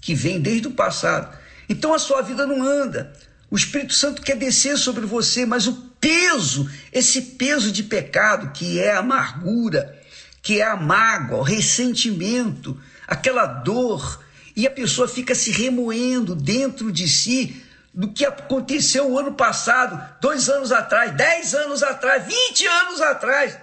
que 0.00 0.14
vem 0.14 0.40
desde 0.40 0.68
o 0.68 0.72
passado. 0.72 1.36
Então 1.68 1.92
a 1.92 1.98
sua 1.98 2.22
vida 2.22 2.46
não 2.46 2.62
anda. 2.62 3.12
O 3.50 3.56
Espírito 3.56 3.92
Santo 3.92 4.22
quer 4.22 4.36
descer 4.36 4.78
sobre 4.78 5.04
você, 5.04 5.44
mas 5.44 5.66
o 5.66 5.74
peso, 6.04 6.70
esse 6.92 7.22
peso 7.22 7.72
de 7.72 7.82
pecado, 7.82 8.52
que 8.52 8.78
é 8.78 8.92
a 8.92 8.98
amargura, 8.98 9.98
que 10.42 10.60
é 10.60 10.62
a 10.62 10.76
mágoa, 10.76 11.38
o 11.38 11.42
ressentimento, 11.42 12.78
aquela 13.08 13.46
dor, 13.46 14.22
e 14.54 14.66
a 14.66 14.70
pessoa 14.70 15.08
fica 15.08 15.34
se 15.34 15.50
remoendo 15.50 16.34
dentro 16.34 16.92
de 16.92 17.08
si 17.08 17.64
do 17.94 18.12
que 18.12 18.26
aconteceu 18.26 19.10
o 19.10 19.18
ano 19.18 19.32
passado, 19.32 19.98
dois 20.20 20.50
anos 20.50 20.72
atrás, 20.72 21.16
dez 21.16 21.54
anos 21.54 21.82
atrás, 21.82 22.26
vinte 22.26 22.66
anos 22.66 23.00
atrás. 23.00 23.56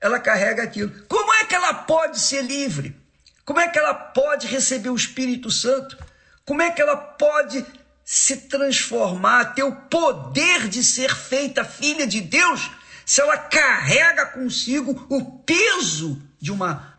Ela 0.00 0.18
carrega 0.18 0.62
aquilo. 0.62 0.90
Como 1.06 1.30
é 1.34 1.44
que 1.44 1.54
ela 1.54 1.74
pode 1.74 2.18
ser 2.18 2.40
livre? 2.40 2.96
Como 3.44 3.60
é 3.60 3.68
que 3.68 3.78
ela 3.78 3.92
pode 3.92 4.46
receber 4.46 4.88
o 4.88 4.96
Espírito 4.96 5.50
Santo? 5.50 5.98
Como 6.46 6.62
é 6.62 6.70
que 6.70 6.80
ela 6.80 6.96
pode 6.96 7.66
se 8.14 8.36
transformar, 8.36 9.54
ter 9.54 9.62
o 9.62 9.74
poder 9.74 10.68
de 10.68 10.84
ser 10.84 11.16
feita 11.16 11.64
filha 11.64 12.06
de 12.06 12.20
Deus, 12.20 12.70
se 13.06 13.22
ela 13.22 13.38
carrega 13.38 14.26
consigo 14.26 15.06
o 15.08 15.38
peso 15.38 16.20
de 16.38 16.52
uma 16.52 16.98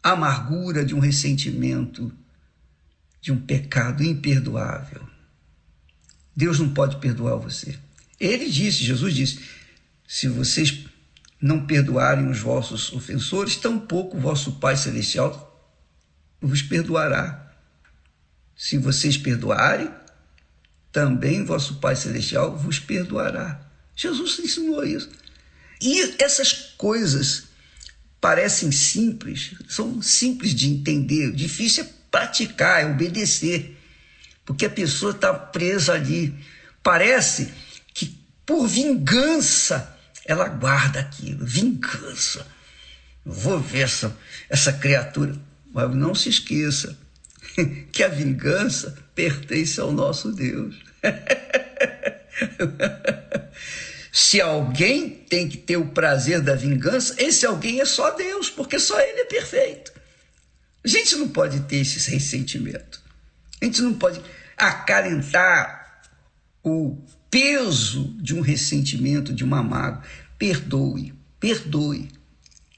amargura, 0.00 0.84
de 0.84 0.94
um 0.94 1.00
ressentimento, 1.00 2.16
de 3.20 3.32
um 3.32 3.40
pecado 3.44 4.04
imperdoável? 4.04 5.02
Deus 6.34 6.60
não 6.60 6.72
pode 6.72 6.98
perdoar 6.98 7.38
você. 7.38 7.76
Ele 8.20 8.48
disse, 8.48 8.84
Jesus 8.84 9.16
disse: 9.16 9.40
se 10.06 10.28
vocês 10.28 10.84
não 11.40 11.66
perdoarem 11.66 12.28
os 12.28 12.38
vossos 12.38 12.92
ofensores, 12.92 13.56
tampouco 13.56 14.16
vosso 14.16 14.60
Pai 14.60 14.76
Celestial 14.76 15.74
vos 16.40 16.62
perdoará. 16.62 17.52
Se 18.56 18.78
vocês 18.78 19.16
perdoarem, 19.16 19.90
também 20.92 21.44
vosso 21.44 21.76
Pai 21.76 21.96
Celestial 21.96 22.56
vos 22.56 22.78
perdoará. 22.78 23.60
Jesus 23.96 24.38
ensinou 24.38 24.84
isso. 24.84 25.08
E 25.80 26.22
essas 26.22 26.52
coisas 26.76 27.44
parecem 28.20 28.70
simples, 28.70 29.52
são 29.68 30.00
simples 30.00 30.54
de 30.54 30.68
entender, 30.68 31.32
difícil 31.32 31.84
é 31.84 31.88
praticar, 32.08 32.82
é 32.82 32.86
obedecer, 32.86 33.76
porque 34.44 34.66
a 34.66 34.70
pessoa 34.70 35.12
está 35.12 35.32
presa 35.34 35.94
ali. 35.94 36.32
Parece 36.82 37.52
que 37.92 38.16
por 38.46 38.68
vingança 38.68 39.98
ela 40.24 40.48
guarda 40.48 41.00
aquilo, 41.00 41.44
vingança. 41.44 42.46
vou 43.24 43.58
ver 43.58 43.82
essa, 43.82 44.16
essa 44.48 44.72
criatura. 44.72 45.34
Mas 45.72 45.92
não 45.94 46.14
se 46.14 46.28
esqueça 46.28 46.96
que 47.92 48.02
a 48.02 48.08
vingança 48.08 48.96
pertence 49.14 49.80
ao 49.80 49.92
nosso 49.92 50.32
Deus. 50.32 50.76
Se 54.12 54.40
alguém 54.40 55.08
tem 55.08 55.48
que 55.48 55.56
ter 55.56 55.78
o 55.78 55.88
prazer 55.88 56.42
da 56.42 56.54
vingança, 56.54 57.14
esse 57.18 57.46
alguém 57.46 57.80
é 57.80 57.84
só 57.86 58.10
Deus, 58.10 58.50
porque 58.50 58.78
só 58.78 59.00
Ele 59.00 59.20
é 59.20 59.24
perfeito. 59.24 59.90
A 60.84 60.88
gente 60.88 61.16
não 61.16 61.28
pode 61.28 61.60
ter 61.60 61.76
esse 61.76 62.10
ressentimento. 62.10 63.00
A 63.60 63.64
gente 63.64 63.80
não 63.80 63.94
pode 63.94 64.20
acalentar 64.56 66.02
o 66.62 66.98
peso 67.30 68.14
de 68.20 68.34
um 68.34 68.42
ressentimento, 68.42 69.32
de 69.32 69.44
uma 69.44 69.62
mágoa. 69.62 70.02
Perdoe, 70.38 71.14
perdoe. 71.40 72.08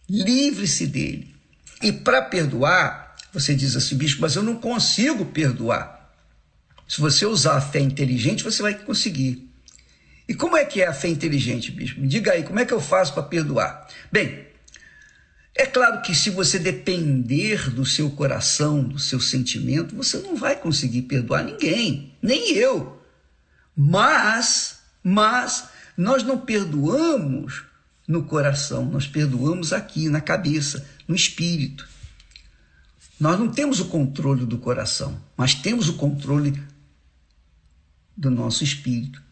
Livre-se 0.09 0.87
dele. 0.87 1.35
E 1.83 1.91
para 1.91 2.23
perdoar, 2.23 3.04
você 3.35 3.55
diz 3.55 3.75
assim, 3.77 3.97
bispo, 3.97 4.23
mas 4.23 4.37
eu 4.37 4.43
não 4.43 4.57
consigo 4.57 5.27
perdoar. 5.27 6.15
Se 6.89 7.01
você 7.01 7.27
usar 7.27 7.57
a 7.57 7.61
fé 7.61 7.81
inteligente, 7.81 8.45
você 8.45 8.63
vai 8.63 8.75
conseguir. 8.75 9.51
E 10.29 10.35
como 10.35 10.57
é 10.57 10.65
que 10.65 10.81
é 10.81 10.87
a 10.87 10.95
fé 10.95 11.09
inteligente, 11.09 11.71
bispo? 11.71 12.01
Me 12.01 12.07
diga 12.07 12.33
aí, 12.33 12.45
como 12.45 12.61
é 12.61 12.65
que 12.65 12.73
eu 12.73 12.81
faço 12.81 13.13
para 13.13 13.25
perdoar? 13.25 13.89
Bem, 14.11 14.47
é 15.55 15.67
claro 15.67 16.01
que 16.03 16.15
se 16.15 16.31
você 16.31 16.59
depender 16.59 17.71
do 17.71 17.85
seu 17.85 18.11
coração, 18.11 18.83
do 18.83 18.99
seu 18.99 19.21
sentimento, 19.21 19.95
você 19.95 20.19
não 20.19 20.37
vai 20.37 20.57
conseguir 20.57 21.03
perdoar 21.03 21.45
ninguém, 21.45 22.15
nem 22.23 22.53
eu. 22.53 23.03
Mas, 23.77 24.79
mas 25.03 25.69
nós 25.97 26.23
não 26.23 26.39
perdoamos 26.39 27.65
no 28.07 28.25
coração, 28.25 28.85
nós 28.85 29.07
perdoamos 29.07 29.73
aqui 29.73 30.09
na 30.09 30.21
cabeça, 30.21 30.87
no 31.09 31.15
espírito. 31.15 31.89
Nós 33.25 33.39
não 33.39 33.49
temos 33.49 33.81
o 33.81 33.87
controle 33.87 34.45
do 34.45 34.59
coração, 34.59 35.19
mas 35.35 35.55
temos 35.55 35.89
o 35.89 35.95
controle 35.95 36.63
do 38.15 38.31
nosso 38.31 38.63
espírito. 38.63 39.23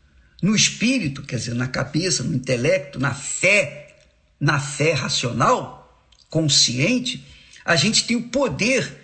No 0.41 0.57
espírito, 0.57 1.21
quer 1.21 1.37
dizer, 1.37 1.55
na 1.55 1.69
cabeça, 1.69 2.23
no 2.23 2.35
intelecto, 2.35 2.99
na 2.99 3.13
fé, 3.13 3.95
na 4.41 4.59
fé 4.59 4.95
racional, 4.95 6.11
consciente, 6.31 7.23
a 7.67 7.77
gente 7.77 8.07
tem 8.07 8.17
o 8.17 8.31
poder 8.31 8.99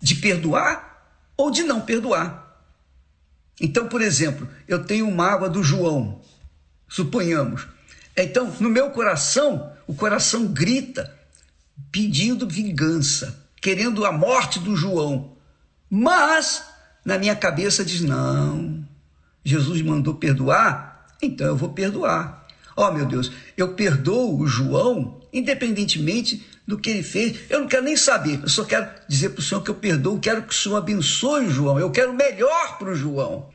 de 0.00 0.14
perdoar 0.14 1.04
ou 1.36 1.50
de 1.50 1.64
não 1.64 1.80
perdoar. 1.80 2.62
Então, 3.60 3.88
por 3.88 4.00
exemplo, 4.00 4.48
eu 4.68 4.84
tenho 4.84 5.10
mágoa 5.10 5.50
do 5.50 5.64
João, 5.64 6.22
suponhamos. 6.88 7.66
Então, 8.16 8.54
no 8.60 8.70
meu 8.70 8.90
coração, 8.90 9.72
o 9.84 9.94
coração 9.96 10.46
grita 10.46 11.12
pedindo 11.90 12.48
vingança, 12.48 13.41
querendo 13.62 14.04
a 14.04 14.12
morte 14.12 14.58
do 14.58 14.76
João. 14.76 15.36
Mas, 15.88 16.64
na 17.04 17.16
minha 17.16 17.36
cabeça 17.36 17.84
diz: 17.84 18.02
não, 18.02 18.86
Jesus 19.44 19.80
mandou 19.80 20.14
perdoar, 20.14 21.06
então 21.22 21.46
eu 21.46 21.56
vou 21.56 21.70
perdoar. 21.70 22.46
Ó 22.76 22.88
oh, 22.88 22.92
meu 22.92 23.06
Deus, 23.06 23.30
eu 23.56 23.74
perdoo 23.74 24.38
o 24.38 24.46
João, 24.46 25.20
independentemente 25.32 26.44
do 26.66 26.78
que 26.78 26.90
ele 26.90 27.02
fez. 27.02 27.38
Eu 27.48 27.60
não 27.60 27.68
quero 27.68 27.84
nem 27.84 27.96
saber, 27.96 28.40
eu 28.42 28.48
só 28.48 28.64
quero 28.64 28.90
dizer 29.08 29.30
para 29.30 29.40
o 29.40 29.42
Senhor 29.42 29.62
que 29.62 29.70
eu 29.70 29.74
perdoo, 29.74 30.18
quero 30.18 30.42
que 30.42 30.54
o 30.54 30.56
Senhor 30.56 30.76
abençoe 30.76 31.46
o 31.46 31.50
João, 31.50 31.78
eu 31.78 31.90
quero 31.90 32.12
melhor 32.12 32.78
para 32.78 32.90
o 32.90 32.94
João. 32.94 33.50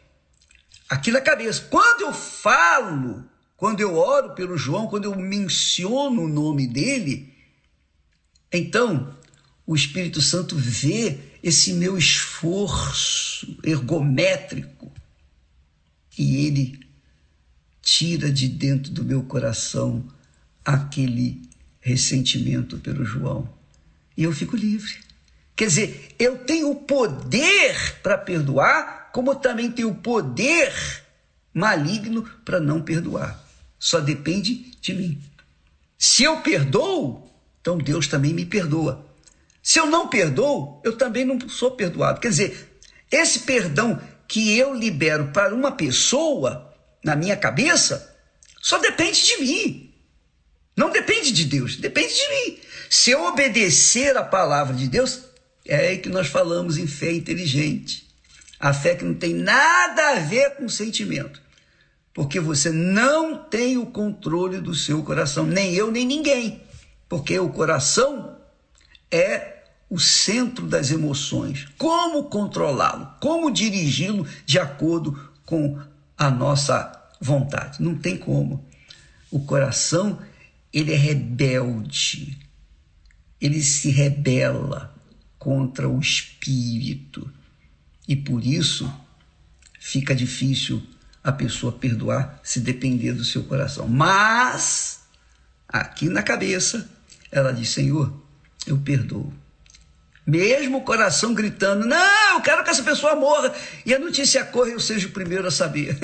Aqui 0.90 1.12
na 1.12 1.20
cabeça. 1.20 1.68
Quando 1.70 2.02
eu 2.02 2.14
falo, 2.14 3.26
quando 3.58 3.82
eu 3.82 3.96
oro 3.96 4.36
pelo 4.36 4.58
João, 4.58 4.88
quando 4.88 5.04
eu 5.04 5.16
menciono 5.16 6.22
o 6.22 6.30
nome 6.30 6.66
dele, 6.66 7.34
então 8.54 9.17
o 9.68 9.76
Espírito 9.76 10.22
Santo 10.22 10.56
vê 10.56 11.20
esse 11.44 11.74
meu 11.74 11.98
esforço 11.98 13.58
ergométrico 13.62 14.90
e 16.18 16.48
ele 16.48 16.80
tira 17.82 18.32
de 18.32 18.48
dentro 18.48 18.94
do 18.94 19.04
meu 19.04 19.24
coração 19.24 20.08
aquele 20.64 21.42
ressentimento 21.82 22.78
pelo 22.78 23.04
João. 23.04 23.54
E 24.16 24.24
eu 24.24 24.32
fico 24.32 24.56
livre. 24.56 25.00
Quer 25.54 25.68
dizer, 25.68 26.16
eu 26.18 26.38
tenho 26.40 26.72
o 26.72 26.76
poder 26.76 28.00
para 28.02 28.18
perdoar, 28.18 29.10
como 29.12 29.36
também 29.36 29.70
tenho 29.70 29.90
o 29.90 29.96
poder 29.96 30.74
maligno 31.54 32.24
para 32.46 32.60
não 32.60 32.82
perdoar. 32.82 33.44
Só 33.78 34.00
depende 34.00 34.72
de 34.80 34.94
mim. 34.94 35.22
Se 35.98 36.24
eu 36.24 36.42
perdoo, 36.42 37.30
então 37.60 37.78
Deus 37.78 38.08
também 38.08 38.34
me 38.34 38.46
perdoa. 38.46 39.07
Se 39.68 39.82
eu 39.82 39.86
não 39.86 40.08
perdoo, 40.08 40.82
eu 40.82 40.96
também 40.96 41.26
não 41.26 41.38
sou 41.50 41.72
perdoado. 41.72 42.22
Quer 42.22 42.30
dizer, 42.30 42.80
esse 43.12 43.40
perdão 43.40 44.02
que 44.26 44.58
eu 44.58 44.74
libero 44.74 45.28
para 45.34 45.54
uma 45.54 45.74
pessoa 45.74 46.74
na 47.04 47.18
minha 47.18 47.36
cabeça 47.36 48.18
só 48.62 48.78
depende 48.78 49.26
de 49.26 49.38
mim. 49.42 49.94
Não 50.74 50.90
depende 50.90 51.34
de 51.34 51.44
Deus, 51.44 51.76
depende 51.76 52.14
de 52.14 52.30
mim. 52.30 52.60
Se 52.90 53.12
eu 53.12 53.26
obedecer 53.26 54.16
a 54.16 54.24
palavra 54.24 54.74
de 54.74 54.88
Deus, 54.88 55.24
é 55.66 55.90
aí 55.90 55.98
que 55.98 56.08
nós 56.08 56.28
falamos 56.28 56.78
em 56.78 56.88
fé 56.88 57.12
inteligente. 57.12 58.08
A 58.58 58.74
fé 58.74 58.96
que 58.96 59.04
não 59.04 59.16
tem 59.16 59.34
nada 59.34 60.12
a 60.12 60.20
ver 60.22 60.56
com 60.56 60.70
sentimento. 60.70 61.42
Porque 62.14 62.40
você 62.40 62.72
não 62.72 63.44
tem 63.44 63.78
o 63.78 63.88
controle 63.88 64.62
do 64.62 64.74
seu 64.74 65.04
coração, 65.04 65.46
nem 65.46 65.74
eu, 65.76 65.92
nem 65.92 66.06
ninguém. 66.06 66.64
Porque 67.10 67.38
o 67.38 67.50
coração 67.50 68.40
é 69.12 69.57
o 69.90 70.00
centro 70.00 70.68
das 70.68 70.92
emoções. 70.92 71.68
Como 71.78 72.26
controlá-lo? 72.26 73.08
Como 73.20 73.52
dirigi-lo 73.52 74.28
de 74.46 74.60
acordo 74.60 75.32
com 75.46 75.80
a 76.18 76.30
nossa 76.30 76.92
vontade? 77.22 77.82
Não 77.82 77.96
tem 77.96 78.18
como. 78.18 78.66
O 79.32 79.40
coração, 79.40 80.20
ele 80.74 80.94
é 80.94 80.98
rebelde. 80.98 82.38
Ele 83.40 83.62
se 83.62 83.90
rebela 83.90 84.94
contra 85.38 85.88
o 85.88 86.00
espírito. 86.00 87.32
E 88.08 88.16
por 88.16 88.46
isso 88.46 88.92
fica 89.80 90.16
difícil 90.16 90.82
a 91.24 91.32
pessoa 91.32 91.72
perdoar 91.72 92.40
se 92.44 92.60
depender 92.60 93.14
do 93.14 93.24
seu 93.24 93.44
coração. 93.44 93.88
Mas 93.88 95.02
aqui 95.68 96.10
na 96.10 96.24
cabeça 96.24 96.90
ela 97.32 97.52
diz: 97.52 97.70
Senhor, 97.70 98.14
eu 98.66 98.78
perdoo 98.78 99.32
Mesmo 100.28 100.80
o 100.80 100.82
coração 100.82 101.34
gritando: 101.34 101.88
Não, 101.88 102.36
eu 102.36 102.42
quero 102.42 102.62
que 102.62 102.70
essa 102.70 102.84
pessoa 102.84 103.16
morra. 103.16 103.56
E 103.86 103.94
a 103.94 104.00
notícia 104.00 104.44
corre, 104.44 104.74
eu 104.74 104.80
seja 104.80 105.08
o 105.08 105.12
primeiro 105.12 105.48
a 105.48 105.52
saber. 105.52 105.98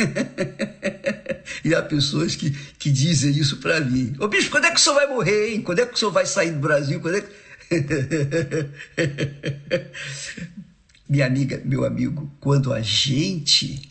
e 1.65 1.75
há 1.75 1.81
pessoas 1.81 2.33
que, 2.33 2.51
que 2.79 2.89
dizem 2.89 3.31
isso 3.31 3.57
para 3.57 3.81
mim: 3.81 4.15
Ô 4.17 4.29
bispo, 4.29 4.51
quando 4.51 4.63
é 4.63 4.71
que 4.71 4.77
o 4.77 4.79
senhor 4.79 4.95
vai 4.95 5.07
morrer, 5.07 5.49
hein? 5.49 5.61
Quando 5.61 5.79
é 5.79 5.85
que 5.85 5.93
o 5.93 5.97
senhor 5.97 6.11
vai 6.11 6.25
sair 6.25 6.51
do 6.51 6.59
Brasil? 6.59 7.01
Quando 7.01 7.17
é 7.17 7.21
que. 7.21 7.43
Minha 11.09 11.25
amiga, 11.25 11.61
meu 11.65 11.83
amigo, 11.83 12.31
quando 12.39 12.71
a 12.71 12.79
gente, 12.79 13.89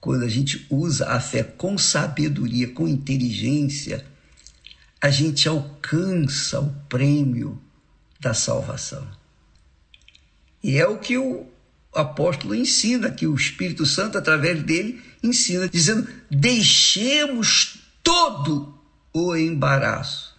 quando 0.00 0.24
a 0.24 0.28
gente 0.28 0.66
usa 0.68 1.10
a 1.10 1.20
fé 1.20 1.44
com 1.44 1.78
sabedoria, 1.78 2.66
com 2.68 2.88
inteligência, 2.88 4.04
a 5.00 5.10
gente 5.10 5.48
alcança 5.48 6.58
o 6.58 6.70
prêmio 6.88 7.62
da 8.20 8.34
salvação. 8.34 9.13
E 10.64 10.78
é 10.78 10.86
o 10.86 10.96
que 10.96 11.18
o 11.18 11.46
apóstolo 11.94 12.54
ensina, 12.54 13.10
que 13.10 13.26
o 13.26 13.34
Espírito 13.34 13.84
Santo, 13.84 14.16
através 14.16 14.62
dele, 14.62 14.98
ensina, 15.22 15.68
dizendo: 15.68 16.08
deixemos 16.30 17.80
todo 18.02 18.74
o 19.12 19.36
embaraço. 19.36 20.34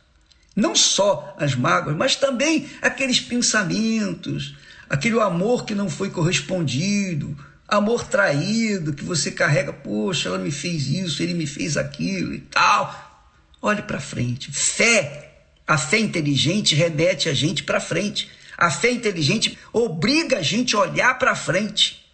Não 0.56 0.76
só 0.76 1.36
as 1.40 1.54
mágoas, 1.54 1.96
mas 1.96 2.16
também 2.16 2.68
aqueles 2.82 3.20
pensamentos, 3.20 4.56
aquele 4.90 5.20
amor 5.22 5.64
que 5.64 5.76
não 5.76 5.92
foi 5.92 6.10
correspondido, 6.10 7.38
amor 7.68 8.08
traído 8.08 8.94
que 8.94 9.04
você 9.04 9.30
carrega, 9.30 9.72
poxa, 9.72 10.30
ela 10.30 10.40
me 10.40 10.50
fez 10.50 10.88
isso, 10.88 11.22
ele 11.22 11.36
me 11.36 11.46
fez 11.46 11.78
aquilo 11.78 12.34
e 12.34 12.40
tal. 12.40 13.30
Olhe 13.62 13.84
para 13.84 14.00
frente. 14.00 14.52
Fé, 14.52 15.44
a 15.68 15.78
fé 15.78 16.00
inteligente 16.00 16.74
remete 16.74 17.30
a 17.30 17.34
gente 17.34 17.62
para 17.62 17.80
frente. 17.80 18.28
A 18.58 18.72
fé 18.72 18.92
inteligente 18.92 19.58
obriga 19.74 20.38
a 20.38 20.42
gente 20.42 20.76
a 20.76 20.80
olhar 20.80 21.18
para 21.20 21.36
frente. 21.36 22.06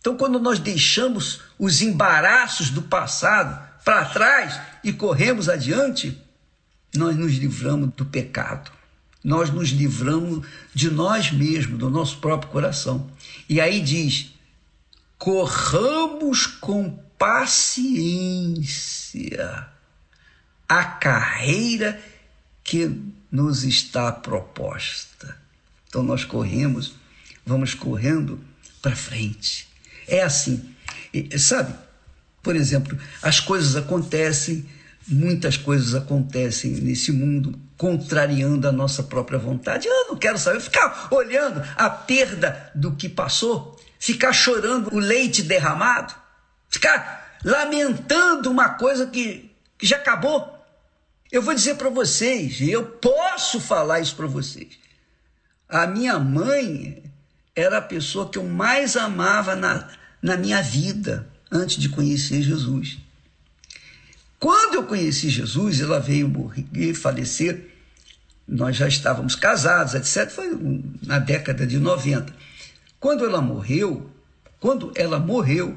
Então, 0.00 0.16
quando 0.16 0.38
nós 0.38 0.58
deixamos 0.58 1.40
os 1.58 1.82
embaraços 1.82 2.70
do 2.70 2.82
passado 2.82 3.60
para 3.84 4.04
trás 4.04 4.60
e 4.84 4.92
corremos 4.92 5.48
adiante, 5.48 6.16
nós 6.94 7.16
nos 7.16 7.34
livramos 7.34 7.92
do 7.94 8.04
pecado. 8.04 8.70
Nós 9.22 9.50
nos 9.50 9.70
livramos 9.70 10.46
de 10.72 10.88
nós 10.90 11.32
mesmos, 11.32 11.78
do 11.78 11.90
nosso 11.90 12.18
próprio 12.18 12.52
coração. 12.52 13.10
E 13.48 13.60
aí 13.60 13.80
diz: 13.80 14.32
corramos 15.18 16.46
com 16.46 16.90
paciência 17.18 18.56
a 20.68 20.84
carreira 20.84 22.00
que 22.62 22.90
nos 23.30 23.64
está 23.64 24.12
proposta. 24.12 25.45
Então 25.96 26.04
nós 26.04 26.26
corremos, 26.26 26.92
vamos 27.46 27.72
correndo 27.72 28.38
para 28.82 28.94
frente. 28.94 29.66
É 30.06 30.22
assim, 30.22 30.76
e, 31.10 31.38
sabe? 31.38 31.74
Por 32.42 32.54
exemplo, 32.54 32.98
as 33.22 33.40
coisas 33.40 33.76
acontecem, 33.76 34.68
muitas 35.08 35.56
coisas 35.56 35.94
acontecem 35.94 36.72
nesse 36.72 37.10
mundo 37.12 37.58
contrariando 37.78 38.68
a 38.68 38.72
nossa 38.72 39.02
própria 39.02 39.38
vontade. 39.38 39.88
Eu 39.88 40.08
não 40.08 40.16
quero 40.18 40.36
saber, 40.36 40.60
ficar 40.60 41.08
olhando 41.10 41.66
a 41.74 41.88
perda 41.88 42.70
do 42.74 42.94
que 42.94 43.08
passou, 43.08 43.80
ficar 43.98 44.34
chorando 44.34 44.94
o 44.94 44.98
leite 44.98 45.42
derramado, 45.42 46.12
ficar 46.68 47.38
lamentando 47.42 48.50
uma 48.50 48.68
coisa 48.68 49.06
que, 49.06 49.50
que 49.78 49.86
já 49.86 49.96
acabou. 49.96 50.62
Eu 51.32 51.40
vou 51.40 51.54
dizer 51.54 51.76
para 51.76 51.88
vocês, 51.88 52.60
eu 52.60 52.84
posso 52.84 53.58
falar 53.58 54.00
isso 54.00 54.14
para 54.14 54.26
vocês. 54.26 54.84
A 55.68 55.86
minha 55.86 56.18
mãe 56.18 57.02
era 57.54 57.78
a 57.78 57.82
pessoa 57.82 58.28
que 58.28 58.38
eu 58.38 58.44
mais 58.44 58.96
amava 58.96 59.56
na, 59.56 59.88
na 60.22 60.36
minha 60.36 60.62
vida 60.62 61.26
antes 61.50 61.76
de 61.76 61.88
conhecer 61.88 62.42
Jesus. 62.42 62.98
Quando 64.38 64.74
eu 64.74 64.84
conheci 64.84 65.28
Jesus, 65.28 65.80
ela 65.80 65.98
veio 65.98 66.28
morrer, 66.28 66.94
falecer, 66.94 67.74
nós 68.46 68.76
já 68.76 68.86
estávamos 68.86 69.34
casados, 69.34 69.94
etc. 69.94 70.30
Foi 70.30 70.56
na 71.02 71.18
década 71.18 71.66
de 71.66 71.78
90. 71.78 72.32
Quando 73.00 73.24
ela 73.24 73.40
morreu, 73.40 74.10
quando 74.60 74.92
ela 74.94 75.18
morreu, 75.18 75.76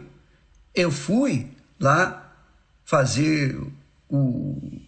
eu 0.75 0.91
fui 0.91 1.47
lá 1.79 2.31
fazer 2.85 3.59
o, 4.07 4.81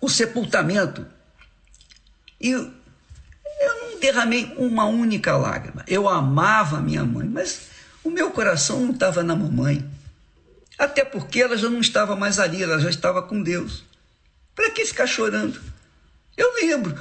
o 0.00 0.08
sepultamento. 0.08 1.06
E 2.40 2.54
derramei 4.02 4.52
uma 4.58 4.84
única 4.84 5.36
lágrima. 5.36 5.84
Eu 5.86 6.08
amava 6.08 6.80
minha 6.80 7.04
mãe, 7.04 7.28
mas 7.28 7.68
o 8.02 8.10
meu 8.10 8.32
coração 8.32 8.80
não 8.80 8.90
estava 8.90 9.22
na 9.22 9.36
mamãe. 9.36 9.88
Até 10.76 11.04
porque 11.04 11.40
ela 11.40 11.56
já 11.56 11.70
não 11.70 11.80
estava 11.80 12.16
mais 12.16 12.40
ali, 12.40 12.62
ela 12.62 12.80
já 12.80 12.90
estava 12.90 13.22
com 13.22 13.40
Deus. 13.40 13.84
Para 14.56 14.70
que 14.70 14.84
ficar 14.84 15.06
chorando? 15.06 15.60
Eu 16.36 16.52
lembro 16.56 16.98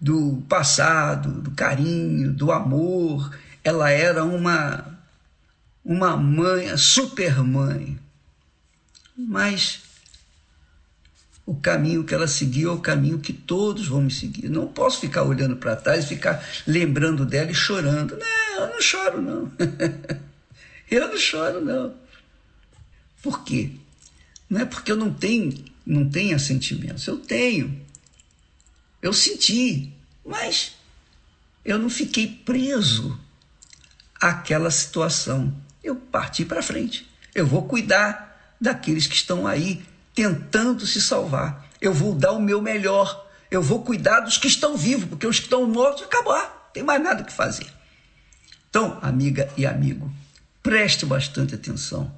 do 0.00 0.42
passado, 0.48 1.42
do 1.42 1.50
carinho, 1.50 2.32
do 2.32 2.52
amor. 2.52 3.36
Ela 3.64 3.90
era 3.90 4.24
uma 4.24 4.94
uma 5.84 6.16
mãe, 6.16 6.74
super 6.78 7.42
mãe. 7.42 7.98
Mas 9.16 9.80
o 11.46 11.54
caminho 11.54 12.04
que 12.04 12.14
ela 12.14 12.26
seguiu 12.26 12.70
é 12.70 12.72
o 12.72 12.80
caminho 12.80 13.18
que 13.18 13.32
todos 13.32 13.86
vamos 13.86 14.18
seguir. 14.18 14.48
Não 14.48 14.66
posso 14.66 15.00
ficar 15.00 15.24
olhando 15.24 15.56
para 15.56 15.76
trás 15.76 16.04
e 16.04 16.08
ficar 16.08 16.42
lembrando 16.66 17.26
dela 17.26 17.50
e 17.50 17.54
chorando. 17.54 18.16
Não, 18.16 18.62
eu 18.62 18.68
não 18.72 18.80
choro, 18.80 19.20
não. 19.20 19.52
eu 20.90 21.08
não 21.08 21.18
choro, 21.18 21.62
não. 21.62 21.94
Por 23.22 23.44
quê? 23.44 23.72
Não 24.48 24.60
é 24.60 24.64
porque 24.64 24.90
eu 24.90 24.96
não 24.96 25.12
tenho, 25.12 25.64
não 25.84 26.08
tenho 26.08 26.38
sentimentos. 26.40 27.06
Eu 27.06 27.18
tenho. 27.18 27.78
Eu 29.02 29.12
senti, 29.12 29.92
mas 30.24 30.72
eu 31.62 31.78
não 31.78 31.90
fiquei 31.90 32.26
preso 32.26 33.20
àquela 34.18 34.70
situação. 34.70 35.54
Eu 35.82 35.96
parti 35.96 36.44
para 36.44 36.62
frente. 36.62 37.06
Eu 37.34 37.46
vou 37.46 37.68
cuidar 37.68 38.56
daqueles 38.58 39.06
que 39.06 39.14
estão 39.14 39.46
aí 39.46 39.84
tentando 40.14 40.86
se 40.86 41.00
salvar. 41.00 41.68
Eu 41.80 41.92
vou 41.92 42.14
dar 42.14 42.32
o 42.32 42.40
meu 42.40 42.62
melhor. 42.62 43.28
Eu 43.50 43.62
vou 43.62 43.82
cuidar 43.82 44.20
dos 44.20 44.38
que 44.38 44.46
estão 44.46 44.76
vivos, 44.76 45.08
porque 45.08 45.26
os 45.26 45.38
que 45.38 45.44
estão 45.44 45.66
mortos 45.66 46.04
acabar. 46.04 46.42
Não 46.42 46.72
tem 46.72 46.82
mais 46.82 47.02
nada 47.02 47.24
que 47.24 47.32
fazer. 47.32 47.66
Então, 48.70 48.98
amiga 49.02 49.48
e 49.56 49.66
amigo, 49.66 50.12
preste 50.62 51.04
bastante 51.06 51.54
atenção. 51.54 52.12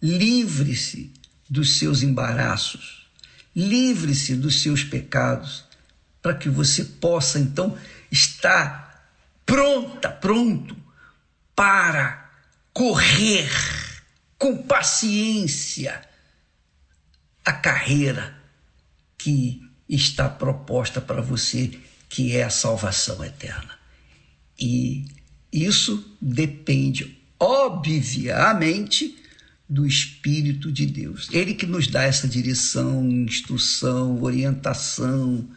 Livre-se 0.00 1.12
dos 1.48 1.78
seus 1.78 2.02
embaraços. 2.02 3.06
Livre-se 3.54 4.34
dos 4.34 4.62
seus 4.62 4.82
pecados, 4.82 5.64
para 6.20 6.34
que 6.34 6.48
você 6.48 6.84
possa 6.84 7.38
então 7.38 7.76
estar 8.10 9.10
pronta, 9.44 10.08
pronto 10.08 10.76
para 11.54 12.30
correr 12.72 13.50
com 14.38 14.56
paciência 14.62 16.00
a 17.44 17.52
carreira 17.52 18.36
que 19.18 19.62
está 19.88 20.28
proposta 20.28 21.00
para 21.00 21.20
você, 21.20 21.70
que 22.08 22.36
é 22.36 22.44
a 22.44 22.50
salvação 22.50 23.24
eterna. 23.24 23.78
E 24.58 25.06
isso 25.52 26.16
depende, 26.20 27.18
obviamente, 27.38 29.18
do 29.68 29.86
Espírito 29.86 30.70
de 30.70 30.86
Deus. 30.86 31.28
Ele 31.32 31.54
que 31.54 31.66
nos 31.66 31.86
dá 31.86 32.02
essa 32.02 32.28
direção, 32.28 33.08
instrução, 33.10 34.22
orientação, 34.22 35.48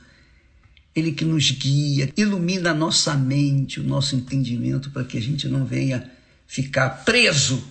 ele 0.95 1.11
que 1.11 1.25
nos 1.25 1.51
guia, 1.51 2.11
ilumina 2.15 2.71
a 2.71 2.73
nossa 2.73 3.13
mente, 3.15 3.81
o 3.81 3.83
nosso 3.83 4.15
entendimento, 4.15 4.89
para 4.89 5.03
que 5.03 5.17
a 5.17 5.21
gente 5.21 5.47
não 5.49 5.65
venha 5.65 6.09
ficar 6.47 6.89
preso 7.03 7.61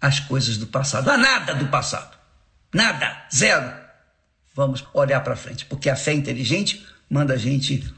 às 0.00 0.20
coisas 0.20 0.58
do 0.58 0.66
passado, 0.66 1.08
a 1.08 1.16
nada 1.16 1.54
do 1.54 1.68
passado. 1.68 2.21
Nada, 2.72 3.26
zero. 3.34 3.72
Vamos 4.54 4.84
olhar 4.92 5.20
para 5.20 5.36
frente, 5.36 5.64
porque 5.66 5.88
a 5.88 5.96
fé 5.96 6.12
inteligente 6.12 6.86
manda 7.08 7.34
a 7.34 7.38
gente 7.38 7.92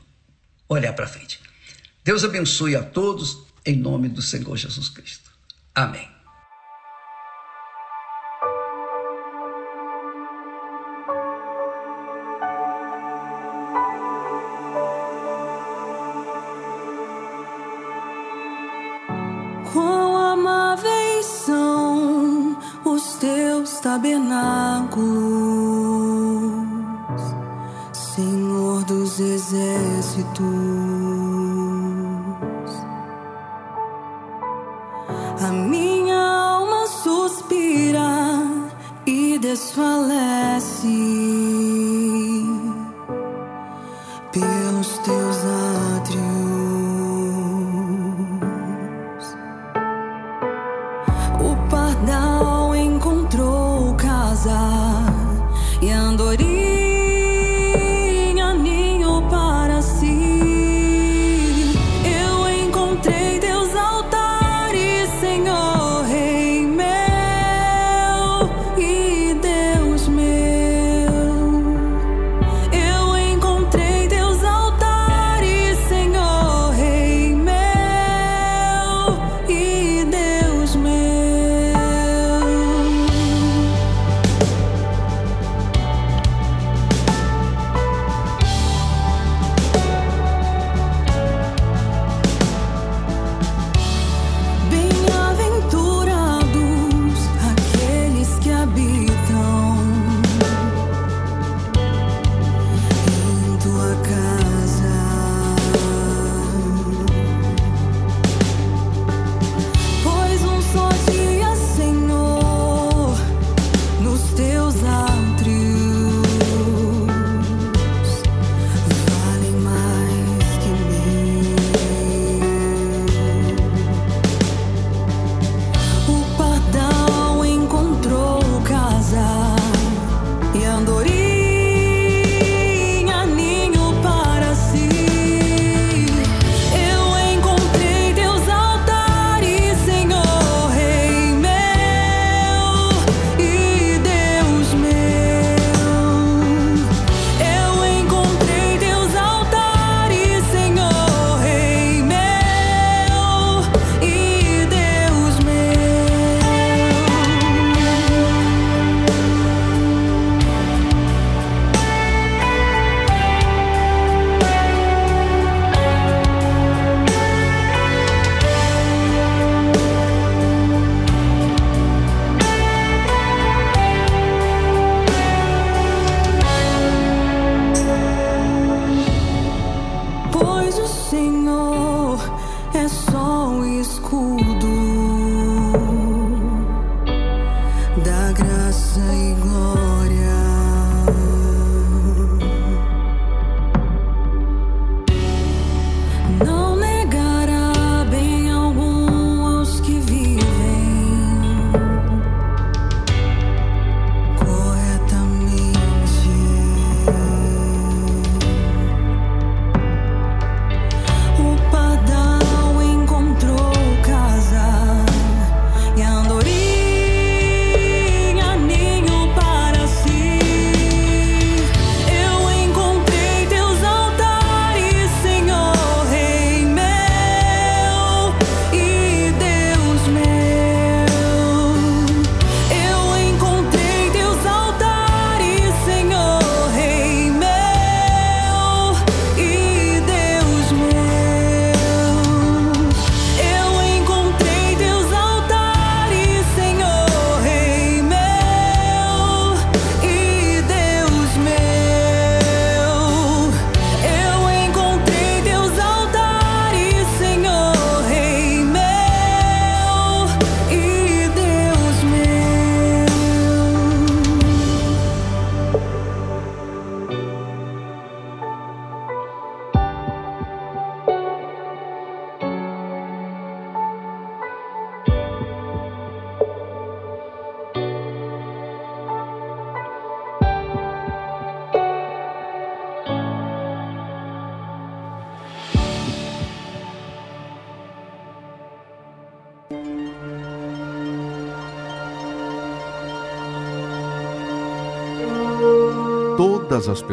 olhar 0.68 0.92
para 0.92 1.06
frente. 1.06 1.40
Deus 2.04 2.24
abençoe 2.24 2.76
a 2.76 2.82
todos 2.82 3.44
em 3.64 3.76
nome 3.76 4.08
do 4.08 4.20
Senhor 4.20 4.56
Jesus 4.56 4.88
Cristo. 4.88 5.30
Amém. 5.74 6.13
tabernáculos, 23.84 24.96
Senhor 27.92 28.82
dos 28.84 29.20
exércitos. 29.20 30.42
A 35.46 35.52
minha 35.52 36.16
alma 36.16 36.86
suspira 36.86 38.40
e 39.06 39.38
desfalece. 39.38 40.88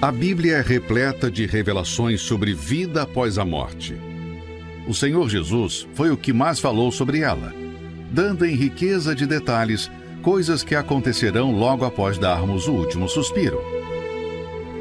A 0.00 0.12
Bíblia 0.12 0.58
é 0.58 0.60
repleta 0.60 1.28
de 1.28 1.44
revelações 1.44 2.20
sobre 2.20 2.54
vida 2.54 3.02
após 3.02 3.36
a 3.36 3.44
morte. 3.44 3.96
O 4.86 4.94
Senhor 4.94 5.28
Jesus 5.28 5.88
foi 5.92 6.08
o 6.12 6.16
que 6.16 6.32
mais 6.32 6.60
falou 6.60 6.92
sobre 6.92 7.18
ela, 7.18 7.52
dando 8.08 8.46
em 8.46 8.54
riqueza 8.54 9.12
de 9.12 9.26
detalhes 9.26 9.90
coisas 10.22 10.62
que 10.62 10.76
acontecerão 10.76 11.50
logo 11.50 11.84
após 11.84 12.16
darmos 12.16 12.68
o 12.68 12.74
último 12.74 13.08
suspiro. 13.08 13.60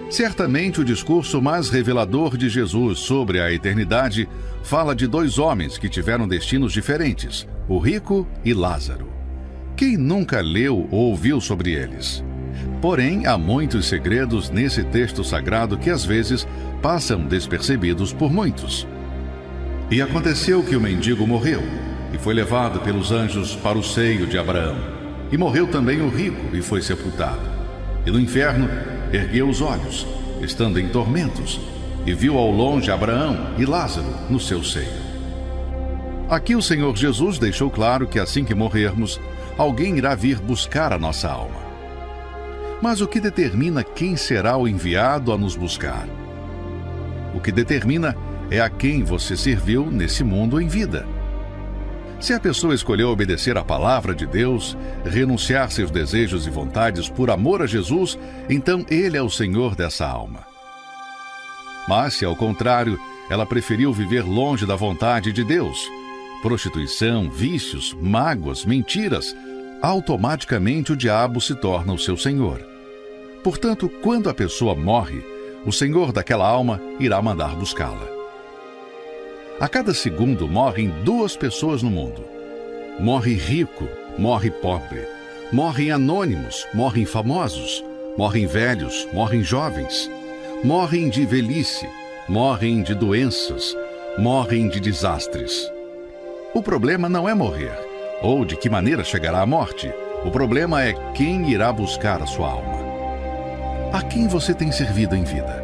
Certamente 0.08 0.82
o 0.82 0.86
discurso 0.86 1.42
mais 1.42 1.68
revelador 1.68 2.38
de 2.38 2.48
Jesus 2.48 3.00
sobre 3.00 3.42
a 3.42 3.52
eternidade 3.52 4.30
fala 4.62 4.96
de 4.96 5.08
dois 5.08 5.40
homens 5.40 5.80
que 5.80 5.90
tiveram 5.90 6.28
destinos 6.28 6.72
diferentes, 6.72 7.48
o 7.68 7.80
rico 7.80 8.28
e 8.46 8.54
Lázaro. 8.54 9.10
Quem 9.76 9.98
nunca 9.98 10.42
leu 10.42 10.88
ou 10.92 11.10
ouviu 11.10 11.42
sobre 11.42 11.72
eles? 11.72 12.24
Porém, 12.82 13.26
há 13.26 13.38
muitos 13.38 13.88
segredos 13.88 14.50
nesse 14.50 14.84
texto 14.84 15.24
sagrado 15.24 15.78
que 15.78 15.90
às 15.90 16.06
vezes 16.06 16.48
passam 16.82 17.22
despercebidos 17.22 18.14
por 18.14 18.32
muitos. 18.32 18.88
E 19.90 20.02
aconteceu 20.02 20.64
que 20.64 20.76
o 20.76 20.82
mendigo 20.82 21.26
morreu 21.26 21.62
e 22.14 22.18
foi 22.18 22.34
levado 22.34 22.80
pelos 22.82 23.12
anjos 23.12 23.56
para 23.56 23.78
o 23.78 23.84
seio 23.84 24.28
de 24.28 24.38
Abraão. 24.38 24.78
E 25.32 25.38
morreu 25.38 25.68
também 25.68 26.02
o 26.02 26.10
rico 26.10 26.56
e 26.56 26.62
foi 26.62 26.82
sepultado. 26.82 27.42
E 28.06 28.12
no 28.12 28.20
inferno 28.20 28.70
ergueu 29.12 29.50
os 29.50 29.62
olhos, 29.62 30.06
estando 30.42 30.80
em 30.80 30.88
tormentos, 30.90 31.60
e 32.06 32.14
viu 32.14 32.38
ao 32.38 32.50
longe 32.50 32.92
Abraão 32.92 33.54
e 33.58 33.66
Lázaro 33.66 34.08
no 34.30 34.40
seu 34.40 34.64
seio. 34.64 35.08
Aqui 36.30 36.56
o 36.56 36.62
Senhor 36.62 36.96
Jesus 36.96 37.40
deixou 37.40 37.70
claro 37.70 38.08
que 38.08 38.20
assim 38.20 38.44
que 38.44 38.56
morrermos, 38.56 39.20
alguém 39.58 39.98
irá 39.98 40.14
vir 40.14 40.40
buscar 40.40 40.94
a 40.94 41.00
nossa 41.00 41.30
alma. 41.30 41.67
Mas 42.82 43.02
o 43.02 43.08
que 43.08 43.20
determina 43.20 43.84
quem 43.84 44.16
será 44.16 44.56
o 44.58 44.68
enviado 44.68 45.32
a 45.32 45.38
nos 45.38 45.56
buscar? 45.56 46.08
O 47.34 47.40
que 47.40 47.52
determina 47.52 48.16
é 48.50 48.62
a 48.62 48.70
quem 48.70 49.04
você 49.04 49.36
serviu 49.36 49.90
nesse 49.90 50.24
mundo 50.24 50.62
em 50.62 50.68
vida. 50.68 51.06
Se 52.20 52.34
a 52.34 52.40
pessoa 52.40 52.74
escolheu 52.74 53.10
obedecer 53.10 53.58
à 53.58 53.64
palavra 53.64 54.16
de 54.16 54.26
Deus, 54.26 54.76
renunciar 55.06 55.72
seus 55.72 55.92
desejos 55.92 56.48
e 56.48 56.50
vontades 56.50 57.10
por 57.10 57.30
amor 57.30 57.62
a 57.62 57.68
Jesus, 57.68 58.18
então 58.50 58.86
Ele 58.90 59.18
é 59.18 59.22
o 59.22 59.30
Senhor 59.30 59.76
dessa 59.76 60.08
alma. 60.08 60.46
Mas 61.88 62.16
se, 62.16 62.26
ao 62.26 62.36
contrário, 62.36 63.00
ela 63.30 63.46
preferiu 63.46 63.94
viver 63.94 64.24
longe 64.24 64.66
da 64.66 64.76
vontade 64.76 65.32
de 65.32 65.44
Deus, 65.44 65.88
prostituição, 66.42 67.30
vícios, 67.30 67.96
mágoas, 68.02 68.66
mentiras, 68.66 69.36
automaticamente 69.82 70.92
o 70.92 70.96
diabo 70.96 71.40
se 71.40 71.56
torna 71.56 71.94
o 71.94 72.00
seu 72.00 72.18
senhor. 72.18 72.60
Portanto, 73.44 73.90
quando 74.02 74.30
a 74.30 74.34
pessoa 74.34 74.76
morre, 74.76 75.24
o 75.66 75.72
senhor 75.72 76.12
daquela 76.12 76.48
alma 76.48 76.82
irá 77.00 77.22
mandar 77.22 77.56
buscá-la. 77.56 78.08
A 79.60 79.68
cada 79.68 79.94
segundo 79.94 80.48
morrem 80.48 80.90
duas 81.04 81.36
pessoas 81.36 81.82
no 81.82 81.90
mundo. 81.90 82.24
Morre 83.00 83.34
rico, 83.34 83.88
morre 84.18 84.52
pobre. 84.52 85.02
Morrem 85.52 85.92
anônimos, 85.92 86.68
morrem 86.74 87.06
famosos. 87.06 87.84
Morrem 88.18 88.46
velhos, 88.48 89.08
morrem 89.14 89.44
jovens. 89.44 90.10
Morrem 90.64 91.08
de 91.08 91.24
velhice, 91.24 91.88
morrem 92.28 92.82
de 92.82 92.96
doenças, 92.96 93.78
morrem 94.18 94.68
de 94.68 94.80
desastres. 94.80 95.72
O 96.54 96.64
problema 96.64 97.08
não 97.08 97.30
é 97.30 97.36
morrer, 97.36 97.78
ou 98.22 98.46
de 98.46 98.56
que 98.56 98.70
maneira 98.70 99.04
chegará 99.04 99.42
a 99.42 99.46
morte. 99.46 99.92
O 100.24 100.32
problema 100.32 100.84
é 100.84 100.94
quem 101.14 101.50
irá 101.50 101.72
buscar 101.72 102.22
a 102.22 102.26
sua 102.26 102.50
alma. 102.50 102.78
A 103.94 104.02
quem 104.02 104.28
você 104.28 104.54
tem 104.54 104.72
servido 104.72 105.16
em 105.16 105.24
vida? 105.24 105.64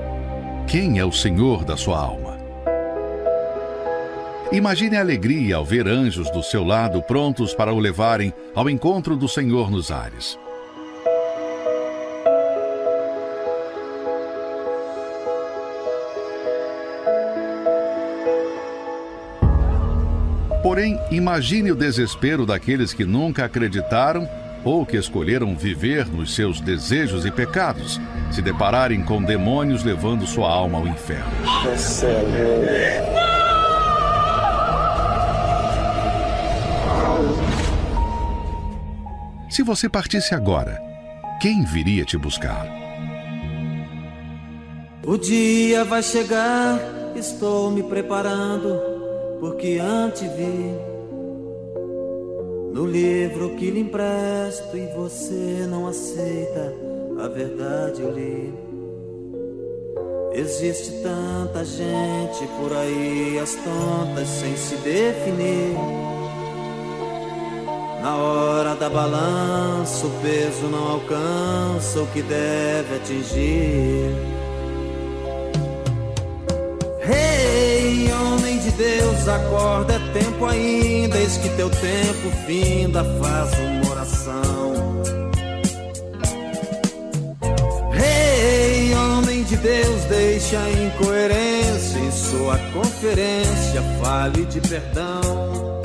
Quem 0.67 0.99
é 0.99 1.05
o 1.05 1.11
Senhor 1.11 1.65
da 1.65 1.75
sua 1.75 1.99
alma? 1.99 2.37
Imagine 4.51 4.97
a 4.97 4.99
alegria 4.99 5.55
ao 5.55 5.65
ver 5.65 5.87
anjos 5.87 6.29
do 6.29 6.43
seu 6.43 6.63
lado 6.63 7.01
prontos 7.01 7.53
para 7.53 7.73
o 7.73 7.79
levarem 7.79 8.31
ao 8.53 8.69
encontro 8.69 9.17
do 9.17 9.27
Senhor 9.27 9.71
nos 9.71 9.91
ares. 9.91 10.37
Porém, 20.63 20.97
imagine 21.11 21.73
o 21.73 21.75
desespero 21.75 22.45
daqueles 22.45 22.93
que 22.93 23.03
nunca 23.03 23.43
acreditaram 23.43 24.27
ou 24.63 24.85
que 24.85 24.95
escolheram 24.95 25.57
viver 25.57 26.07
nos 26.07 26.33
seus 26.33 26.61
desejos 26.61 27.25
e 27.25 27.31
pecados, 27.31 27.99
se 28.31 28.41
depararem 28.41 29.03
com 29.03 29.21
demônios 29.21 29.83
levando 29.83 30.25
sua 30.25 30.49
alma 30.49 30.77
ao 30.77 30.87
inferno. 30.87 31.33
Se 39.49 39.61
você 39.63 39.89
partisse 39.89 40.33
agora, 40.33 40.79
quem 41.41 41.65
viria 41.65 42.05
te 42.05 42.17
buscar? 42.17 42.65
O 45.05 45.17
dia 45.17 45.83
vai 45.83 46.01
chegar, 46.01 46.79
estou 47.15 47.69
me 47.69 47.83
preparando, 47.83 48.92
porque 49.43 49.77
antes 49.77 50.21
vi 50.37 50.73
no 52.73 52.85
livro 52.85 53.57
que 53.57 53.69
lhe 53.69 53.81
empresto 53.81 54.77
e 54.77 54.85
você 54.95 55.67
não 55.69 55.85
aceita, 55.85 56.73
a 57.19 57.27
verdade 57.27 58.03
eu 58.03 58.11
li. 58.11 58.53
Existe 60.31 60.93
tanta 61.03 61.65
gente 61.65 62.47
por 62.57 62.71
aí, 62.71 63.37
as 63.37 63.53
tontas 63.55 64.29
sem 64.29 64.55
se 64.55 64.77
definir. 64.77 65.75
Na 68.01 68.15
hora 68.15 68.75
da 68.75 68.89
balança, 68.89 70.07
o 70.07 70.11
peso 70.21 70.67
não 70.67 70.87
alcança 70.93 72.01
o 72.01 72.07
que 72.07 72.21
deve 72.21 72.95
atingir. 72.95 74.42
Homem 78.11 78.59
de 78.59 78.71
Deus, 78.71 79.27
acorda, 79.27 79.93
é 79.93 80.19
tempo 80.19 80.45
ainda, 80.45 81.17
eis 81.17 81.37
que 81.37 81.49
teu 81.49 81.69
tempo 81.69 82.31
finda, 82.45 83.03
faz 83.21 83.51
uma 83.59 83.91
oração. 83.91 84.73
Rei, 87.91 88.95
homem 88.95 89.43
de 89.43 89.55
Deus, 89.57 90.03
deixa 90.05 90.59
a 90.59 90.71
incoerência 90.71 91.99
em 91.99 92.11
sua 92.11 92.57
conferência, 92.73 93.81
fale 94.01 94.45
de 94.45 94.59
perdão. 94.61 95.81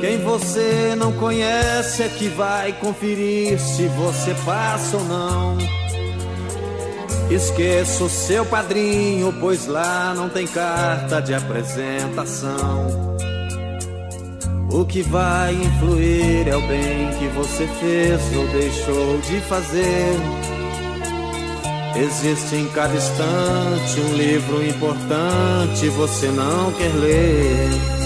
Quem 0.00 0.18
você 0.24 0.94
não 0.96 1.12
conhece 1.12 2.02
é 2.02 2.08
que 2.08 2.28
vai 2.28 2.72
conferir 2.72 3.58
se 3.60 3.86
você 3.88 4.34
passa 4.44 4.96
ou 4.96 5.04
não. 5.04 5.71
Esqueça 7.34 8.04
o 8.04 8.10
seu 8.10 8.44
padrinho, 8.44 9.34
pois 9.40 9.66
lá 9.66 10.12
não 10.14 10.28
tem 10.28 10.46
carta 10.46 11.18
de 11.18 11.32
apresentação. 11.32 13.16
O 14.70 14.84
que 14.84 15.00
vai 15.00 15.54
influir 15.54 16.46
é 16.46 16.54
o 16.54 16.60
bem 16.60 17.10
que 17.18 17.26
você 17.28 17.66
fez 17.80 18.20
ou 18.36 18.46
deixou 18.48 19.18
de 19.22 19.40
fazer. 19.48 20.12
Existe 21.96 22.54
em 22.54 22.68
cada 22.68 22.94
instante 22.94 24.00
um 24.00 24.14
livro 24.14 24.66
importante, 24.66 25.88
você 25.88 26.28
não 26.28 26.70
quer 26.72 26.92
ler. 26.94 28.01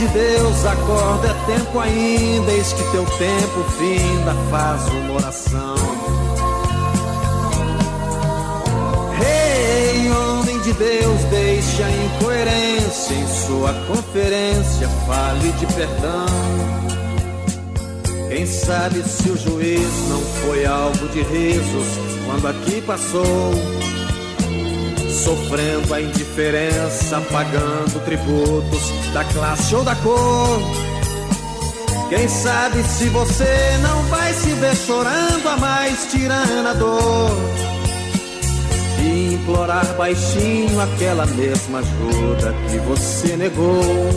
De 0.00 0.08
Deus, 0.08 0.64
acorda, 0.64 1.28
é 1.28 1.54
tempo 1.58 1.78
ainda, 1.78 2.50
eis 2.52 2.72
que 2.72 2.82
teu 2.90 3.04
tempo 3.04 3.64
finda, 3.76 4.34
faz 4.50 4.88
uma 4.88 5.14
oração. 5.16 5.74
Rei, 9.18 10.10
homem 10.10 10.58
de 10.62 10.72
Deus, 10.72 11.20
deixa 11.24 11.84
a 11.84 11.90
incoerência 11.90 13.14
em 13.14 13.28
sua 13.28 13.74
conferência, 13.88 14.88
fale 15.06 15.52
de 15.52 15.66
perdão. 15.66 16.26
Quem 18.30 18.46
sabe 18.46 19.02
se 19.02 19.28
o 19.28 19.36
juiz 19.36 20.08
não 20.08 20.20
foi 20.42 20.64
alvo 20.64 21.08
de 21.08 21.20
risos 21.20 21.86
quando 22.24 22.48
aqui 22.48 22.80
passou 22.80 23.52
sofrendo 25.24 25.92
a 25.92 26.00
indiferença, 26.00 27.20
pagando 27.30 28.02
tributos 28.04 28.90
da 29.12 29.22
classe 29.24 29.74
ou 29.74 29.84
da 29.84 29.94
cor. 29.96 30.60
Quem 32.08 32.26
sabe 32.26 32.82
se 32.84 33.08
você 33.10 33.78
não 33.82 34.02
vai 34.04 34.32
se 34.32 34.50
ver 34.54 34.74
chorando 34.74 35.48
a 35.48 35.56
mais 35.58 36.10
tirana 36.10 36.74
dor 36.74 37.30
e 38.98 39.34
implorar 39.34 39.86
baixinho 39.96 40.80
aquela 40.80 41.26
mesma 41.26 41.78
ajuda 41.78 42.54
que 42.68 42.78
você 42.78 43.36
negou. 43.36 44.08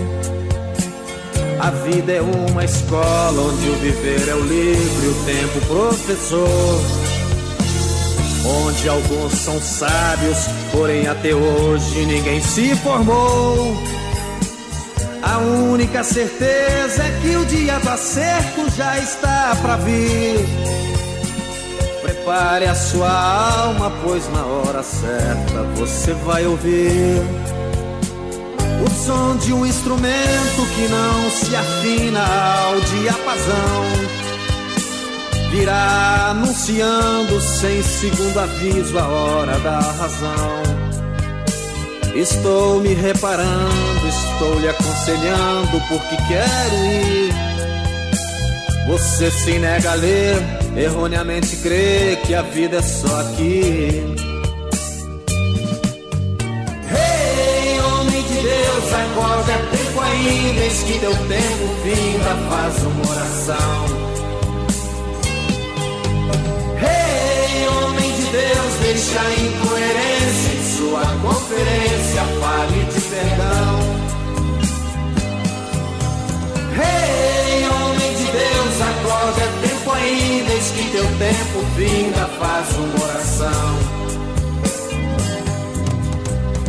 A 1.60 1.70
vida 1.70 2.14
é 2.14 2.22
uma 2.22 2.66
escola 2.66 3.42
onde 3.42 3.70
o 3.70 3.76
viver 3.76 4.28
é 4.28 4.36
o 4.36 4.42
livre, 4.42 5.08
o 5.08 5.26
tempo 5.26 5.66
professor 5.68 7.03
onde 8.45 8.90
alguns 8.90 9.34
são 9.34 9.60
sábios, 9.61 10.38
porém 10.72 11.07
até 11.07 11.34
hoje 11.34 12.06
ninguém 12.06 12.41
se 12.41 12.76
formou. 12.78 13.76
A 15.22 15.38
única 15.38 16.03
certeza 16.03 17.03
é 17.03 17.20
que 17.22 17.36
o 17.38 17.45
dia 17.45 17.80
do 17.80 17.90
acerto 17.90 18.70
já 18.76 18.99
está 18.99 19.56
pra 19.61 19.78
vir. 19.78 20.45
Prepare 22.02 22.65
a 22.65 22.76
sua 22.76 23.10
alma, 23.10 23.91
pois 24.03 24.30
na 24.32 24.45
hora 24.45 24.84
certa 24.84 25.64
você 25.76 26.14
vai 26.26 26.45
ouvir 26.45 27.22
o 28.86 29.06
som 29.06 29.38
de 29.38 29.53
um 29.53 29.65
instrumento 29.65 30.68
que 30.76 30.88
não 30.90 31.32
se 31.32 31.56
afina 31.56 32.20
ao 32.20 32.80
diapasão 32.82 34.32
virá 35.54 36.32
anunciando 36.32 37.40
sem 37.40 37.84
segundo 37.84 38.40
aviso 38.40 38.98
a 38.98 39.08
hora 39.08 39.60
da 39.60 39.80
razão. 39.80 40.64
Estou 42.16 42.80
me 42.80 42.96
reparando, 42.96 44.08
estou 44.08 44.60
lhe 44.60 44.68
aconselhando 44.68 45.80
porque 45.88 46.18
quero 46.28 46.86
ir. 46.86 47.34
Você 48.88 49.30
se 49.30 49.60
nega 49.60 49.92
a 49.92 49.94
ler, 49.94 50.38
erroneamente 50.76 51.56
crê 51.58 52.18
que 52.26 52.34
a 52.34 52.42
vida 52.42 52.78
é 52.78 52.82
só 52.82 53.22
aqui. 53.22 54.04
Rei, 56.90 57.80
homem 57.80 58.24
de 58.24 58.42
Deus, 58.42 58.94
acorda, 58.94 59.52
é 59.52 59.58
tempo 59.78 60.02
ainda, 60.02 60.62
eis 60.62 60.84
que 60.84 60.99
teu 60.99 61.12
tempo 61.12 61.70
finda, 61.84 62.36
faz 62.49 62.84
uma 62.84 63.12
oração. 63.12 64.03
Deixa 68.94 69.22
incoerência 69.41 70.54
em 70.54 70.78
sua 70.78 71.02
conferência, 71.23 72.22
fale 72.39 72.84
de 72.86 73.02
perdão. 73.02 73.80
Rei, 76.76 77.70
homem 77.70 78.13
de 78.13 78.26
Deus, 78.31 78.81
acorda, 78.81 79.41
é 79.41 79.68
tempo 79.68 79.91
ainda, 79.91 80.54
eis 80.54 80.72
que 80.72 80.91
teu 80.91 81.05
tempo 81.18 81.65
finda, 81.76 82.28
faz 82.39 82.76
uma 82.78 83.04
oração. 83.04 83.80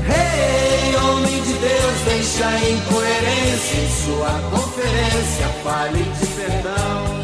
Rei, 0.06 0.96
homem 0.96 1.42
de 1.42 1.52
Deus, 1.52 2.00
deixa 2.06 2.70
incoerência 2.70 3.76
em 3.82 3.90
sua 4.06 4.32
conferência, 4.50 5.46
fale 5.62 6.02
de 6.02 6.26
perdão. 6.28 7.23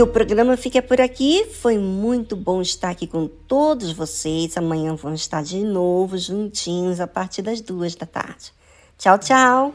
E 0.00 0.02
o 0.02 0.06
programa 0.06 0.56
fica 0.56 0.80
por 0.80 0.98
aqui. 0.98 1.44
Foi 1.60 1.76
muito 1.76 2.34
bom 2.34 2.62
estar 2.62 2.88
aqui 2.88 3.06
com 3.06 3.28
todos 3.28 3.92
vocês. 3.92 4.56
Amanhã 4.56 4.94
vamos 4.94 5.20
estar 5.20 5.42
de 5.42 5.62
novo 5.62 6.16
juntinhos 6.16 7.00
a 7.00 7.06
partir 7.06 7.42
das 7.42 7.60
duas 7.60 7.94
da 7.94 8.06
tarde. 8.06 8.50
Tchau, 8.96 9.18
tchau! 9.18 9.74